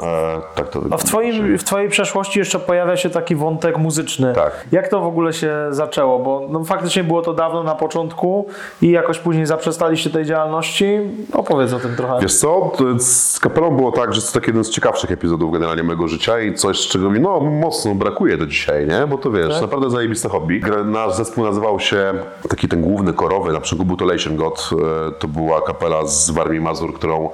tak 0.56 0.70
to 0.70 0.82
A 0.92 0.98
w, 0.98 1.04
twoim, 1.04 1.58
w 1.58 1.64
Twojej 1.64 1.90
przeszłości 1.90 2.40
jeszcze 2.40 2.60
pojawia 2.60 2.98
się 2.98 3.10
taki 3.10 3.36
wątek 3.36 3.78
muzyczny. 3.78 4.34
Tak. 4.34 4.66
Jak 4.72 4.88
to 4.88 5.02
w 5.02 5.06
ogóle 5.06 5.34
się 5.34 5.56
zaczęło? 5.70 6.20
Bo 6.20 6.48
no, 6.50 6.64
faktycznie 6.64 7.04
było 7.04 7.22
to 7.22 7.34
dawno 7.34 7.64
na 7.64 7.76
początku 7.76 8.48
i 8.82 8.92
jakoś 8.92 9.20
później 9.20 9.46
zaprzestaliście 9.46 10.10
tej 10.10 10.26
działalności. 10.26 11.00
Opowiedz 11.34 11.74
o 11.74 11.80
tym 11.80 11.96
trochę. 11.96 12.20
Wiesz 12.22 12.36
co, 12.36 12.72
z 13.00 13.40
kapelą 13.40 13.76
było 13.76 13.92
tak, 13.92 14.14
że 14.14 14.22
to 14.22 14.32
taki 14.32 14.48
jeden 14.48 14.64
z 14.64 14.70
ciekawszych 14.70 15.12
epizodów 15.12 15.54
generalnie 15.54 15.84
mojego 15.84 16.08
życia 16.08 16.40
i 16.40 16.54
coś, 16.54 16.88
czego 16.88 17.10
mi 17.10 17.20
no, 17.20 17.40
mocno 17.40 17.96
brakuje 17.96 18.38
do 18.38 18.46
dzisiaj, 18.46 18.88
nie? 18.88 19.08
Bo 19.08 19.18
to 19.18 19.32
wiesz, 19.32 19.54
Tak. 19.54 19.62
naprawdę 19.62 19.90
zajebiste 19.90 20.30
hobby. 20.30 20.62
Nasz 20.86 21.14
zespół 21.14 21.44
nazywał 21.44 21.80
się, 21.80 22.14
taki 22.50 22.68
ten 22.68 22.82
główny 22.82 23.14
korowy, 23.14 23.54
na 23.54 23.62
przykład 23.62 23.88
był 23.88 23.98
e, 24.42 25.12
to 25.12 25.28
była 25.28 25.62
kapela 25.62 26.08
z 26.08 26.30
Warmii 26.30 26.62
Mazur, 26.62 26.94
którą, 26.94 27.30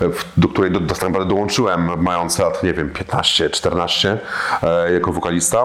e, 0.00 0.04
do 0.36 0.48
której 0.48 0.70
do, 0.70 0.80
tak 0.80 1.02
naprawdę 1.02 1.28
dołączyłem 1.28 1.90
mając 2.02 2.38
lat, 2.38 2.62
nie 2.62 2.74
wiem, 2.74 2.90
15, 2.90 3.50
14 3.50 4.18
e, 4.62 4.92
jako 4.92 5.12
wokalista. 5.12 5.64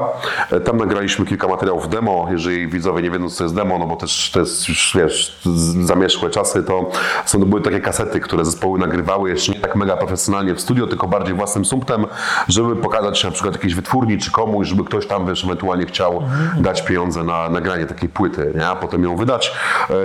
Tam 0.66 0.78
nagraliśmy 0.78 1.26
kilka 1.26 1.48
materiałów 1.48 1.90
demo, 1.90 2.28
jeżeli 2.32 2.68
widzowie 2.68 3.02
nie 3.02 3.12
wiedzą 3.12 3.30
co 3.30 3.38
to 3.38 3.44
jest 3.44 3.56
demo, 3.56 3.80
no 3.80 3.86
bo 3.86 3.96
też 3.96 4.32
to 4.34 4.40
jest 4.40 4.70
już, 4.70 4.98
wiesz, 5.00 5.38
z- 5.46 5.86
zamierzchłe 5.88 6.30
czasy, 6.30 6.64
to 6.64 6.92
są 7.26 7.40
to 7.40 7.46
były 7.46 7.62
takie 7.62 7.80
kasety, 7.80 8.20
które 8.20 8.46
zespoły 8.46 8.80
nagrywały 8.80 9.30
jeszcze 9.30 9.52
nie 9.52 9.60
tak 9.60 9.76
mega 9.76 9.98
profesjonalnie 9.98 10.56
w 10.56 10.62
studio, 10.62 10.88
tylko 10.88 11.08
bardziej 11.08 11.34
własnym 11.36 11.66
sumptem, 11.66 12.06
żeby 12.48 12.76
pokazać 12.76 13.20
się 13.20 13.28
na 13.28 13.34
przykład 13.34 13.56
jakiejś 13.56 13.76
wytwórni 13.76 14.18
czy 14.18 14.32
komuś, 14.32 14.68
żeby 14.68 14.84
ktoś 14.84 15.08
tam, 15.08 15.28
wiesz, 15.28 15.44
ewentualnie 15.44 15.86
chciał 15.86 16.24
dać 16.58 16.82
pieniądze 16.82 17.24
na 17.24 17.50
nagranie 17.50 17.86
takiej 17.86 18.10
płyty, 18.10 18.52
nie? 18.56 18.68
A 18.68 18.76
potem 18.76 19.04
ją 19.04 19.16
wydać. 19.16 19.54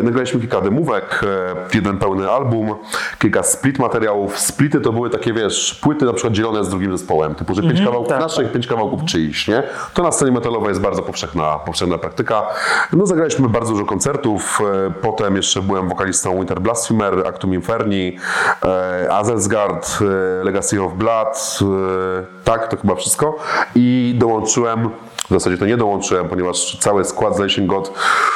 Nagraliśmy 0.03 0.41
kilka 0.41 0.61
demówek, 0.71 1.21
e, 1.23 1.77
jeden 1.77 1.99
pełny 1.99 2.31
album, 2.31 2.75
kilka 3.19 3.43
split 3.43 3.79
materiałów. 3.79 4.39
Splity 4.39 4.81
to 4.81 4.93
były 4.93 5.11
takie, 5.11 5.33
wiesz, 5.33 5.75
płyty 5.75 6.05
na 6.05 6.13
przykład 6.13 6.35
dzielone 6.35 6.65
z 6.65 6.69
drugim 6.69 6.99
zespołem, 6.99 7.35
typu, 7.35 7.55
że 7.55 7.63
pięć 7.63 7.83
kawałków 7.85 8.09
tak, 8.09 8.21
naszych, 8.21 8.53
pięć 8.53 8.67
kawałków 8.67 9.05
czyichś, 9.05 9.49
nie? 9.49 9.63
To 9.95 10.03
na 10.03 10.13
scenie 10.13 10.33
metalowej 10.33 10.69
jest 10.69 10.81
bardzo 10.81 11.03
powszechna, 11.03 11.59
powszechna 11.59 11.99
praktyka. 11.99 12.43
No 12.93 13.07
zagraliśmy 13.07 13.49
bardzo 13.49 13.73
dużo 13.73 13.85
koncertów, 13.85 14.59
e, 14.87 14.91
potem 14.91 15.37
jeszcze 15.37 15.63
byłem 15.63 15.89
wokalistą 15.89 16.39
Winter 16.39 16.61
Blasphemer, 16.61 17.27
Actum 17.27 17.55
Inferni, 17.55 18.17
e, 18.65 19.13
Azelsgard, 19.13 19.99
Legacy 20.43 20.83
of 20.83 20.95
Blood, 20.95 21.59
tak, 22.45 22.69
to 22.69 22.77
chyba 22.77 22.95
wszystko. 22.95 23.37
I 23.75 24.15
dołączyłem 24.19 24.91
w 25.31 25.33
zasadzie 25.33 25.59
to 25.59 25.67
nie 25.67 25.77
dołączyłem, 25.77 26.29
ponieważ 26.29 26.77
cały 26.81 27.05
skład 27.05 27.37
z 27.37 27.67
God 27.67 27.93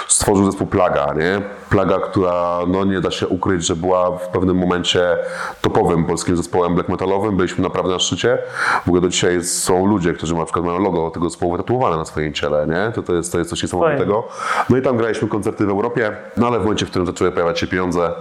stworzył 0.08 0.46
zespół 0.46 0.66
Plaga, 0.66 1.14
nie? 1.16 1.42
Plaga, 1.74 1.98
która 1.98 2.58
no 2.66 2.84
nie 2.84 3.00
da 3.00 3.10
się 3.10 3.28
ukryć, 3.28 3.66
że 3.66 3.76
była 3.76 4.10
w 4.10 4.28
pewnym 4.28 4.56
momencie 4.56 5.16
topowym 5.60 6.04
polskim 6.04 6.36
zespołem 6.36 6.74
black 6.74 6.88
metalowym. 6.88 7.36
Byliśmy 7.36 7.64
naprawdę 7.64 7.92
na 7.92 7.98
szczycie. 7.98 8.38
W 8.84 8.88
ogóle 8.88 9.00
do 9.00 9.08
dzisiaj 9.08 9.44
są 9.44 9.86
ludzie, 9.86 10.12
którzy 10.12 10.34
na 10.34 10.44
przykład 10.44 10.64
mają 10.64 10.78
logo 10.78 11.10
tego 11.10 11.30
zespołu 11.30 11.52
wytatuowane 11.52 11.96
na 11.96 12.04
swoim 12.04 12.32
ciele, 12.32 12.66
nie? 12.66 12.92
To, 12.92 13.02
to, 13.02 13.14
jest, 13.14 13.32
to 13.32 13.38
jest 13.38 13.50
coś 13.50 13.62
niesamowitego. 13.62 14.28
No 14.70 14.76
i 14.76 14.82
tam 14.82 14.96
graliśmy 14.96 15.28
koncerty 15.28 15.66
w 15.66 15.68
Europie, 15.68 16.16
no 16.36 16.46
ale 16.46 16.58
w 16.58 16.62
momencie, 16.62 16.86
w 16.86 16.90
którym 16.90 17.06
zaczęły 17.06 17.32
pojawiać 17.32 17.60
się 17.60 17.66
pieniądze, 17.66 18.12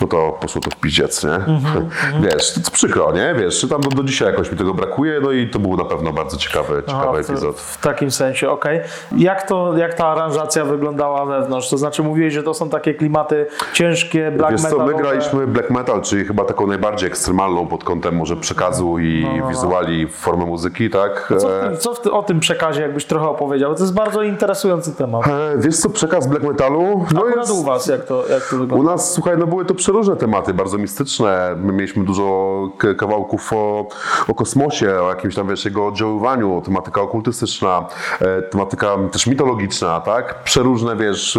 no 0.00 0.06
to 0.06 0.38
poszło 0.40 0.60
to 0.60 0.70
w 0.70 0.76
piździec, 0.76 1.24
nie? 1.24 1.34
Mhm, 1.34 1.88
Wiesz, 2.24 2.54
to, 2.54 2.70
przykro, 2.70 3.12
nie? 3.12 3.34
Wiesz, 3.34 3.66
tam 3.70 3.80
do, 3.80 3.88
do 3.88 4.02
dzisiaj 4.02 4.28
jakoś 4.28 4.52
mi 4.52 4.58
tego 4.58 4.74
brakuje, 4.74 5.20
no 5.22 5.30
i 5.30 5.50
to 5.50 5.58
był 5.58 5.76
na 5.76 5.84
pewno 5.84 6.12
bardzo 6.12 6.36
ciekawy, 6.36 6.82
ciekawy 6.86 7.08
Aha, 7.08 7.22
w, 7.22 7.30
epizod. 7.30 7.60
w 7.60 7.80
takim 7.80 8.10
sensie, 8.10 8.50
okej. 8.50 8.80
Jak, 9.16 9.48
to, 9.48 9.76
jak 9.76 9.94
ta 9.94 10.06
aranżacja 10.06 10.64
wyglądała 10.64 11.26
wewnątrz? 11.26 11.70
To 11.70 11.78
znaczy 11.78 12.02
mówiłeś, 12.02 12.34
że 12.34 12.42
to 12.42 12.54
są 12.54 12.70
takie 12.72 12.94
klimaty 12.94 13.46
ciężkie, 13.72 14.30
black 14.30 14.52
Wiesz 14.52 14.60
co, 14.62 14.68
my 14.68 14.74
metalowe. 14.78 15.02
graliśmy 15.02 15.46
black 15.46 15.70
metal, 15.70 16.02
czyli 16.02 16.24
chyba 16.24 16.44
taką 16.44 16.66
najbardziej 16.66 17.06
ekstremalną 17.08 17.66
pod 17.66 17.84
kątem 17.84 18.16
może 18.16 18.36
przekazu 18.36 18.98
i 18.98 19.26
wizuali 19.48 20.06
w 20.06 20.14
formie 20.14 20.46
muzyki, 20.46 20.90
tak? 20.90 21.28
No, 21.30 21.36
Co, 21.40 21.66
E, 21.66 21.76
co 21.76 21.94
ty, 21.94 22.12
o 22.12 22.22
tym 22.22 22.40
przekazie 22.40 22.82
jakbyś 22.82 23.04
trochę 23.04 23.28
opowiedział? 23.28 23.70
Bo 23.70 23.76
To 23.76 23.82
jest 23.82 23.94
bardzo 23.94 24.22
interesujący 24.22 24.92
temat. 24.96 25.26
e, 25.26 25.30
Wiesz 25.58 25.76
co, 25.76 25.90
przekaz 25.90 26.26
black 26.26 26.44
metalu? 26.44 27.04
No 27.14 27.20
Akurat 27.28 27.50
u 27.50 27.62
was, 27.62 27.86
jak 27.86 28.04
to, 28.04 28.24
jak 28.30 28.42
to 28.50 28.56
U 28.56 28.58
wygląda? 28.58 28.90
nas, 28.92 29.12
słuchaj, 29.12 29.38
no 29.38 29.46
były 29.46 29.64
to 29.64 29.74
przeróżne 29.74 30.16
tematy, 30.16 30.54
bardzo 30.54 30.78
mistyczne. 30.78 31.54
My 31.56 31.72
mieliśmy 31.72 32.04
dużo 32.04 32.68
kawałków 32.98 33.52
o, 33.52 33.86
o 34.28 34.34
kosmosie, 34.34 35.00
o 35.00 35.08
jakimś 35.08 35.34
tam, 35.34 35.48
wiesz, 35.48 35.64
jego 35.64 35.86
oddziaływaniu, 35.86 36.62
tematyka 36.64 37.00
okultystyczna, 37.00 37.86
e, 38.20 38.42
tematyka 38.42 38.96
też 39.12 39.26
mitologiczna, 39.26 40.00
tak? 40.00 40.42
Przeróżne, 40.44 40.96
wiesz, 40.96 41.38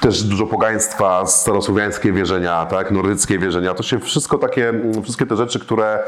też 0.00 0.22
dużo 0.22 0.46
pogaństwa, 0.64 1.26
starosłowiańskie 1.26 2.12
wierzenia, 2.12 2.66
tak? 2.66 2.90
Nordyckie 2.90 3.38
wierzenia. 3.38 3.74
To 3.74 3.82
się 3.82 3.98
wszystko 3.98 4.38
takie, 4.38 4.72
wszystkie 5.02 5.26
te 5.26 5.36
rzeczy, 5.36 5.58
które 5.58 5.98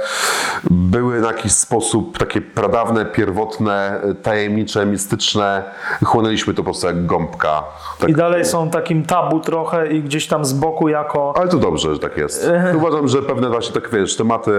były 0.71 1.21
na 1.21 1.27
jakiś 1.27 1.53
sposób 1.53 2.19
takie 2.19 2.40
pradawne, 2.40 3.05
pierwotne, 3.05 4.01
tajemnicze, 4.23 4.87
mistyczne, 4.87 5.62
chłonęliśmy 6.05 6.55
to 6.55 6.57
po 6.57 6.64
prostu 6.64 6.87
jak 6.87 7.07
gąbka. 7.07 7.62
Tak 7.99 8.11
I 8.11 8.14
dalej 8.14 8.45
są 8.45 8.71
takim 8.71 9.05
tabu 9.05 9.40
trochę 9.40 9.92
i 9.92 10.03
gdzieś 10.03 10.27
tam 10.27 10.45
z 10.45 10.53
boku 10.53 10.88
jako... 10.88 11.35
ale 11.37 11.49
to 11.49 11.59
dobrze, 11.59 11.95
że 11.95 12.01
tak 12.01 12.16
jest. 12.16 12.51
Uważam, 12.79 13.09
że 13.09 13.23
pewne 13.23 13.49
właśnie 13.49 13.75
tak 13.75 13.90
wiesz, 13.90 14.16
tematy 14.16 14.53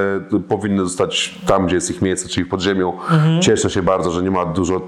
powinny 0.48 0.84
zostać 0.84 1.42
tam, 1.48 1.66
gdzie 1.66 1.76
jest 1.76 1.92
ich 1.92 2.02
miejsce, 2.02 2.30
czyli 2.30 2.46
w 2.46 2.50
podziemiu. 2.50 2.94
Cieszę 3.42 3.70
się 3.70 3.84
bardzo, 3.84 4.12
że 4.12 4.24
nie 4.24 4.32
ma 4.32 4.46
dużo 4.46 4.82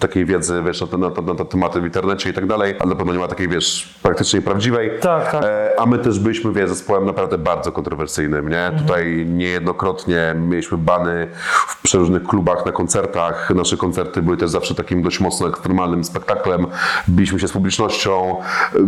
takiej 0.00 0.24
wiedzy 0.24 0.62
wiesz, 0.66 0.80
na, 0.80 0.86
te, 0.86 0.98
na, 0.98 1.08
na 1.08 1.34
te 1.34 1.44
tematy 1.44 1.80
w 1.80 1.84
internecie 1.84 2.30
i 2.30 2.32
tak 2.32 2.46
dalej, 2.46 2.74
ale 2.78 2.90
na 2.90 2.96
pewno 2.96 3.12
nie 3.12 3.18
ma 3.18 3.28
takiej 3.28 3.48
wiesz, 3.48 3.94
praktycznie 4.02 4.42
prawdziwej. 4.44 4.90
Tak, 5.00 5.32
tak. 5.32 5.44
E, 5.44 5.70
a 5.80 5.86
my 5.86 5.98
też 5.98 6.18
byliśmy 6.18 6.52
wiesz, 6.52 6.68
zespołem 6.70 7.04
naprawdę 7.06 7.38
bardzo 7.38 7.72
kontrowersyjnym. 7.72 8.48
Nie? 8.48 8.72
Tutaj 8.78 9.26
niejednokrotnie 9.28 10.34
mieliśmy 10.38 10.78
bany 10.78 11.28
w 11.68 11.82
przeróżnych 11.82 12.22
klubach, 12.22 12.66
na 12.66 12.72
koncertach. 12.72 13.50
Nasze 13.54 13.76
koncerty 13.76 14.22
były 14.22 14.36
też 14.36 14.50
zawsze 14.50 14.74
takim 14.74 15.02
dość 15.02 15.20
mocno 15.20 15.48
ekstremalnym 15.48 16.04
spektaklem. 16.04 16.66
Biliśmy 17.08 17.40
się 17.40 17.48
z 17.48 17.52
publicznością. 17.52 18.36
E, 18.74 18.78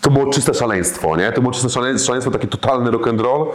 To 0.00 0.10
było 0.10 0.26
czyste 0.32 0.54
szaleństwo, 0.54 1.16
nie? 1.16 1.32
To 1.32 1.40
było 1.40 1.52
czyste 1.52 1.68
szale- 1.68 1.98
szaleństwo, 1.98 2.30
taki 2.30 2.48
totalny 2.48 2.90
rock 2.90 3.08
and 3.08 3.20
roll, 3.20 3.46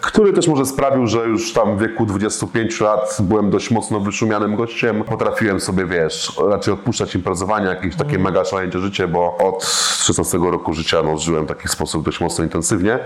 który 0.00 0.32
też 0.32 0.48
może 0.48 0.66
sprawił, 0.66 1.06
że 1.06 1.18
już 1.26 1.52
tam 1.52 1.76
w 1.76 1.80
wieku 1.80 2.06
25 2.06 2.80
lat 2.80 3.16
byłem 3.20 3.50
dość 3.50 3.70
mocno 3.70 4.00
wyszumianym 4.00 4.56
gościem. 4.56 5.04
Potrafiłem 5.04 5.60
sobie, 5.60 5.86
wiesz, 5.86 6.32
raczej 6.50 6.74
odpuszczać 6.74 7.14
imprezowania, 7.14 7.70
jakieś 7.70 7.96
takie 7.96 8.18
mega 8.18 8.44
szaleńcze 8.44 8.78
życie, 8.80 9.08
bo 9.08 9.36
od 9.36 9.64
16 9.64 10.38
roku 10.50 10.72
życia 10.74 11.01
no, 11.02 11.18
żyłem 11.18 11.44
w 11.44 11.48
taki 11.48 11.68
sposób 11.68 12.04
dość 12.04 12.20
mocno 12.20 12.44
intensywnie, 12.44 12.98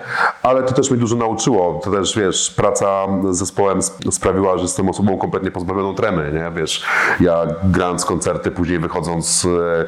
ale 0.42 0.62
to 0.62 0.74
też 0.74 0.90
mnie 0.90 1.00
dużo 1.00 1.16
nauczyło. 1.16 1.80
To 1.84 1.90
też, 1.90 2.16
wiesz, 2.18 2.50
praca 2.50 3.06
z 3.30 3.36
zespołem 3.38 3.78
sp- 3.88 4.12
sprawiła, 4.12 4.56
że 4.56 4.62
jestem 4.62 4.88
osobą 4.88 5.18
kompletnie 5.18 5.50
pozbawioną 5.50 5.94
tremy, 5.94 6.32
nie? 6.32 6.60
Wiesz, 6.60 6.84
ja 7.20 7.46
grając 7.64 8.04
koncerty, 8.04 8.50
później 8.50 8.78
wychodząc, 8.78 9.44
e, 9.44 9.84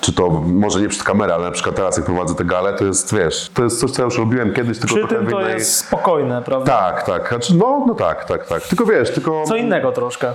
czy 0.00 0.12
to 0.12 0.30
może 0.30 0.80
nie 0.80 0.88
przed 0.88 1.02
kamerę, 1.02 1.34
ale 1.34 1.44
na 1.44 1.50
przykład 1.50 1.76
teraz 1.76 1.96
jak 1.96 2.06
prowadzę 2.06 2.34
te 2.34 2.44
gale, 2.44 2.72
to 2.72 2.84
jest, 2.84 3.14
wiesz, 3.14 3.50
to 3.54 3.64
jest 3.64 3.80
coś, 3.80 3.90
co 3.90 4.02
ja 4.02 4.04
już 4.04 4.18
robiłem 4.18 4.52
kiedyś, 4.54 4.78
tylko 4.78 4.94
Przy 4.94 5.06
trochę 5.06 5.14
tym 5.24 5.32
to 5.32 5.40
innej... 5.40 5.54
jest 5.54 5.76
spokojne, 5.76 6.42
prawda? 6.42 6.72
Tak, 6.78 7.06
tak. 7.06 7.28
Znaczy, 7.28 7.54
no, 7.56 7.84
no 7.86 7.94
tak, 7.94 8.24
tak, 8.24 8.46
tak. 8.46 8.62
Tylko 8.62 8.84
wiesz, 8.86 9.10
tylko. 9.14 9.44
Co 9.46 9.56
innego 9.56 9.92
troszkę. 9.92 10.32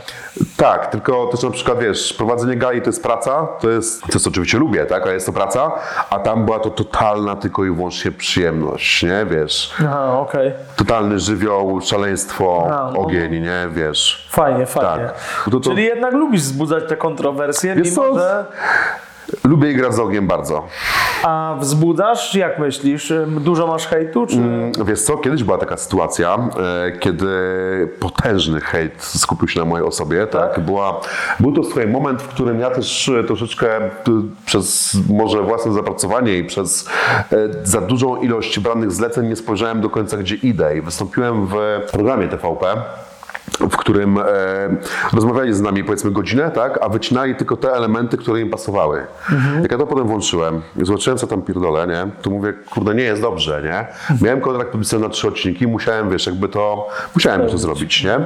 Tak, 0.57 0.87
tylko 0.87 1.27
też 1.27 1.43
na 1.43 1.49
przykład 1.49 1.79
wiesz, 1.79 2.13
prowadzenie 2.13 2.55
gali 2.55 2.81
to 2.81 2.89
jest 2.89 3.03
praca, 3.03 3.47
to 3.59 3.69
jest, 3.69 4.01
to 4.01 4.13
jest 4.13 4.27
oczywiście 4.27 4.57
lubię, 4.57 4.85
tak, 4.85 5.03
ale 5.03 5.13
jest 5.13 5.25
to 5.25 5.33
praca, 5.33 5.71
a 6.09 6.19
tam 6.19 6.45
była 6.45 6.59
to 6.59 6.69
totalna 6.69 7.16
tylko 7.36 7.65
i 7.65 7.71
wyłącznie 7.71 8.12
przyjemność, 8.12 9.03
nie, 9.03 9.25
wiesz. 9.25 9.73
Aha, 9.80 10.19
okej. 10.19 10.53
Totalny 10.75 11.19
żywioł, 11.19 11.82
szaleństwo, 11.82 12.63
A, 12.65 12.91
no. 12.91 12.99
ogień, 12.99 13.32
nie, 13.41 13.67
wiesz. 13.71 14.27
Fajnie, 14.32 14.65
fajnie. 14.65 15.06
Tak. 15.08 15.13
To- 15.45 15.51
to- 15.51 15.69
Czyli 15.69 15.84
jednak 15.84 16.13
lubisz 16.13 16.41
wzbudzać 16.41 16.84
te 16.89 16.97
kontrowersje, 16.97 17.75
Wiesz 17.75 17.89
mimo 17.89 18.01
co? 18.03 18.19
że... 18.19 18.45
Lubię 19.43 19.73
grać 19.73 19.95
z 19.95 19.99
ogniem 19.99 20.27
bardzo. 20.27 20.67
A 21.23 21.55
wzbudzasz? 21.59 22.35
Jak 22.35 22.59
myślisz? 22.59 23.13
Dużo 23.27 23.67
masz 23.67 23.87
hejtu? 23.87 24.27
Czy... 24.27 24.37
Wiesz 24.85 25.01
co, 25.01 25.17
kiedyś 25.17 25.43
była 25.43 25.57
taka 25.57 25.77
sytuacja, 25.77 26.37
e, 26.37 26.91
kiedy 26.99 27.27
potężny 27.99 28.61
hejt 28.61 29.03
skupił 29.03 29.47
się 29.47 29.59
na 29.59 29.65
mojej 29.65 29.87
osobie, 29.87 30.27
tak? 30.27 30.59
Była, 30.59 31.01
był 31.39 31.51
to 31.51 31.63
słuchaj, 31.63 31.87
moment, 31.87 32.21
w 32.21 32.27
którym 32.27 32.59
ja 32.59 32.69
też 32.69 33.09
e, 33.09 33.23
troszeczkę 33.23 33.77
e, 33.77 33.91
przez 34.45 34.97
może 35.09 35.41
własne 35.41 35.73
zapracowanie 35.73 36.37
i 36.37 36.43
przez 36.43 36.89
za 37.63 37.81
dużą 37.81 38.15
ilość 38.15 38.59
branych 38.59 38.91
zleceń 38.91 39.27
nie 39.27 39.35
spojrzałem 39.35 39.81
do 39.81 39.89
końca, 39.89 40.17
gdzie 40.17 40.35
idę 40.35 40.77
i 40.77 40.81
wystąpiłem 40.81 41.47
w 41.47 41.55
programie 41.91 42.27
TVP 42.27 42.75
w 43.60 43.77
którym 43.77 44.17
e, 44.17 44.23
rozmawiali 45.13 45.53
z 45.53 45.62
nami 45.62 45.83
powiedzmy 45.83 46.12
godzinę, 46.12 46.51
tak, 46.51 46.79
a 46.81 46.89
wycinali 46.89 47.36
tylko 47.36 47.57
te 47.57 47.71
elementy, 47.73 48.17
które 48.17 48.41
im 48.41 48.49
pasowały. 48.49 49.07
Jak 49.62 49.71
ja 49.71 49.77
to 49.77 49.88
potem 49.88 50.07
włączyłem 50.07 50.62
i 50.81 50.86
zobaczyłem, 50.86 51.17
co 51.17 51.27
tam 51.27 51.41
pierdolę, 51.41 51.88
nie, 51.88 52.12
to 52.21 52.29
mówię, 52.29 52.53
kurde, 52.69 52.95
nie 52.95 53.03
jest 53.03 53.21
dobrze, 53.21 53.62
nie. 53.63 53.88
Miałem 54.21 54.41
kontrakt 54.41 54.71
podpisany 54.71 55.03
na 55.03 55.10
trzy 55.10 55.27
odcinki, 55.27 55.67
musiałem, 55.67 56.10
wiesz, 56.10 56.25
jakby 56.25 56.49
to, 56.49 56.88
musiałem 57.15 57.49
to 57.49 57.57
zrobić, 57.57 58.03
nie. 58.03 58.19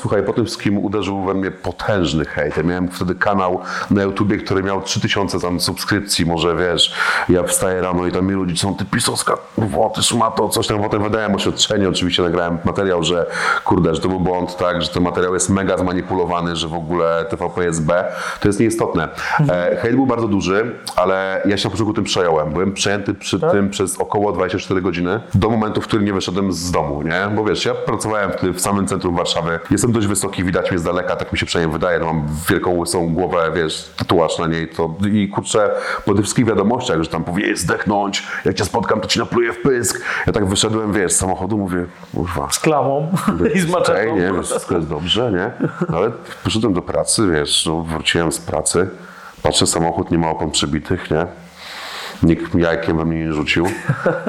Słuchaj, 0.00 0.22
po 0.22 0.32
tym 0.32 0.44
wszystkim 0.44 0.78
uderzył 0.78 1.24
we 1.24 1.34
mnie 1.34 1.50
potężny 1.50 2.24
hejt. 2.24 2.56
Ja 2.56 2.62
miałem 2.62 2.88
wtedy 2.88 3.14
kanał 3.14 3.60
na 3.90 4.02
YouTubie, 4.02 4.36
który 4.36 4.62
miał 4.62 4.82
3000 4.82 5.40
tam 5.40 5.60
subskrypcji, 5.60 6.26
może 6.26 6.56
wiesz, 6.56 6.94
ja 7.28 7.42
wstaję 7.42 7.80
rano 7.80 8.06
i 8.06 8.12
tam 8.12 8.26
mi 8.26 8.34
ludzie 8.34 8.56
są, 8.56 8.74
ty 8.74 8.84
pisowska, 8.84 9.36
kurwa, 9.54 9.90
ty 9.90 10.02
szmato, 10.02 10.48
coś 10.48 10.66
tam, 10.66 10.82
potem 10.82 11.02
wydałem 11.02 11.34
oświadczenie, 11.34 11.88
oczywiście 11.88 12.22
nagrałem 12.22 12.58
materiał, 12.64 13.02
że 13.02 13.26
kurde, 13.64 13.94
że 13.94 14.00
to 14.00 14.08
był 14.08 14.20
błąd, 14.20 14.56
tak, 14.56 14.65
że 14.80 14.88
ten 14.88 15.02
materiał 15.02 15.34
jest 15.34 15.50
mega 15.50 15.78
zmanipulowany, 15.78 16.56
że 16.56 16.68
w 16.68 16.74
ogóle 16.74 17.24
TVP 17.28 17.64
jest 17.64 17.84
B, 17.86 18.04
to 18.40 18.48
jest 18.48 18.60
nieistotne. 18.60 19.08
E, 19.48 19.76
hejt 19.76 19.94
był 19.96 20.06
bardzo 20.06 20.28
duży, 20.28 20.74
ale 20.96 21.42
ja 21.44 21.56
się 21.56 21.68
na 21.68 21.70
początku 21.70 21.92
tym 21.94 22.04
przejąłem. 22.04 22.52
Byłem 22.52 22.72
przejęty 22.72 23.14
przy 23.14 23.40
tym 23.40 23.70
przez 23.70 23.98
około 24.00 24.32
24 24.32 24.80
godziny, 24.80 25.20
do 25.34 25.50
momentu, 25.50 25.80
w 25.80 25.84
którym 25.86 26.04
nie 26.04 26.12
wyszedłem 26.12 26.52
z 26.52 26.70
domu, 26.70 27.02
nie? 27.02 27.28
Bo 27.36 27.44
wiesz, 27.44 27.64
ja 27.64 27.74
pracowałem 27.74 28.30
w, 28.30 28.56
w 28.56 28.60
samym 28.60 28.86
centrum 28.86 29.16
Warszawy, 29.16 29.60
jestem 29.70 29.92
dość 29.92 30.06
wysoki, 30.06 30.44
widać 30.44 30.70
mnie 30.70 30.78
z 30.78 30.82
daleka, 30.82 31.16
tak 31.16 31.32
mi 31.32 31.38
się 31.38 31.46
przynajmniej 31.46 31.72
wydaje, 31.72 31.98
no, 31.98 32.06
mam 32.06 32.26
wielką 32.48 32.70
łysą 32.70 33.14
głowę, 33.14 33.50
wiesz, 33.54 33.90
tatuaż 33.96 34.38
na 34.38 34.46
niej, 34.46 34.68
to 34.68 34.94
i 35.12 35.28
kurczę, 35.28 35.70
po 36.04 36.14
tych 36.14 36.22
wszystkich 36.22 36.46
wiadomościach, 36.46 37.02
że 37.02 37.10
tam 37.10 37.24
powinieneś 37.24 37.58
zdechnąć, 37.58 38.22
jak 38.44 38.54
cię 38.54 38.64
spotkam, 38.64 39.00
to 39.00 39.08
ci 39.08 39.18
napluję 39.18 39.52
w 39.52 39.62
pysk. 39.62 40.00
Ja 40.26 40.32
tak 40.32 40.46
wyszedłem, 40.46 40.92
wiesz, 40.92 41.12
z 41.12 41.16
samochodu, 41.16 41.58
mówię, 41.58 41.86
kurwa, 42.14 42.48
Z 42.50 42.58
klamą 42.58 43.12
i 43.54 43.60
z 43.60 43.70
maczetą. 43.70 44.16
nie, 44.16 44.32
wiesz, 44.36 44.55
wszystko 44.56 44.74
jest 44.76 44.88
dobrze, 44.88 45.32
nie? 45.32 45.68
Ale 45.96 46.10
poszedłem 46.44 46.72
do 46.72 46.82
pracy, 46.82 47.28
wiesz, 47.32 47.66
no, 47.66 47.82
wróciłem 47.82 48.32
z 48.32 48.38
pracy, 48.38 48.90
patrzę, 49.42 49.66
samochód 49.66 50.10
nie 50.10 50.18
ma 50.18 50.30
opon 50.30 50.50
przebitych, 50.50 51.10
nie? 51.10 51.26
Nikt 52.22 52.54
jajkiem 52.54 52.96
we 52.96 53.04
mnie 53.04 53.24
nie 53.24 53.32
rzucił. 53.32 53.66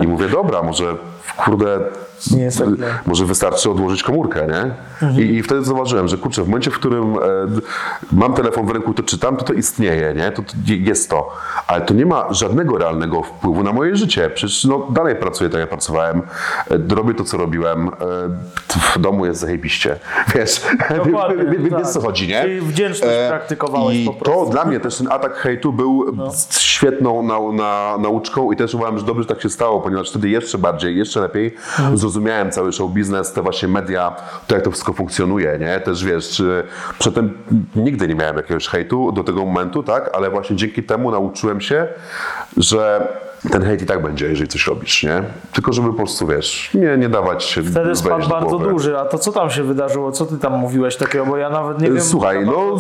I 0.03 0.07
mówię, 0.07 0.29
dobra, 0.29 0.63
może 0.63 0.95
kurde, 1.37 1.79
Nie 2.31 2.41
jest 2.43 2.57
tak 2.57 2.67
może 3.05 3.25
wystarczy 3.25 3.71
odłożyć 3.71 4.03
komórkę, 4.03 4.47
nie? 4.47 5.23
I, 5.23 5.35
I 5.35 5.43
wtedy 5.43 5.63
zauważyłem, 5.63 6.07
że 6.07 6.17
kurczę, 6.17 6.43
w 6.43 6.47
momencie, 6.47 6.71
w 6.71 6.73
którym 6.75 7.15
e, 7.15 7.19
mam 8.11 8.33
telefon 8.33 8.65
w 8.65 8.71
ręku, 8.71 8.93
to 8.93 9.03
czytam, 9.03 9.37
to 9.37 9.45
to 9.45 9.53
istnieje, 9.53 10.13
nie? 10.13 10.31
To, 10.31 10.41
to 10.41 10.53
jest 10.67 11.09
to. 11.09 11.31
Ale 11.67 11.81
to 11.81 11.93
nie 11.93 12.05
ma 12.05 12.33
żadnego 12.33 12.77
realnego 12.77 13.23
wpływu 13.23 13.63
na 13.63 13.73
moje 13.73 13.95
życie. 13.95 14.29
Przecież 14.29 14.63
no, 14.65 14.87
dalej 14.89 15.15
pracuję 15.15 15.49
tak, 15.49 15.59
jak 15.59 15.69
pracowałem. 15.69 16.21
E, 16.71 16.95
robię 16.95 17.13
to, 17.13 17.23
co 17.23 17.37
robiłem. 17.37 17.87
E, 17.87 17.91
w 18.95 18.99
domu 18.99 19.25
jest 19.25 19.39
zajebiście. 19.39 19.99
Wiesz, 20.35 20.61
Dokładnie, 21.05 21.45
wie- 21.59 21.69
tak. 21.69 21.79
wiesz, 21.79 21.87
co 21.87 22.01
chodzi, 22.01 22.27
nie? 22.27 22.41
Czyli 22.41 22.61
wdzięczność 22.61 23.13
E, 23.17 23.29
praktykowałeś 23.29 23.97
I 23.97 24.05
po 24.05 24.13
prostu. 24.13 24.45
to 24.45 24.51
dla 24.51 24.65
mnie 24.65 24.79
też 24.79 24.97
ten 24.97 25.07
atak 25.11 25.35
hejtu 25.35 25.73
był 25.73 26.05
świetną 26.59 27.23
nau, 27.23 27.53
na, 27.53 27.97
nauczką 27.99 28.51
i 28.51 28.55
też 28.55 28.73
uważam, 28.73 28.99
że 28.99 29.05
dobrze, 29.05 29.23
że 29.23 29.27
tak 29.29 29.41
się 29.41 29.49
stało, 29.49 29.81
ponieważ 29.81 30.09
wtedy 30.09 30.29
jeszcze 30.29 30.57
bardziej, 30.57 30.97
jeszcze 30.97 31.26
lepiej 31.27 31.55
zrozumiałem 31.93 32.51
cały 32.51 32.73
show 32.73 32.91
biznes, 32.91 33.33
te 33.33 33.41
właśnie 33.41 33.67
media, 33.67 34.15
to 34.47 34.55
jak 34.55 34.63
to 34.63 34.71
wszystko 34.71 34.93
funkcjonuje, 34.93 35.57
nie? 35.59 35.79
Też 35.79 36.03
wiesz, 36.03 36.29
czy 36.29 36.63
przedtem 36.99 37.37
nigdy 37.75 38.07
nie 38.07 38.15
miałem 38.15 38.37
jakiegoś 38.37 38.67
hejtu 38.67 39.11
do 39.11 39.23
tego 39.23 39.45
momentu, 39.45 39.83
tak? 39.83 40.09
Ale 40.13 40.29
właśnie 40.29 40.55
dzięki 40.55 40.83
temu 40.83 41.11
nauczyłem 41.11 41.61
się, 41.61 41.87
że 42.57 43.07
ten 43.51 43.63
hejt 43.63 43.81
i 43.81 43.85
tak 43.85 44.01
będzie, 44.01 44.27
jeżeli 44.27 44.47
coś 44.47 44.67
robisz, 44.67 45.03
nie? 45.03 45.23
Tylko 45.53 45.73
żeby 45.73 45.87
po 45.87 45.93
prostu, 45.93 46.27
wiesz, 46.27 46.69
nie, 46.73 46.97
nie 46.97 47.09
dawać 47.09 47.43
się 47.43 47.63
Wtedy 47.63 47.95
spadł 47.95 48.21
do 48.21 48.29
bardzo 48.29 48.59
duży. 48.59 48.97
A 48.97 49.05
to 49.05 49.17
co 49.17 49.31
tam 49.31 49.49
się 49.49 49.63
wydarzyło? 49.63 50.11
Co 50.11 50.25
ty 50.25 50.37
tam 50.37 50.53
mówiłeś 50.53 50.95
takiego? 50.95 51.25
Bo 51.25 51.37
ja 51.37 51.49
nawet 51.49 51.81
nie 51.81 51.91
wiem. 51.91 52.01
Słuchaj, 52.01 52.45
no 52.45 52.77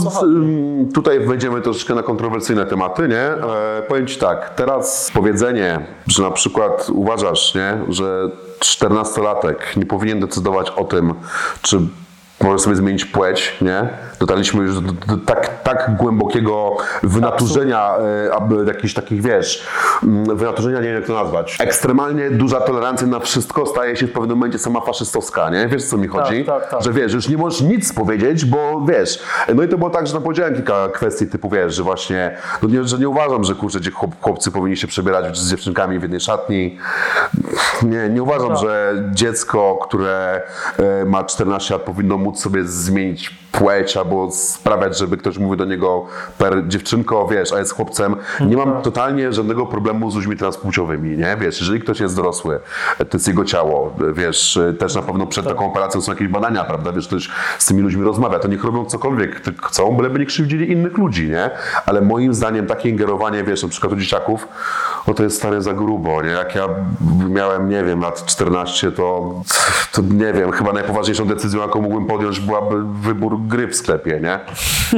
tutaj 0.93 1.19
wejdziemy 1.19 1.61
troszeczkę 1.61 1.95
na 1.95 2.03
kontrowersyjne 2.03 2.65
tematy, 2.65 3.07
nie? 3.07 3.21
E, 3.21 3.81
powiem 3.87 4.07
Ci 4.07 4.19
tak, 4.19 4.53
teraz 4.55 5.11
powiedzenie, 5.13 5.79
że 6.07 6.23
na 6.23 6.31
przykład 6.31 6.89
uważasz, 6.93 7.55
nie, 7.55 7.77
że 7.89 8.29
14-latek 8.59 9.55
nie 9.77 9.85
powinien 9.85 10.19
decydować 10.19 10.69
o 10.69 10.83
tym, 10.83 11.13
czy 11.61 11.79
może 12.41 12.59
sobie 12.59 12.75
zmienić 12.75 13.05
płeć, 13.05 13.57
nie? 13.61 13.89
Dotarliśmy 14.19 14.63
już 14.63 14.79
do, 14.79 14.91
do 14.91 15.17
tak, 15.25 15.63
tak 15.63 15.95
głębokiego 15.97 16.77
wynaturzenia, 17.03 17.97
e, 18.27 18.33
aby 18.33 18.65
jakichś 18.65 18.93
takich, 18.93 19.21
wiesz, 19.21 19.67
mm, 20.03 20.37
wynaturzenia, 20.37 20.77
nie 20.77 20.87
wiem 20.87 20.95
jak 20.95 21.05
to 21.05 21.13
nazwać. 21.13 21.57
Ekstremalnie 21.59 22.31
duża 22.31 22.61
tolerancja 22.61 23.07
na 23.07 23.19
wszystko 23.19 23.65
staje 23.65 23.95
się 23.95 24.07
w 24.07 24.11
pewnym 24.11 24.37
momencie 24.37 24.59
sama 24.59 24.81
faszystowska, 24.81 25.49
nie? 25.49 25.67
Wiesz 25.67 25.85
co 25.85 25.97
mi 25.97 26.07
chodzi? 26.07 26.45
tak, 26.45 26.69
tak. 26.69 26.83
Że 26.83 26.93
wiesz, 26.93 27.13
już 27.13 27.29
nie 27.29 27.37
możesz 27.37 27.61
nic 27.61 27.93
powiedzieć, 27.93 28.45
bo 28.45 28.85
wiesz, 28.89 29.19
no 29.55 29.63
i 29.63 29.67
to 29.67 29.77
było 29.77 29.89
tak, 29.89 30.07
że 30.07 30.13
no 30.13 30.21
powiedziałem 30.21 30.55
kilka 30.55 30.89
kwestii 30.89 31.27
typu, 31.27 31.49
wiesz, 31.49 31.75
że 31.75 31.83
właśnie, 31.83 32.37
no 32.63 32.69
nie, 32.69 32.83
że 32.83 32.97
nie 32.97 33.09
uważam, 33.09 33.43
że 33.43 33.55
kurczę, 33.55 33.79
gdzie 33.79 33.91
chłop, 33.91 34.11
chłopcy 34.21 34.51
powinni 34.51 34.77
się 34.77 34.87
przebierać 34.87 35.37
z 35.37 35.49
dziewczynkami 35.49 35.99
w 35.99 36.01
jednej 36.01 36.19
szatni. 36.19 36.77
Nie, 37.83 38.09
nie 38.09 38.23
uważam, 38.23 38.49
Tak. 38.49 38.57
że 38.57 39.03
dziecko, 39.11 39.79
które 39.81 40.41
e, 40.79 41.05
ma 41.05 41.23
14 41.23 41.73
lat 41.73 41.83
powinno 41.83 42.17
móc 42.17 42.39
sobie 42.39 42.63
zmienić 42.63 43.46
płeć 43.57 43.97
albo 43.97 44.31
sprawiać, 44.31 44.97
żeby 44.97 45.17
ktoś 45.17 45.37
mówił 45.37 45.55
do 45.55 45.65
niego 45.65 46.05
per 46.37 46.67
dziewczynko, 46.67 47.27
wiesz, 47.27 47.53
a 47.53 47.59
jest 47.59 47.73
chłopcem. 47.73 48.15
Nie 48.39 48.57
mam 48.57 48.81
totalnie 48.81 49.33
żadnego 49.33 49.65
problemu 49.65 50.11
z 50.11 50.15
ludźmi 50.15 50.37
transpłciowymi, 50.37 51.17
nie? 51.17 51.37
Wiesz, 51.39 51.59
jeżeli 51.59 51.79
ktoś 51.79 51.99
jest 51.99 52.15
dorosły, 52.15 52.59
to 52.97 53.17
jest 53.17 53.27
jego 53.27 53.45
ciało, 53.45 53.93
wiesz, 54.13 54.59
też 54.79 54.95
na 54.95 55.01
pewno 55.01 55.27
przed 55.27 55.47
taką 55.47 55.65
operacją 55.65 56.01
są 56.01 56.11
jakieś 56.11 56.27
badania, 56.27 56.63
prawda, 56.63 56.91
wiesz, 56.91 57.07
ktoś 57.07 57.29
z 57.59 57.65
tymi 57.65 57.81
ludźmi 57.81 58.03
rozmawia, 58.03 58.39
to 58.39 58.47
niech 58.47 58.63
robią 58.63 58.85
cokolwiek 58.85 59.41
chcą, 59.63 59.95
byleby 59.97 60.19
nie 60.19 60.25
krzywdzili 60.25 60.71
innych 60.71 60.97
ludzi, 60.97 61.29
nie? 61.29 61.49
Ale 61.85 62.01
moim 62.01 62.33
zdaniem 62.33 62.67
takie 62.67 62.89
ingerowanie, 62.89 63.43
wiesz, 63.43 63.63
na 63.63 63.69
przykład 63.69 63.93
u 63.93 63.95
dzieciaków, 63.95 64.47
no 65.07 65.13
to 65.13 65.23
jest 65.23 65.37
stare 65.37 65.61
za 65.61 65.73
grubo, 65.73 66.21
nie? 66.21 66.29
Jak 66.29 66.55
ja 66.55 66.67
miałem, 67.29 67.69
nie 67.69 67.83
wiem, 67.83 68.01
lat 68.01 68.25
14, 68.25 68.91
to, 68.91 69.33
to 69.91 70.01
nie 70.01 70.33
wiem, 70.33 70.51
chyba 70.51 70.73
najpoważniejszą 70.73 71.25
decyzją, 71.25 71.61
jaką 71.61 71.81
mógłbym 71.81 72.05
podjąć, 72.05 72.39
byłaby 72.39 72.83
wybór 73.01 73.46
gry 73.47 73.67
w 73.67 73.75
sklepie, 73.75 74.19
nie? 74.19 74.39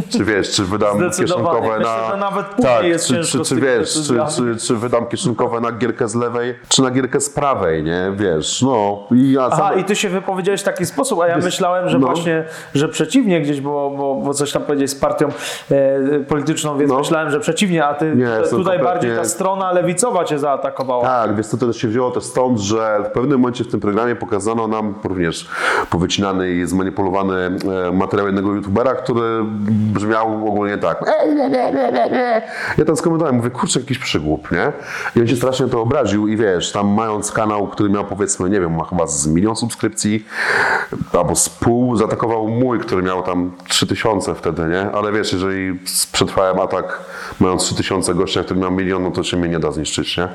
Czy 0.10 0.26
wiesz, 0.26 0.52
czy 0.52 0.64
wydam 0.64 0.97
kieszonkowe 1.20 1.80
na... 1.80 2.18
nawet 2.18 2.45
później 2.45 2.74
tak, 2.76 2.86
jest 2.86 3.08
czy, 3.08 3.24
czy, 3.24 3.39
czy 3.39 3.56
wiesz, 3.56 3.93
czy, 3.93 4.20
czy, 4.36 4.68
czy 4.68 4.76
wydam 4.76 5.06
kieszonkowe 5.08 5.60
na 5.60 5.72
gierkę 5.72 6.08
z 6.08 6.16
lewej, 6.16 6.56
czy 6.68 6.82
na 6.82 6.91
gierkę 6.91 7.20
z 7.20 7.30
prawej, 7.30 7.84
nie? 7.84 8.12
Wiesz, 8.16 8.62
no. 8.62 9.08
I 9.12 9.32
ja 9.32 9.50
Aha, 9.52 9.70
sam... 9.70 9.80
i 9.80 9.84
ty 9.84 9.95
się 9.95 10.10
wypowiedziałeś 10.10 10.62
w 10.62 10.64
taki 10.64 10.86
sposób, 10.86 11.20
a 11.22 11.28
ja 11.28 11.36
Wiesz, 11.36 11.45
myślałem, 11.45 11.89
że 11.89 12.00
no. 12.00 12.08
właśnie, 12.08 12.43
że 12.76 12.89
przeciwnie 12.89 13.41
gdzieś 13.41 13.62
było, 13.62 13.89
bo, 13.91 14.16
bo 14.16 14.34
coś 14.34 14.52
tam 14.52 14.64
powiedzieć 14.64 14.89
z 14.89 14.95
partią 14.95 15.28
e, 15.72 16.20
polityczną, 16.20 16.78
więc 16.78 16.91
No. 16.91 16.97
myślałem, 16.97 17.30
że 17.30 17.39
przeciwnie, 17.39 17.86
a 17.86 17.93
ty 17.93 18.16
Nie, 18.16 18.50
tutaj 18.50 18.80
bardziej 18.80 19.16
ta 19.16 19.26
strona 19.26 19.72
lewicowa 19.72 20.26
cię 20.26 20.39
zaatakowała. 20.39 21.04
Tak, 21.04 21.45
co, 21.45 21.58
to 21.58 21.68
też 21.68 21.78
się 21.78 21.88
wzięło 21.88 22.12
też 22.12 22.24
stąd, 22.24 22.60
że 22.60 23.04
w 23.10 23.12
pewnym 23.12 23.39
momencie 23.39 23.64
w 23.64 23.68
tym 23.68 23.80
programie 23.80 24.16
pokazano 24.16 24.68
nam 24.68 24.95
również 25.04 25.47
powycinany 25.89 26.52
i 26.52 26.66
zmanipulowany 26.66 27.36
e, 27.88 27.91
materiał 27.91 28.29
jednego 28.30 28.56
youtubera, 28.56 28.96
który 28.96 29.44
brzmiał 29.94 30.48
ogólnie 30.48 30.78
tak. 30.78 31.04
Ja 32.78 32.86
tam 32.86 32.96
skomentowałem, 32.96 33.36
mówię, 33.36 33.50
kurczę, 33.50 33.80
jakiś 33.80 33.98
przygłup, 33.98 34.52
nie? 34.52 34.72
I 35.16 35.22
on 35.22 35.28
się 35.28 35.36
strasznie 35.36 35.68
to 35.68 35.82
obraził 35.82 36.28
i 36.28 36.38
wiesz, 36.38 36.72
tam 36.72 36.88
mając 36.88 37.32
kanał, 37.32 37.68
który 37.68 37.90
miał 37.90 38.06
powiedzmy, 38.06 38.50
nie 38.50 38.62
wiem, 38.62 38.76
ma 38.76 38.84
chyba 38.84 39.08
z 39.08 39.28
milion 39.28 39.56
subskrypcji, 39.56 40.26
albo 41.14 41.36
z 41.36 41.50
pół, 41.50 41.96
zaatakował 41.96 42.48
mój, 42.48 42.80
który 42.80 43.04
miał 43.04 43.24
tam 43.24 43.52
3000 43.68 44.36
wtedy, 44.36 44.62
nie? 44.62 44.92
Ale 44.92 45.12
wiesz, 45.12 45.34
jeżeli 45.34 45.80
przetrwałem 46.12 46.60
atak 46.60 47.00
mając 47.40 47.64
3000 47.64 48.14
gościa, 48.14 48.44
który 48.44 48.60
miał 48.60 48.72
milion, 48.72 49.04
no 49.04 49.12
to 49.12 49.24
się 49.24 49.38
mnie 49.38 49.50
nie 49.50 49.60
da 49.60 49.72
zniszczyć, 49.72 50.18
nie? 50.18 50.28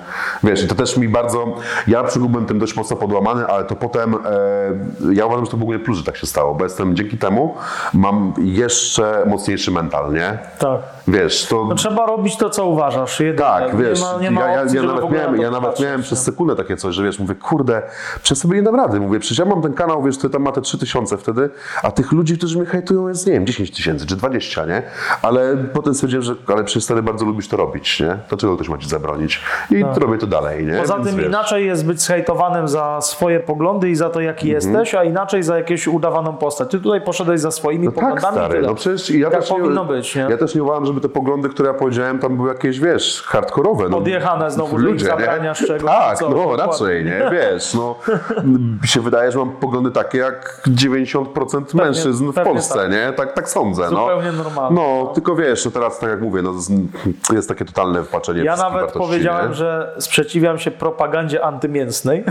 Wiesz, 0.44 0.64
i 0.64 0.68
to 0.68 0.74
też 0.74 0.96
mi 0.96 1.08
bardzo, 1.08 1.56
ja 1.86 2.04
przy 2.04 2.18
byłem 2.18 2.46
tym 2.46 2.58
dość 2.58 2.76
mocno 2.76 2.96
podłamany, 2.96 3.46
ale 3.46 3.64
to 3.64 3.76
potem, 3.76 4.14
e, 4.14 5.14
ja 5.14 5.26
uważam, 5.26 5.44
że 5.44 5.50
to 5.50 5.56
w 5.56 5.62
ogóle 5.62 5.78
plus, 5.78 5.98
że 5.98 6.04
tak 6.04 6.16
się 6.16 6.26
stało, 6.26 6.54
bo 6.54 6.64
jestem 6.64 6.96
dzięki 6.96 7.18
temu, 7.18 7.54
mam 7.94 8.32
jeszcze 8.38 9.22
mocniejszy 9.26 9.70
mental, 9.70 10.12
nie? 10.12 10.38
Tak. 10.58 10.80
Wiesz, 11.08 11.46
to... 11.46 11.64
No, 11.68 11.74
trzeba 11.74 12.06
robić 12.06 12.36
to, 12.36 12.50
co 12.50 12.66
uważasz. 12.66 13.20
Jedynie. 13.20 13.38
Tak, 13.38 13.76
wiesz, 13.76 14.00
nie 14.00 14.06
ma, 14.06 14.20
nie 14.22 14.30
ma 14.30 14.40
ja, 14.40 14.52
ja, 14.52 14.62
opcji, 14.62 14.76
ja 14.76 14.82
nawet, 14.82 15.10
miałem, 15.10 15.40
ja 15.40 15.50
nawet 15.50 15.80
miałem 15.80 16.02
przez 16.02 16.22
sekundę 16.22 16.56
takie 16.56 16.76
coś, 16.76 16.94
że 16.94 17.04
wiesz, 17.04 17.18
mówię, 17.18 17.34
kurde, 17.34 17.82
przez 18.22 18.38
sobie 18.38 18.56
nie 18.56 18.62
dam 18.62 18.74
rady. 18.76 19.00
Mówię, 19.00 19.20
przecież 19.20 19.38
ja 19.38 19.44
mam 19.44 19.62
ten 19.62 19.72
kanał, 19.74 20.02
wiesz, 20.02 20.18
który 20.18 20.32
tam 20.32 20.42
ma 20.42 20.52
te 20.52 20.60
3000 20.60 21.16
wtedy, 21.16 21.50
a 21.82 21.90
tych 21.90 22.12
ludzi, 22.12 22.38
którzy 22.38 22.58
mnie 22.58 22.66
hejtują 22.66 23.08
jest, 23.08 23.26
nie 23.26 23.32
wiem, 23.32 23.46
10 23.46 23.70
tysięcy 23.70 24.06
czy 24.06 24.16
20, 24.16 24.66
nie? 24.66 24.82
Ale 25.22 25.56
potem 25.56 25.94
stwierdziłem, 25.94 26.22
że 26.22 26.34
ale 26.54 26.64
przecież 26.64 26.84
stary 26.84 27.02
bardzo 27.02 27.24
lubisz 27.24 27.48
to 27.48 27.56
robić, 27.56 28.00
nie? 28.00 28.16
Dlaczego 28.28 28.54
ktoś 28.54 28.68
ma 28.68 28.78
ci 28.78 28.88
zabronić? 28.88 29.40
I 29.70 29.84
robię 29.96 30.18
to 30.18 30.26
dalej, 30.26 30.64
nie? 30.66 30.72
Tak. 30.72 30.80
Poza 30.82 30.94
Więc 30.96 31.08
tym 31.08 31.16
wiesz, 31.16 31.26
inaczej 31.26 31.66
jest 31.66 31.86
być 31.86 32.02
zhejtowanym 32.02 32.68
za 32.68 33.00
swoje 33.00 33.40
poglądy 33.40 33.90
i 33.90 33.94
za 33.96 34.10
to, 34.10 34.20
jaki 34.20 34.50
Mhm. 34.54 34.74
jesteś, 34.74 34.94
a 34.94 35.04
inaczej 35.04 35.42
za 35.42 35.58
jakąś 35.58 35.88
udawaną 35.88 36.36
postać. 36.36 36.70
Ty 36.70 36.80
tutaj 36.80 37.00
poszedłeś 37.00 37.40
za 37.40 37.50
swoimi 37.74 37.86
No 37.86 37.92
tak, 37.92 38.00
poglądami 38.00 38.36
i 38.36 38.38
stary, 38.38 38.54
tyle. 38.54 38.68
no 38.68 38.74
przecież 38.74 39.10
ja 39.10 39.30
tak 39.30 39.40
też 39.40 39.48
powinno 39.48 39.82
nie, 39.82 39.88
być, 39.88 40.14
nie? 40.16 40.26
Ja 40.30 40.36
też 40.36 40.54
nie 40.54 40.62
uważam, 40.62 40.86
żeby 40.86 41.00
te 41.00 41.08
poglądy, 41.08 41.48
które 41.48 41.68
ja 41.68 41.74
powiedziałem, 41.74 42.18
tam 42.18 42.36
były 42.36 42.48
jakieś, 42.48 42.80
wiesz, 42.80 43.22
hardkorowe. 43.26 43.88
No, 43.88 43.96
Odjechane 43.98 44.50
znowu, 44.50 44.76
ludzie, 44.78 45.04
zabraniasz 45.06 45.60
nie? 45.60 45.66
czegoś, 45.66 45.90
Tak, 45.90 46.18
co, 46.18 46.28
no 46.28 46.36
dokładnie. 46.36 46.66
raczej, 46.66 47.04
nie? 47.04 47.30
Wiesz, 47.38 47.74
no, 47.74 47.94
mi 48.82 48.88
się 48.88 49.00
wydaje, 49.00 49.32
że 49.32 49.38
mam 49.38 49.50
poglądy 49.50 49.90
takie 49.90 50.18
jak 50.18 50.60
90% 50.68 51.74
mężczyzn 51.74 52.30
w 52.30 52.34
pewnie 52.34 52.52
Polsce, 52.52 52.74
tak. 52.78 52.90
nie? 52.92 53.12
Tak, 53.12 53.32
tak 53.32 53.48
sądzę, 53.48 53.88
Zupełnie 53.88 54.32
no. 54.32 54.44
normalne. 54.44 54.80
No, 54.80 55.06
tylko 55.14 55.36
wiesz, 55.36 55.64
no 55.64 55.70
teraz 55.70 55.98
tak 55.98 56.10
jak 56.10 56.20
mówię, 56.20 56.42
no, 56.42 56.52
z- 56.54 56.70
jest 57.32 57.48
takie 57.48 57.64
totalne 57.64 58.02
wpaczenie 58.04 58.44
Ja 58.44 58.56
nawet 58.56 58.92
powiedziałem, 58.92 59.48
nie? 59.48 59.54
że 59.54 59.94
sprzeciwiam 59.98 60.58
się 60.58 60.70
propagandzie 60.70 61.44
antymięsnej 61.44 62.24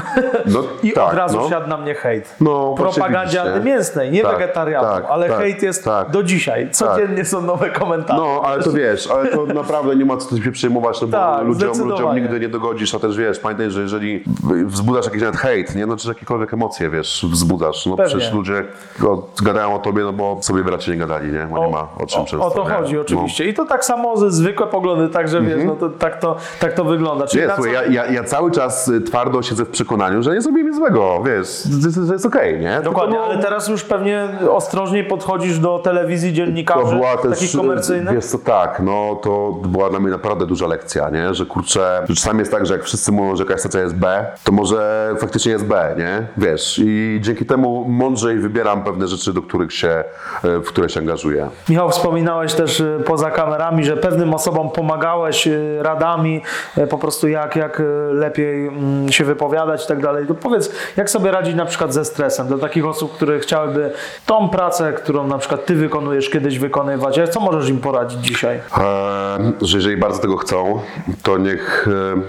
No, 0.45 0.59
i 0.83 0.91
tak, 0.93 1.07
od 1.09 1.13
razu 1.17 1.37
no. 1.41 1.49
siadł 1.49 1.69
na 1.69 1.77
mnie 1.77 1.95
hejt. 1.95 2.35
No, 2.41 2.75
Propagandzie 2.77 3.41
antymięsnej, 3.41 4.11
nie 4.11 4.21
Tak, 4.23 4.31
wegetarianu, 4.37 4.87
tak, 4.87 5.05
ale 5.09 5.27
tak, 5.34 5.41
hejt 5.41 5.63
jest 5.63 5.86
tak. 5.86 6.11
do 6.11 6.23
dzisiaj. 6.23 6.71
Codziennie 6.71 7.25
są 7.25 7.41
nowe 7.41 7.69
komentarze. 7.69 8.21
No, 8.21 8.41
ale 8.45 8.63
to 8.63 8.71
wiesz, 8.71 9.07
ale 9.11 9.29
to 9.31 9.45
naprawdę 9.45 9.95
nie 9.95 10.05
ma 10.05 10.17
co 10.17 10.38
się 10.38 10.51
przejmować, 10.51 11.01
no 11.01 11.07
bo 11.07 11.17
Tak, 11.17 11.45
ludziom, 11.45 11.89
ludziom 11.89 12.15
nigdy 12.15 12.39
nie 12.39 12.49
dogodzisz, 12.49 12.95
a 12.95 12.99
też 12.99 13.17
wiesz, 13.17 13.39
pamiętaj, 13.39 13.71
że 13.71 13.81
jeżeli 13.81 14.23
wzbudzasz 14.65 15.05
jakiś 15.05 15.21
nawet 15.21 15.38
hejt, 15.38 15.75
nie, 15.75 15.86
no 15.86 15.97
czy 15.97 16.07
jakiekolwiek 16.07 16.53
emocje, 16.53 16.89
wiesz, 16.89 17.25
wzbudzasz, 17.31 17.86
no 17.86 17.95
Pewnie. 17.97 18.09
przecież 18.09 18.34
ludzie 18.34 18.63
o, 19.07 19.27
gadają 19.43 19.75
o 19.75 19.79
tobie, 19.79 20.03
no 20.03 20.13
bo 20.13 20.38
sobie 20.41 20.63
bracie 20.63 20.91
nie 20.91 20.97
gadali, 20.97 21.31
nie, 21.31 21.47
bo 21.51 21.65
nie 21.65 21.71
ma 21.71 21.88
o 21.99 22.05
czym 22.07 22.25
często. 22.25 22.45
o 22.45 22.51
to 22.51 22.63
nie? 22.63 22.69
No. 22.69 22.75
chodzi 22.75 22.99
oczywiście. 22.99 23.45
I 23.45 23.53
to 23.53 23.65
tak 23.65 23.86
samo 23.86 24.17
ze 24.17 24.31
zwykłe 24.31 24.67
poglądy, 24.67 25.09
także 25.09 25.41
wiesz, 25.41 25.63
no 25.65 25.75
to, 25.75 25.89
tak, 25.89 26.19
to, 26.19 26.36
tak 26.59 26.73
to 26.73 26.84
wygląda. 26.86 27.27
Czyli 27.27 27.43
Nie, 27.43 27.49
co- 27.49 27.55
słuchaj, 27.55 27.73
ja, 27.73 27.86
ja, 27.86 28.11
ja 28.11 28.23
cały 28.23 28.51
czas 28.51 28.88
y, 28.88 29.01
twardo 29.01 29.41
siedzę 29.41 29.65
w 29.65 29.69
przekonaniu, 29.69 30.23
że 30.23 30.34
nie 30.34 30.41
zrobię 30.41 30.63
nic 30.63 30.75
złego, 30.75 31.23
wiesz, 31.25 31.63
to 32.07 32.13
jest 32.13 32.25
okej, 32.25 32.59
nie? 32.59 32.69
Tylko, 32.75 32.84
Dokładnie, 32.84 33.17
no, 33.17 33.23
ale 33.23 33.38
teraz 33.38 33.67
już 33.67 33.84
pewnie 33.84 34.27
ostrożniej 34.51 35.03
podchodzisz 35.24 35.59
do 35.59 35.80
telewizji 35.80 36.34
dziennikarzy, 36.34 36.84
To 36.84 36.91
była 36.91 37.17
też, 37.17 37.39
takich 37.39 37.51
komercyjnych. 37.57 38.15
Wiesz 38.15 38.26
co, 38.26 38.38
tak, 38.38 38.80
no 38.80 39.19
to 39.24 39.51
była 39.51 39.89
dla 39.89 39.99
mnie 39.99 40.11
naprawdę 40.11 40.45
duża 40.45 40.67
lekcja, 40.67 41.09
nie? 41.09 41.34
Że 41.34 41.45
kurczę, 41.45 42.05
że 42.09 42.15
czasami 42.15 42.39
jest 42.39 42.51
tak, 42.51 42.65
że 42.65 42.74
jak 42.74 42.84
wszyscy 42.84 43.11
mówią, 43.11 43.36
że 43.36 43.43
jakaś 43.43 43.59
stacja 43.59 43.82
jest 43.82 43.95
B, 43.95 44.26
to 44.43 44.51
może 44.51 45.09
faktycznie 45.19 45.51
jest 45.51 45.65
B, 45.65 45.95
nie? 45.97 46.28
Wiesz, 46.38 46.82
i 46.86 47.19
dzięki 47.21 47.45
temu 47.45 47.86
mądrzej 47.88 48.39
wybieram 48.39 48.84
pewne 48.84 49.07
rzeczy, 49.07 49.34
do 49.34 49.41
których 49.41 49.74
się, 49.74 50.03
e, 50.43 50.59
w 50.59 50.65
które 50.65 50.89
się 50.89 50.99
angażuję. 50.99 51.49
Michał, 51.69 51.89
wspominałeś 51.89 52.53
też 52.53 52.80
y, 52.80 53.03
poza 53.05 53.32
kamerami, 53.32 53.84
że 53.86 53.97
pewnym 53.97 54.34
osobom 54.34 54.69
pomagałeś 54.69 55.47
y, 55.47 55.80
radami, 55.82 56.41
y, 56.78 56.88
po 56.88 56.97
prostu 56.97 57.28
jak, 57.28 57.55
jak 57.55 57.80
y, 57.80 57.84
lepiej 58.11 58.67
mm, 58.67 59.11
się 59.11 59.24
wypowiadać 59.26 59.86
i 59.86 59.88
tak 59.88 60.01
dalej. 60.01 60.28
To 60.28 60.36
powiedz, 60.36 60.71
jak 60.97 61.09
sobie 61.09 61.32
radzić 61.32 61.55
na 61.55 61.65
przykład 61.65 61.93
ze 61.93 62.05
stresem 62.05 62.47
dla 62.47 62.57
takich 62.57 62.86
osób, 62.86 63.13
które 63.13 63.39
chciałyby 63.39 63.91
tą 64.26 64.49
pracę, 64.49 64.93
którą 64.93 65.12
na 65.14 65.38
przykład 65.38 65.66
ty 65.66 65.76
wykonujesz, 65.76 66.30
kiedyś 66.30 66.59
wykonywać. 66.59 67.20
A 67.20 67.28
Co 67.28 67.39
możesz 67.39 67.70
im 67.70 67.80
poradzić 67.80 68.20
dzisiaj? 68.20 68.59
E, 68.78 69.53
że 69.61 69.78
jeżeli 69.78 69.97
bardzo 69.97 70.20
tego 70.20 70.38
chcą, 70.38 70.80
to 71.24 71.38
niech. 71.38 71.88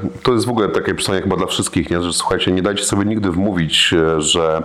E, 0.08 0.20
to 0.22 0.32
jest 0.32 0.46
w 0.46 0.50
ogóle 0.50 0.68
takie 0.68 0.94
przesłanie 0.94 1.22
chyba 1.22 1.36
dla 1.36 1.46
wszystkich, 1.46 1.90
nie? 1.90 2.02
że 2.02 2.12
słuchajcie, 2.12 2.52
nie 2.52 2.62
dajcie 2.62 2.84
sobie 2.84 3.04
nigdy 3.04 3.30
wmówić, 3.30 3.94
e, 4.16 4.20
że 4.20 4.62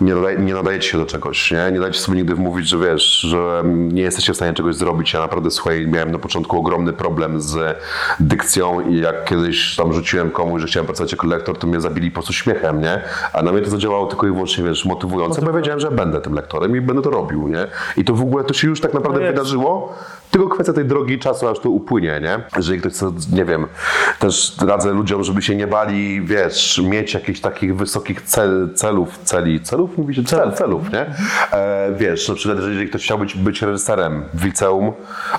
nie, 0.00 0.14
nadaj, 0.14 0.40
nie 0.40 0.54
nadajecie 0.54 0.88
się 0.88 0.98
do 0.98 1.06
czegoś. 1.06 1.50
Nie? 1.50 1.72
nie 1.72 1.80
dajcie 1.80 1.98
sobie 1.98 2.18
nigdy 2.18 2.34
wmówić, 2.34 2.68
że 2.68 2.78
wiesz, 2.78 3.20
że 3.20 3.62
nie 3.66 4.02
jesteście 4.02 4.32
w 4.32 4.36
stanie 4.36 4.52
czegoś 4.52 4.74
zrobić. 4.74 5.12
Ja 5.12 5.20
naprawdę 5.20 5.50
słuchaj, 5.50 5.86
miałem 5.86 6.12
na 6.12 6.18
początku 6.18 6.58
ogromny 6.58 6.92
problem 6.92 7.40
z 7.40 7.76
dykcją 8.20 8.80
i 8.80 9.00
jak 9.00 9.24
kiedyś 9.24 9.76
tam 9.76 9.92
rzuciłem 9.92 10.30
komuś, 10.30 10.60
że 10.60 10.66
chciałem 10.66 10.86
pracować 10.86 11.12
jako 11.12 11.26
lektor, 11.26 11.58
to 11.58 11.66
mnie 11.66 11.80
zabili 11.80 12.10
po 12.10 12.14
prostu 12.14 12.32
śmiechem, 12.32 12.80
nie? 12.80 13.00
A 13.32 13.42
na 13.42 13.52
mnie 13.52 13.62
to 13.62 13.70
zadziałało 13.70 14.06
tylko 14.06 14.26
i 14.26 14.30
wyłącznie, 14.30 14.64
wiesz, 14.64 14.84
motywujące, 14.84 15.42
bo 15.42 15.50
ja 15.50 15.56
wiedziałem, 15.56 15.80
że 15.80 15.90
będę 15.90 16.20
tym 16.20 16.34
lektorem 16.34 16.76
i 16.76 16.80
będę 16.80 17.02
to 17.02 17.10
robił, 17.10 17.43
nie? 17.48 17.66
I 17.96 18.04
to 18.04 18.14
w 18.14 18.22
ogóle 18.22 18.44
to 18.44 18.54
się 18.54 18.68
już 18.68 18.80
tak 18.80 18.94
naprawdę 18.94 19.20
No 19.20 19.26
wydarzyło 19.26 19.94
tylko 20.34 20.48
kwestia 20.48 20.72
tej 20.72 20.84
drogi 20.84 21.18
czasu, 21.18 21.48
aż 21.48 21.58
to 21.58 21.70
upłynie, 21.70 22.20
nie? 22.22 22.40
Jeżeli 22.56 22.80
ktoś 22.80 22.92
chce, 22.92 23.12
nie 23.32 23.44
wiem, 23.44 23.66
też 24.18 24.56
radzę 24.66 24.92
ludziom, 24.92 25.24
żeby 25.24 25.42
się 25.42 25.56
nie 25.56 25.66
bali, 25.66 26.22
wiesz, 26.22 26.80
mieć 26.84 27.14
jakichś 27.14 27.40
takich 27.40 27.76
wysokich 27.76 28.22
cel, 28.22 28.70
celów, 28.74 29.18
celi, 29.18 29.60
celów? 29.60 29.98
Mówi 29.98 30.14
się 30.14 30.24
cel, 30.24 30.52
celów, 30.52 30.92
nie? 30.92 31.06
E, 31.52 31.92
wiesz, 31.96 32.28
na 32.28 32.34
przykład 32.34 32.58
jeżeli 32.58 32.88
ktoś 32.88 33.04
chciał 33.04 33.18
być, 33.18 33.34
być 33.34 33.62
reżyserem 33.62 34.24
w 34.34 34.44
liceum, 34.44 34.92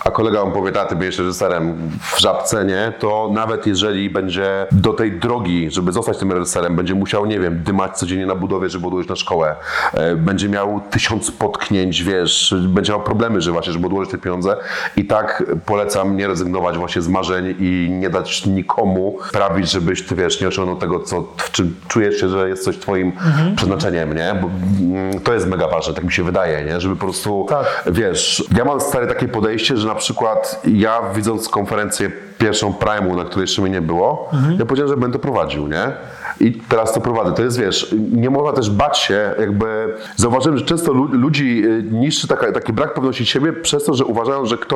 a 0.05 0.11
kolega 0.11 0.45
mu 0.45 0.51
powie, 0.51 0.81
a 0.81 0.85
ty 0.85 0.95
będziesz 0.95 1.19
reżyserem 1.19 1.89
w 2.15 2.19
Żabce, 2.19 2.65
nie? 2.65 2.93
To 2.99 3.29
nawet 3.33 3.67
jeżeli 3.67 4.09
będzie 4.09 4.67
do 4.71 4.93
tej 4.93 5.19
drogi, 5.19 5.71
żeby 5.71 5.91
zostać 5.91 6.17
tym 6.17 6.31
reżyserem, 6.31 6.75
będzie 6.75 6.95
musiał, 6.95 7.25
nie 7.25 7.39
wiem, 7.39 7.63
dymać 7.63 7.97
codziennie 7.97 8.25
na 8.25 8.35
budowie, 8.35 8.69
żeby 8.69 8.87
odłożyć 8.87 9.09
na 9.09 9.15
szkołę, 9.15 9.55
e, 9.93 10.15
będzie 10.15 10.49
miał 10.49 10.81
tysiąc 10.89 11.31
potknięć, 11.31 12.03
wiesz, 12.03 12.55
będzie 12.67 12.91
miał 12.91 13.01
problemy, 13.01 13.41
że 13.41 13.51
właśnie, 13.51 13.73
żeby 13.73 13.87
odłożyć 13.87 14.11
te 14.11 14.17
pieniądze 14.17 14.55
i 14.97 15.05
tak 15.05 15.43
polecam 15.65 16.17
nie 16.17 16.27
rezygnować 16.27 16.77
właśnie 16.77 17.01
z 17.01 17.07
marzeń 17.07 17.55
i 17.59 17.87
nie 17.91 18.09
dać 18.09 18.45
nikomu 18.45 19.17
prawić, 19.33 19.71
żebyś 19.71 20.05
ty, 20.05 20.15
wiesz, 20.15 20.41
nie 20.41 20.47
osiągnął 20.47 20.75
tego, 20.77 20.99
co, 20.99 21.23
w 21.37 21.51
czym 21.51 21.75
czujesz 21.87 22.19
się, 22.19 22.29
że 22.29 22.49
jest 22.49 22.63
coś 22.63 22.77
twoim 22.77 23.11
przeznaczeniem, 23.55 24.15
nie? 24.15 24.35
Bo 24.41 24.49
mm, 24.85 25.19
to 25.19 25.33
jest 25.33 25.47
mega 25.47 25.67
ważne, 25.67 25.93
tak 25.93 26.03
mi 26.03 26.11
się 26.11 26.23
wydaje, 26.23 26.65
nie? 26.65 26.81
Żeby 26.81 26.95
po 26.95 27.01
prostu, 27.05 27.45
Tak. 27.49 27.83
wiesz, 27.91 28.43
ja 28.57 28.65
mam 28.65 28.81
stare 28.81 29.07
takie 29.07 29.27
podejście, 29.27 29.77
że 29.77 29.87
na 29.87 29.95
przykład 29.95 30.61
ja 30.67 31.01
widząc 31.15 31.49
konferencję 31.49 32.11
pierwszą 32.37 32.71
Prime'u, 32.71 33.15
na 33.17 33.23
której 33.25 33.43
jeszcze 33.43 33.61
mnie 33.61 33.71
nie 33.71 33.81
było, 33.81 34.29
ja 34.59 34.65
powiedziałem, 34.65 34.89
że 34.89 34.97
będę 34.97 35.19
prowadził, 35.19 35.67
nie? 35.67 35.91
I 36.39 36.51
teraz 36.69 36.93
to 36.93 37.01
prowadzę. 37.01 37.31
To 37.31 37.41
jest, 37.43 37.59
wiesz, 37.59 37.95
nie 38.11 38.29
można 38.29 38.53
też 38.53 38.69
bać 38.69 38.97
się, 38.99 39.31
jakby 39.39 39.93
zauważyłem, 40.15 40.57
że 40.57 40.65
często 40.65 40.93
lu- 40.93 41.07
ludzi 41.11 41.63
y, 41.65 41.83
niszczy 41.91 42.27
taka, 42.27 42.51
taki 42.51 42.73
brak 42.73 42.93
pewności 42.93 43.25
siebie 43.25 43.53
przez 43.53 43.83
to, 43.83 43.93
że 43.93 44.05
uważają, 44.05 44.45
że 44.45 44.57
ktoś 44.57 44.74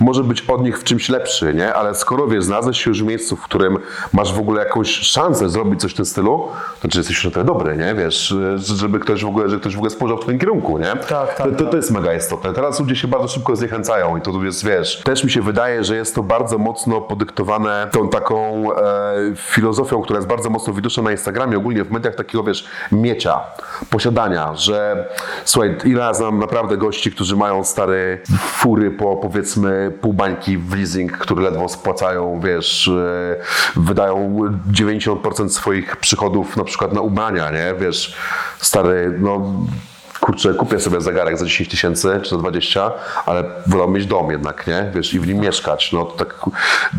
może 0.00 0.24
być 0.24 0.40
od 0.40 0.62
nich 0.62 0.78
w 0.78 0.84
czymś 0.84 1.08
lepszy, 1.08 1.54
nie? 1.54 1.74
Ale 1.74 1.94
skoro, 1.94 2.26
wiesz, 2.26 2.44
znalazłeś 2.44 2.84
się 2.84 2.90
już 2.90 3.02
w 3.02 3.06
miejscu, 3.06 3.36
w 3.36 3.42
którym 3.42 3.78
masz 4.12 4.32
w 4.32 4.38
ogóle 4.38 4.64
jakąś 4.64 4.90
szansę 4.90 5.48
zrobić 5.48 5.80
coś 5.80 5.92
w 5.92 5.96
tym 5.96 6.04
stylu, 6.04 6.48
to 6.74 6.80
znaczy 6.80 6.98
jesteś 6.98 7.16
już 7.16 7.24
na 7.24 7.30
tyle 7.30 7.44
dobry, 7.44 7.76
nie? 7.76 7.94
Wiesz, 7.94 8.34
żeby 8.56 9.00
ktoś 9.00 9.24
w 9.24 9.28
ogóle, 9.28 9.48
że 9.48 9.58
ktoś 9.58 9.74
w 9.74 9.78
ogóle 9.78 9.90
spojrzał 9.90 10.18
w 10.18 10.20
twoim 10.20 10.38
kierunku, 10.38 10.78
nie? 10.78 10.84
Tak, 10.84 11.08
tak, 11.08 11.36
To, 11.36 11.44
to, 11.44 11.50
tak. 11.50 11.70
to 11.70 11.76
jest 11.76 11.90
mega 11.90 12.14
istotne. 12.14 12.52
Teraz 12.52 12.80
ludzie 12.80 12.96
się 12.96 13.08
bardzo 13.08 13.28
szybko 13.28 13.56
zniechęcają 13.56 14.16
i 14.16 14.20
to 14.20 14.44
jest, 14.44 14.64
wiesz, 14.64 15.02
też 15.02 15.24
mi 15.24 15.30
się 15.30 15.42
wydaje, 15.42 15.84
że 15.84 15.96
jest 15.96 16.14
to 16.14 16.22
bardzo 16.22 16.58
mocno 16.58 17.00
podyktowane 17.00 17.88
tą 17.92 18.08
taką 18.08 18.68
e, 18.72 18.76
filozofią, 19.36 20.02
która 20.02 20.16
jest 20.18 20.28
bardzo 20.28 20.50
mocno 20.50 20.72
widoczna 20.72 21.02
na 21.02 21.12
Instagramie, 21.12 21.56
ogólnie 21.56 21.84
w 21.84 21.90
mediach 21.90 22.14
takiego, 22.14 22.44
wiesz, 22.44 22.64
miecia, 22.92 23.40
posiadania, 23.90 24.54
że 24.54 25.08
słuchaj, 25.44 25.76
ile 25.84 26.14
znam 26.14 26.38
naprawdę 26.38 26.76
gości, 26.76 27.12
którzy 27.12 27.36
mają 27.36 27.64
stare 27.64 28.18
fury 28.40 28.90
po 28.90 29.16
powiedzmy 29.22 29.92
pół 30.00 30.12
bańki 30.12 30.58
w 30.58 30.74
leasing, 30.74 31.12
które 31.12 31.42
ledwo 31.42 31.68
spłacają, 31.68 32.40
wiesz, 32.40 32.88
e, 32.88 33.80
wydają 33.80 34.38
90% 34.72 35.48
swoich 35.48 35.96
przychodów 35.96 36.56
na 36.56 36.64
przykład 36.64 36.92
na 36.92 37.00
ubrania, 37.00 37.50
nie, 37.50 37.74
wiesz, 37.80 38.16
stary, 38.58 39.18
no 39.20 39.54
kurczę, 40.20 40.54
kupię 40.54 40.80
sobie 40.80 41.00
zegarek 41.00 41.38
za 41.38 41.44
10 41.44 41.68
tysięcy 41.68 42.20
czy 42.22 42.30
za 42.30 42.36
20, 42.36 42.90
ale 43.26 43.44
wolę 43.66 43.88
mieć 43.88 44.06
dom 44.06 44.30
jednak, 44.30 44.66
nie? 44.66 44.90
Wiesz, 44.94 45.14
i 45.14 45.20
w 45.20 45.26
nim 45.26 45.38
mieszkać. 45.38 45.92
No 45.92 46.04
tak 46.04 46.34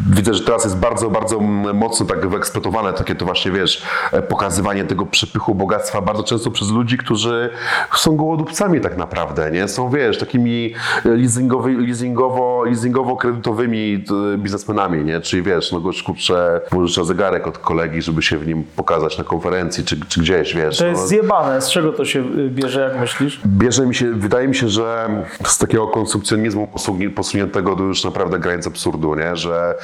widzę, 0.09 0.33
że 0.33 0.43
teraz 0.43 0.63
jest 0.63 0.77
bardzo, 0.77 1.09
bardzo 1.09 1.39
mocno 1.73 2.05
tak 2.05 2.27
wyeksploatowane 2.27 2.93
takie 2.93 3.15
to 3.15 3.25
właśnie, 3.25 3.51
wiesz, 3.51 3.83
e, 4.11 4.21
pokazywanie 4.21 4.83
tego 4.83 5.05
przepychu 5.05 5.55
bogactwa 5.55 6.01
bardzo 6.01 6.23
często 6.23 6.51
przez 6.51 6.69
ludzi, 6.69 6.97
którzy 6.97 7.49
są 7.95 8.15
gołodupcami 8.15 8.81
tak 8.81 8.97
naprawdę, 8.97 9.51
nie? 9.51 9.67
Są, 9.67 9.89
wiesz, 9.89 10.17
takimi 10.17 10.73
e, 11.05 11.09
leasingowy, 11.09 11.73
leasingowo, 11.73 12.63
leasingowo-kredytowymi 12.65 14.03
e, 14.33 14.37
biznesmenami, 14.37 15.05
nie? 15.05 15.21
Czyli 15.21 15.43
wiesz, 15.43 15.71
no 15.71 15.79
gość, 15.79 16.03
kurczę, 16.03 16.61
pożycza 16.69 17.03
zegarek 17.03 17.47
od 17.47 17.57
kolegi, 17.57 18.01
żeby 18.01 18.21
się 18.21 18.37
w 18.37 18.47
nim 18.47 18.63
pokazać 18.75 19.17
na 19.17 19.23
konferencji 19.23 19.85
czy, 19.85 19.99
czy 20.07 20.21
gdzieś, 20.21 20.55
wiesz. 20.55 20.77
To 20.77 20.83
no. 20.83 20.89
jest 20.89 21.07
zjebane. 21.07 21.61
Z 21.61 21.69
czego 21.69 21.93
to 21.93 22.05
się 22.05 22.23
bierze, 22.49 22.81
jak 22.81 22.93
myślisz? 22.93 23.08
Bierze 23.45 23.85
mi 23.85 23.95
się, 23.95 24.11
wydaje 24.13 24.47
mi 24.47 24.55
się, 24.55 24.69
że 24.69 25.09
z 25.45 25.57
takiego 25.57 25.87
konsumpcjonizmu 25.87 26.67
posuni- 26.75 27.09
posuniętego 27.13 27.75
do 27.75 27.83
już 27.83 28.03
naprawdę 28.03 28.39
granic 28.39 28.67
absurdu, 28.67 29.15
nie? 29.15 29.35
że 29.35 29.75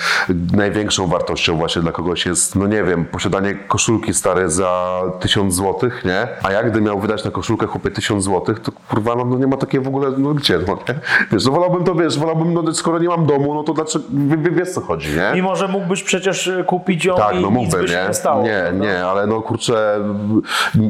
największą 0.53 1.07
wartością 1.07 1.57
właśnie 1.57 1.81
dla 1.81 1.91
kogoś 1.91 2.25
jest, 2.25 2.55
no 2.55 2.67
nie 2.67 2.83
wiem, 2.83 3.05
posiadanie 3.05 3.53
koszulki 3.67 4.13
stare 4.13 4.49
za 4.49 5.01
1000 5.19 5.53
złotych, 5.55 6.05
nie? 6.05 6.27
A 6.43 6.51
jak 6.51 6.71
gdy 6.71 6.81
miał 6.81 6.99
wydać 6.99 7.25
na 7.25 7.31
koszulkę 7.31 7.67
chłopie 7.67 7.91
1000 7.91 8.23
złotych, 8.23 8.59
to 8.59 8.71
kurwa, 8.89 9.15
no, 9.15 9.25
no 9.25 9.37
nie 9.37 9.47
ma 9.47 9.57
takiej 9.57 9.81
w 9.81 9.87
ogóle, 9.87 10.11
no 10.17 10.33
gdzie, 10.33 10.59
no 10.67 10.77
nie? 10.89 10.95
Wiesz, 11.31 11.45
no 11.45 11.51
wolałbym 11.51 11.83
to, 11.83 11.95
wiesz, 11.95 12.19
wolałbym, 12.19 12.53
no 12.53 12.73
skoro 12.73 12.99
nie 12.99 13.07
mam 13.07 13.25
domu, 13.25 13.53
no 13.53 13.63
to 13.63 13.73
dlaczego, 13.73 14.05
wie- 14.13 14.37
wie- 14.37 14.51
wiesz 14.51 14.69
co 14.71 14.81
chodzi, 14.81 15.09
nie? 15.17 15.31
Mimo, 15.35 15.55
że 15.55 15.67
mógłbyś 15.67 16.03
przecież 16.03 16.47
y, 16.47 16.63
kupić 16.67 17.05
ją 17.05 17.15
Tak, 17.15 17.35
i 17.35 17.41
no 17.41 17.47
nic 17.49 17.57
mógłbym, 17.57 17.81
by 17.81 17.87
się 17.87 17.95
nie? 18.01 18.07
nie 18.07 18.13
stało. 18.13 18.43
Nie, 18.43 18.61
prawda? 18.69 18.85
nie, 18.85 19.05
ale 19.05 19.27
no 19.27 19.41
kurczę, 19.41 19.99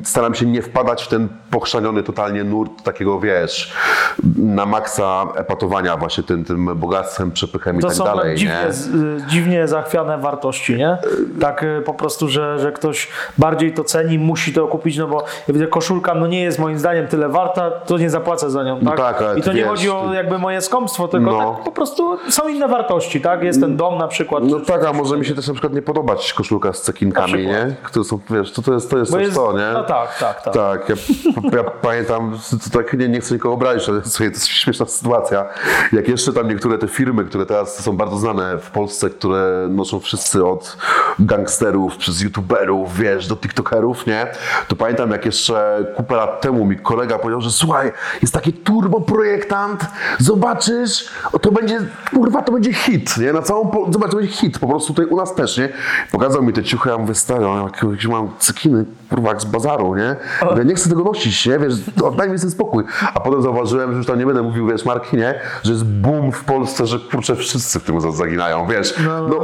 staram 0.03 0.35
się 0.35 0.45
nie 0.45 0.61
wpadać 0.61 1.03
w 1.03 1.07
ten 1.07 1.27
pochrzaniony 1.51 2.03
totalnie 2.25 2.43
nurt 2.43 2.83
takiego, 2.83 3.19
wiesz, 3.19 3.73
na 4.37 4.65
maksa 4.65 5.25
epatowania 5.35 5.97
właśnie 5.97 6.23
tym, 6.23 6.45
tym 6.45 6.65
bogactwem, 6.75 7.31
przepychem 7.31 7.77
i 7.77 7.79
To 7.81 7.87
tak 7.87 7.95
są 7.95 8.03
dalej, 8.03 8.23
tak 8.29 8.35
dziwnie, 8.37 8.55
nie? 8.55 9.25
y, 9.25 9.27
dziwnie 9.29 9.67
zachwiane 9.67 10.17
wartości, 10.17 10.75
nie? 10.75 10.97
Tak 11.41 11.63
y, 11.63 11.81
po 11.85 11.93
prostu, 11.93 12.27
że, 12.29 12.59
że 12.59 12.71
ktoś 12.71 13.07
bardziej 13.37 13.73
to 13.73 13.83
ceni, 13.83 14.19
musi 14.19 14.53
to 14.53 14.67
kupić, 14.67 14.97
no 14.97 15.07
bo 15.07 15.23
ja 15.47 15.53
widzę, 15.53 15.67
koszulka 15.67 16.13
no 16.15 16.27
nie 16.27 16.41
jest 16.43 16.59
moim 16.59 16.79
zdaniem 16.79 17.07
tyle 17.07 17.29
warta, 17.29 17.71
to 17.71 17.97
nie 17.97 18.09
zapłacę 18.09 18.49
za 18.49 18.63
nią, 18.63 18.79
No 18.81 18.91
tak? 18.91 19.19
tak, 19.19 19.37
I 19.37 19.41
to 19.41 19.49
ty 19.49 19.55
nie 19.55 19.61
wiesz, 19.61 19.69
chodzi 19.69 19.89
o 19.89 20.13
jakby 20.13 20.37
moje 20.39 20.61
skąpstwo, 20.61 21.07
tylko 21.07 21.31
No. 21.31 21.53
tak 21.55 21.63
po 21.63 21.71
prostu 21.71 22.17
są 22.29 22.47
inne 22.47 22.67
wartości, 22.67 23.21
tak? 23.21 23.43
Jest 23.43 23.59
ten 23.61 23.77
dom 23.77 23.97
na 23.97 24.07
przykład. 24.07 24.43
No 24.43 24.59
tak, 24.59 24.85
a 24.85 24.93
może 24.93 25.17
mi 25.17 25.25
się 25.25 25.35
też 25.35 25.47
na 25.47 25.53
przykład 25.53 25.73
nie 25.73 25.81
podobać 25.81 26.33
koszulka 26.33 26.73
z 26.73 26.81
cekinkami, 26.81 27.47
nie? 27.47 27.75
Które 27.83 28.05
są, 28.05 28.19
wiesz, 28.29 28.51
to, 28.51 28.61
to 28.61 28.73
jest 28.73 28.89
to, 28.91 28.97
jest 28.97 29.11
Bo 29.11 29.19
jest- 29.19 29.35
to, 29.35 29.53
nie? 29.53 29.73
no 29.73 29.83
tak, 29.83 30.17
tak, 30.19 30.41
tak. 30.41 30.53
Tak, 30.53 30.89
ja, 30.89 30.95
ja 31.57 31.63
pamiętam, 31.81 32.14
to 32.63 32.79
tak 32.79 32.93
nie, 32.93 33.09
nie 33.09 33.19
chcę 33.19 33.33
nikogo 33.33 33.53
obrazić, 33.53 33.89
ale 33.89 34.01
słuchaj, 34.05 34.27
to 34.27 34.33
jest 34.33 34.47
śmieszna 34.47 34.85
sytuacja. 34.85 35.45
Jak 35.91 36.07
jeszcze 36.07 36.33
tam 36.33 36.47
niektóre 36.47 36.77
te 36.77 36.87
firmy, 36.87 37.25
które 37.25 37.45
teraz 37.45 37.83
są 37.83 37.97
bardzo 37.97 38.17
znane 38.17 38.57
w 38.57 38.71
Polsce, 38.71 39.09
które 39.09 39.67
noszą 39.69 39.99
wszyscy 39.99 40.45
od 40.45 40.77
gangsterów, 41.19 41.97
przez 41.97 42.21
youtuberów, 42.21 42.97
wiesz, 42.97 43.27
do 43.27 43.35
tiktokerów, 43.35 44.05
nie? 44.07 44.27
To 44.67 44.75
pamiętam, 44.75 45.11
jak 45.11 45.25
jeszcze 45.25 45.85
kupę 45.97 46.15
lat 46.15 46.41
temu 46.41 46.65
mi 46.65 46.75
kolega 46.79 47.19
powiedział, 47.19 47.41
że 47.41 47.51
słuchaj, 47.51 47.91
jest 48.21 48.33
taki 48.33 48.53
turbo 48.53 49.01
projektant, 49.01 49.85
zobaczysz, 50.19 51.09
to 51.41 51.51
będzie, 51.51 51.79
kurwa, 52.13 52.41
to 52.41 52.51
będzie 52.51 52.73
hit, 52.73 53.17
nie? 53.17 53.33
Na 53.33 53.41
całą, 53.41 53.67
Pol- 53.67 53.93
zobacz, 53.93 54.11
to 54.11 54.17
będzie 54.17 54.31
hit, 54.33 54.59
po 54.59 54.67
prostu 54.67 54.93
tutaj 54.93 55.05
u 55.05 55.15
nas 55.17 55.35
też, 55.35 55.57
nie? 55.57 55.69
Pokazał 56.11 56.43
mi 56.43 56.53
te 56.53 56.63
ciuchy, 56.63 56.89
ja 56.89 56.97
mówię, 56.97 57.15
stary, 57.15 57.45
jak- 57.63 57.83
jakieś 57.91 58.07
mam 58.07 58.29
cykiny, 58.39 58.85
kurwa, 59.09 59.29
jak 59.29 59.41
z 59.41 59.45
bazaru, 59.45 59.95
nie? 59.95 60.15
Ja 60.57 60.63
nie 60.63 60.75
chcę 60.75 60.89
tego 60.89 61.03
nosić, 61.03 61.45
nie? 61.45 61.59
Wiesz, 61.59 61.73
oddaj 62.07 62.29
mi 62.29 62.39
sobie 62.39 62.51
spokój. 62.51 62.83
A 63.13 63.19
potem 63.19 63.41
zauważyłem, 63.41 63.91
że 63.91 63.97
już 63.97 64.07
tam 64.07 64.19
nie 64.19 64.25
będę 64.25 64.41
mówił, 64.41 64.67
wiesz, 64.67 64.85
marki, 64.85 65.17
nie? 65.17 65.39
Że 65.63 65.71
jest 65.71 65.85
boom 65.85 66.31
w 66.31 66.43
Polsce, 66.43 66.85
że 66.85 66.99
kurczę, 66.99 67.35
wszyscy 67.35 67.79
w 67.79 67.83
tym 67.83 68.01
za- 68.01 68.11
zaginają, 68.11 68.67
wiesz? 68.67 68.93
No, 69.29 69.39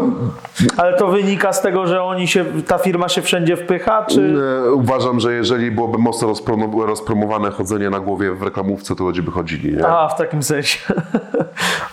Ale 0.78 0.98
to 0.98 1.08
wynika 1.08 1.54
z 1.54 1.62
tego, 1.62 1.88
że 1.88 2.04
oni 2.04 2.28
się, 2.28 2.46
ta 2.68 2.78
firma 2.78 3.10
się 3.10 3.22
wszędzie 3.22 3.58
wpycha, 3.58 4.06
czy... 4.06 4.36
e, 4.68 4.72
uważam, 4.74 5.20
że 5.20 5.34
jeżeli 5.34 5.72
byłoby 5.72 5.98
mocno 5.98 6.28
rozpromo- 6.28 6.86
rozpromowane 6.86 7.52
chodzenie 7.52 7.90
na 7.90 8.00
głowie 8.00 8.32
w 8.32 8.42
reklamówce, 8.44 8.96
to 8.96 9.04
ludzie 9.04 9.22
by 9.22 9.32
chodzili, 9.32 9.74
nie? 9.78 9.88
A, 9.88 10.08
w 10.08 10.16
takim 10.18 10.44
sensie. 10.44 10.80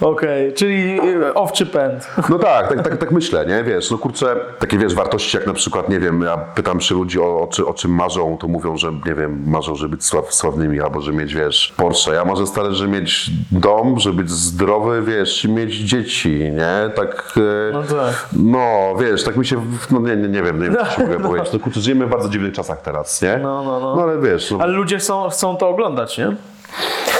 Okej, 0.01 0.53
czyli 0.53 1.01
y, 1.11 1.35
owczy 1.35 1.67
pęd. 1.67 2.09
No 2.29 2.39
tak, 2.39 2.69
tak, 2.69 2.83
tak, 2.83 2.97
tak 2.97 3.11
myślę, 3.13 3.47
nie? 3.47 3.65
Wiesz, 3.65 3.91
no 3.91 3.99
kurczę, 3.99 4.37
takie 4.59 4.79
wiesz, 4.79 4.95
wartości 4.95 5.37
jak 5.37 5.47
na 5.47 5.53
przykład, 5.53 5.89
nie 5.89 6.01
wiem, 6.01 6.23
ja 6.23 6.37
pytam 6.37 6.81
się 6.81 6.95
ludzi 6.95 7.21
o, 7.21 7.25
o, 7.25 7.67
o 7.67 7.75
czym 7.75 7.91
marzą, 7.91 8.37
to 8.41 8.49
mówią, 8.49 8.77
że 8.77 8.93
nie 9.07 9.15
wiem, 9.15 9.43
marzą, 9.47 9.75
żeby 9.75 9.97
być 9.97 10.05
sław, 10.05 10.35
sławnymi 10.59 10.81
albo 10.81 11.01
że 11.01 11.13
mieć, 11.13 11.35
wiesz, 11.35 11.75
Porsche. 11.77 12.13
Ja 12.15 12.25
marzę 12.25 12.47
stale, 12.47 12.73
że 12.75 12.89
mieć 12.89 13.31
dom, 13.53 13.99
żeby 13.99 14.17
być 14.23 14.31
zdrowy, 14.31 15.03
wiesz, 15.03 15.45
i 15.45 15.49
mieć 15.49 15.75
dzieci, 15.75 16.31
nie? 16.39 16.91
Tak, 16.97 17.33
e, 17.37 17.73
No 17.73 17.83
tak. 17.83 18.29
no 18.33 18.95
wiesz, 19.01 19.25
tak 19.25 19.37
mi 19.37 19.47
się, 19.47 19.63
no 19.91 20.01
nie, 20.01 20.17
nie, 20.17 20.29
nie 20.29 20.43
wiem, 20.43 20.63
nie 20.63 20.71
wiem, 20.71 20.77
co 20.97 21.03
mogę 21.03 21.21
powiedzieć. 21.29 21.53
No 21.53 21.59
kurczę, 21.59 21.81
żyjemy 21.81 22.07
w 22.07 22.11
bardzo 22.11 22.29
dziwnych 22.29 22.53
czasach 22.53 22.83
teraz, 22.83 23.23
nie? 23.23 23.39
No, 23.43 23.63
no, 23.65 23.81
no. 23.81 23.97
No 23.97 24.03
ale 24.03 24.21
wiesz, 24.21 24.51
no, 24.51 24.59
Ale 24.61 24.73
ludzie 24.73 24.99
chcą, 24.99 25.29
chcą 25.29 25.57
to 25.57 25.69
oglądać, 25.69 26.19
nie? 26.19 26.37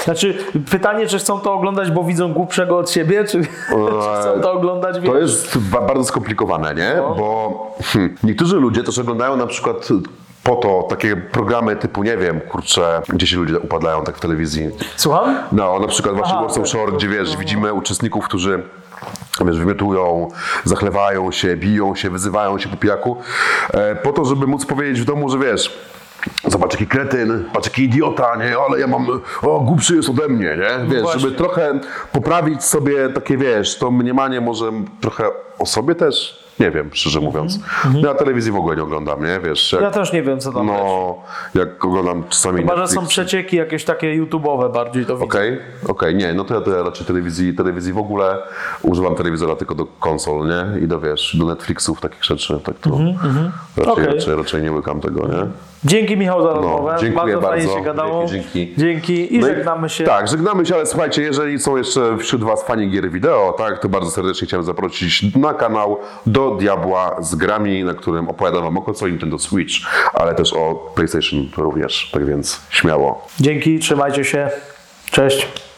Znaczy, 0.03 0.37
pytanie, 0.71 1.07
czy 1.07 1.17
chcą 1.19 1.39
to 1.39 1.53
oglądać, 1.53 1.91
bo 1.91 2.03
widzą 2.03 2.33
głupszego 2.33 2.77
od 2.77 2.91
siebie, 2.91 3.23
czy, 3.25 3.41
czy 3.41 3.47
chcą 4.21 4.41
to 4.41 4.51
oglądać, 4.53 4.95
To 4.95 5.01
wiesz? 5.01 5.13
jest 5.21 5.57
ba- 5.57 5.81
bardzo 5.81 6.03
skomplikowane, 6.03 6.75
nie? 6.75 6.93
No. 6.97 7.15
Bo 7.15 7.77
hmm, 7.83 8.15
niektórzy 8.23 8.55
ludzie 8.55 8.83
też 8.83 8.99
oglądają 8.99 9.37
na 9.37 9.47
przykład 9.47 9.87
po 10.49 10.55
to 10.55 10.83
takie 10.89 11.15
programy 11.15 11.75
typu, 11.75 12.03
nie 12.03 12.17
wiem, 12.17 12.41
kurczę, 12.41 13.01
gdzie 13.09 13.27
się 13.27 13.37
ludzie 13.37 13.59
upadają 13.59 14.03
tak 14.03 14.17
w 14.17 14.19
telewizji. 14.19 14.69
Słucham? 14.95 15.37
No, 15.51 15.79
na 15.79 15.87
przykład 15.87 16.15
właśnie 16.15 16.33
Aha, 16.33 16.41
Warsaw. 16.41 16.67
Shore, 16.67 16.91
gdzie 16.91 17.07
wiesz, 17.07 17.37
widzimy 17.37 17.73
uczestników, 17.73 18.25
którzy 18.25 18.63
wiesz, 19.45 19.59
wymiotują, 19.59 20.27
zachlewają 20.63 21.31
się, 21.31 21.57
biją 21.57 21.95
się, 21.95 22.09
wyzywają 22.09 22.59
się 22.59 22.69
po 22.69 22.77
pijaku, 22.77 23.17
e, 23.73 23.95
po 23.95 24.13
to, 24.13 24.25
żeby 24.25 24.47
móc 24.47 24.65
powiedzieć 24.65 25.01
w 25.01 25.05
domu, 25.05 25.29
że 25.29 25.37
wiesz, 25.37 25.79
Zobacz 26.47 26.71
jaki 26.71 26.87
kretyn, 26.87 27.45
patrz 27.53 27.67
jaki 27.67 27.83
idiota, 27.83 28.35
nie? 28.35 28.57
Ale 28.57 28.79
ja 28.79 28.87
mam, 28.87 29.07
o 29.41 29.59
głupszy 29.59 29.95
jest 29.95 30.09
ode 30.09 30.27
mnie, 30.27 30.57
nie? 30.57 30.87
Wiesz, 30.87 31.01
właśnie. 31.01 31.21
żeby 31.21 31.35
trochę 31.35 31.79
poprawić 32.11 32.63
sobie 32.63 33.09
takie, 33.09 33.37
wiesz, 33.37 33.77
to 33.77 33.91
mniemanie 33.91 34.41
może 34.41 34.71
trochę 35.01 35.29
o 35.59 35.65
sobie 35.65 35.95
też, 35.95 36.43
nie 36.59 36.71
wiem, 36.71 36.89
szczerze 36.93 37.19
mówiąc. 37.19 37.59
Ja 37.93 38.13
telewizji 38.13 38.51
w 38.51 38.55
ogóle 38.55 38.75
nie 38.75 38.83
oglądam, 38.83 39.23
nie? 39.23 39.39
Wiesz, 39.39 39.71
jak, 39.71 39.81
Ja 39.81 39.91
też 39.91 40.13
nie 40.13 40.23
wiem, 40.23 40.39
co 40.39 40.51
tam 40.51 40.65
no, 40.65 41.15
jak 41.55 41.85
oglądam 41.85 42.23
czasami 42.29 42.59
Chyba, 42.59 42.77
że 42.77 42.87
są 42.87 43.07
przecieki 43.07 43.57
jakieś 43.57 43.85
takie 43.85 44.23
YouTube'owe 44.23 44.73
bardziej 44.73 45.05
to. 45.05 45.13
Okej, 45.13 45.59
okej, 45.87 46.15
nie, 46.15 46.33
no 46.33 46.43
to 46.45 46.53
ja, 46.53 46.61
to 46.61 46.71
ja 46.71 46.83
raczej 46.83 47.05
telewizji, 47.05 47.53
telewizji 47.53 47.93
w 47.93 47.97
ogóle 47.97 48.37
używam 48.81 49.15
telewizora 49.15 49.55
tylko 49.55 49.75
do 49.75 49.85
konsol, 49.85 50.47
nie? 50.47 50.81
I 50.81 50.87
do 50.87 50.99
wiesz, 50.99 51.37
do 51.39 51.45
Netflixów, 51.45 52.01
takich 52.01 52.23
rzeczy, 52.23 52.59
tak 52.63 52.75
to 52.77 52.89
raczej, 53.77 53.93
Okej. 53.93 54.05
raczej, 54.05 54.35
raczej 54.35 54.63
nie 54.63 54.71
łykam 54.71 55.01
tego, 55.01 55.27
nie? 55.27 55.68
Dzięki 55.83 56.17
Michał 56.17 56.43
za 56.43 56.53
rozmowę. 56.53 56.95
No, 57.03 57.15
bardzo. 57.15 57.41
fajnie 57.41 57.67
się 57.67 57.81
gadało. 57.81 58.25
Dzięki, 58.25 58.49
dzięki. 58.53 58.73
Dzięki 58.77 59.35
i 59.35 59.39
No 59.39 59.47
żegnamy 59.47 59.89
się. 59.89 60.03
Tak, 60.03 60.27
żegnamy 60.27 60.65
się, 60.65 60.75
ale 60.75 60.85
słuchajcie, 60.85 61.21
jeżeli 61.21 61.59
są 61.59 61.77
jeszcze 61.77 62.17
wśród 62.17 62.43
Was 62.43 62.63
fani 62.63 62.89
gier 62.89 63.11
wideo, 63.11 63.55
tak, 63.57 63.79
to 63.79 63.89
bardzo 63.89 64.11
serdecznie 64.11 64.47
chciałem 64.47 64.65
zaprosić 64.65 65.35
na 65.35 65.53
kanał 65.53 65.97
do 66.25 66.51
Diabła 66.51 67.15
z 67.21 67.35
grami, 67.35 67.83
na 67.83 67.93
którym 67.93 68.29
opowiadam 68.29 68.63
Wam 68.63 68.77
o 68.77 68.81
konsoli 68.81 69.11
Nintendo 69.11 69.39
Switch, 69.39 69.73
ale 70.13 70.35
też 70.35 70.53
o 70.53 70.91
PlayStation 70.95 71.49
również, 71.57 72.09
tak 72.13 72.25
więc 72.25 72.61
śmiało. 72.69 73.27
Dzięki, 73.39 73.79
trzymajcie 73.79 74.23
się. 74.23 74.49
Cześć. 75.11 75.68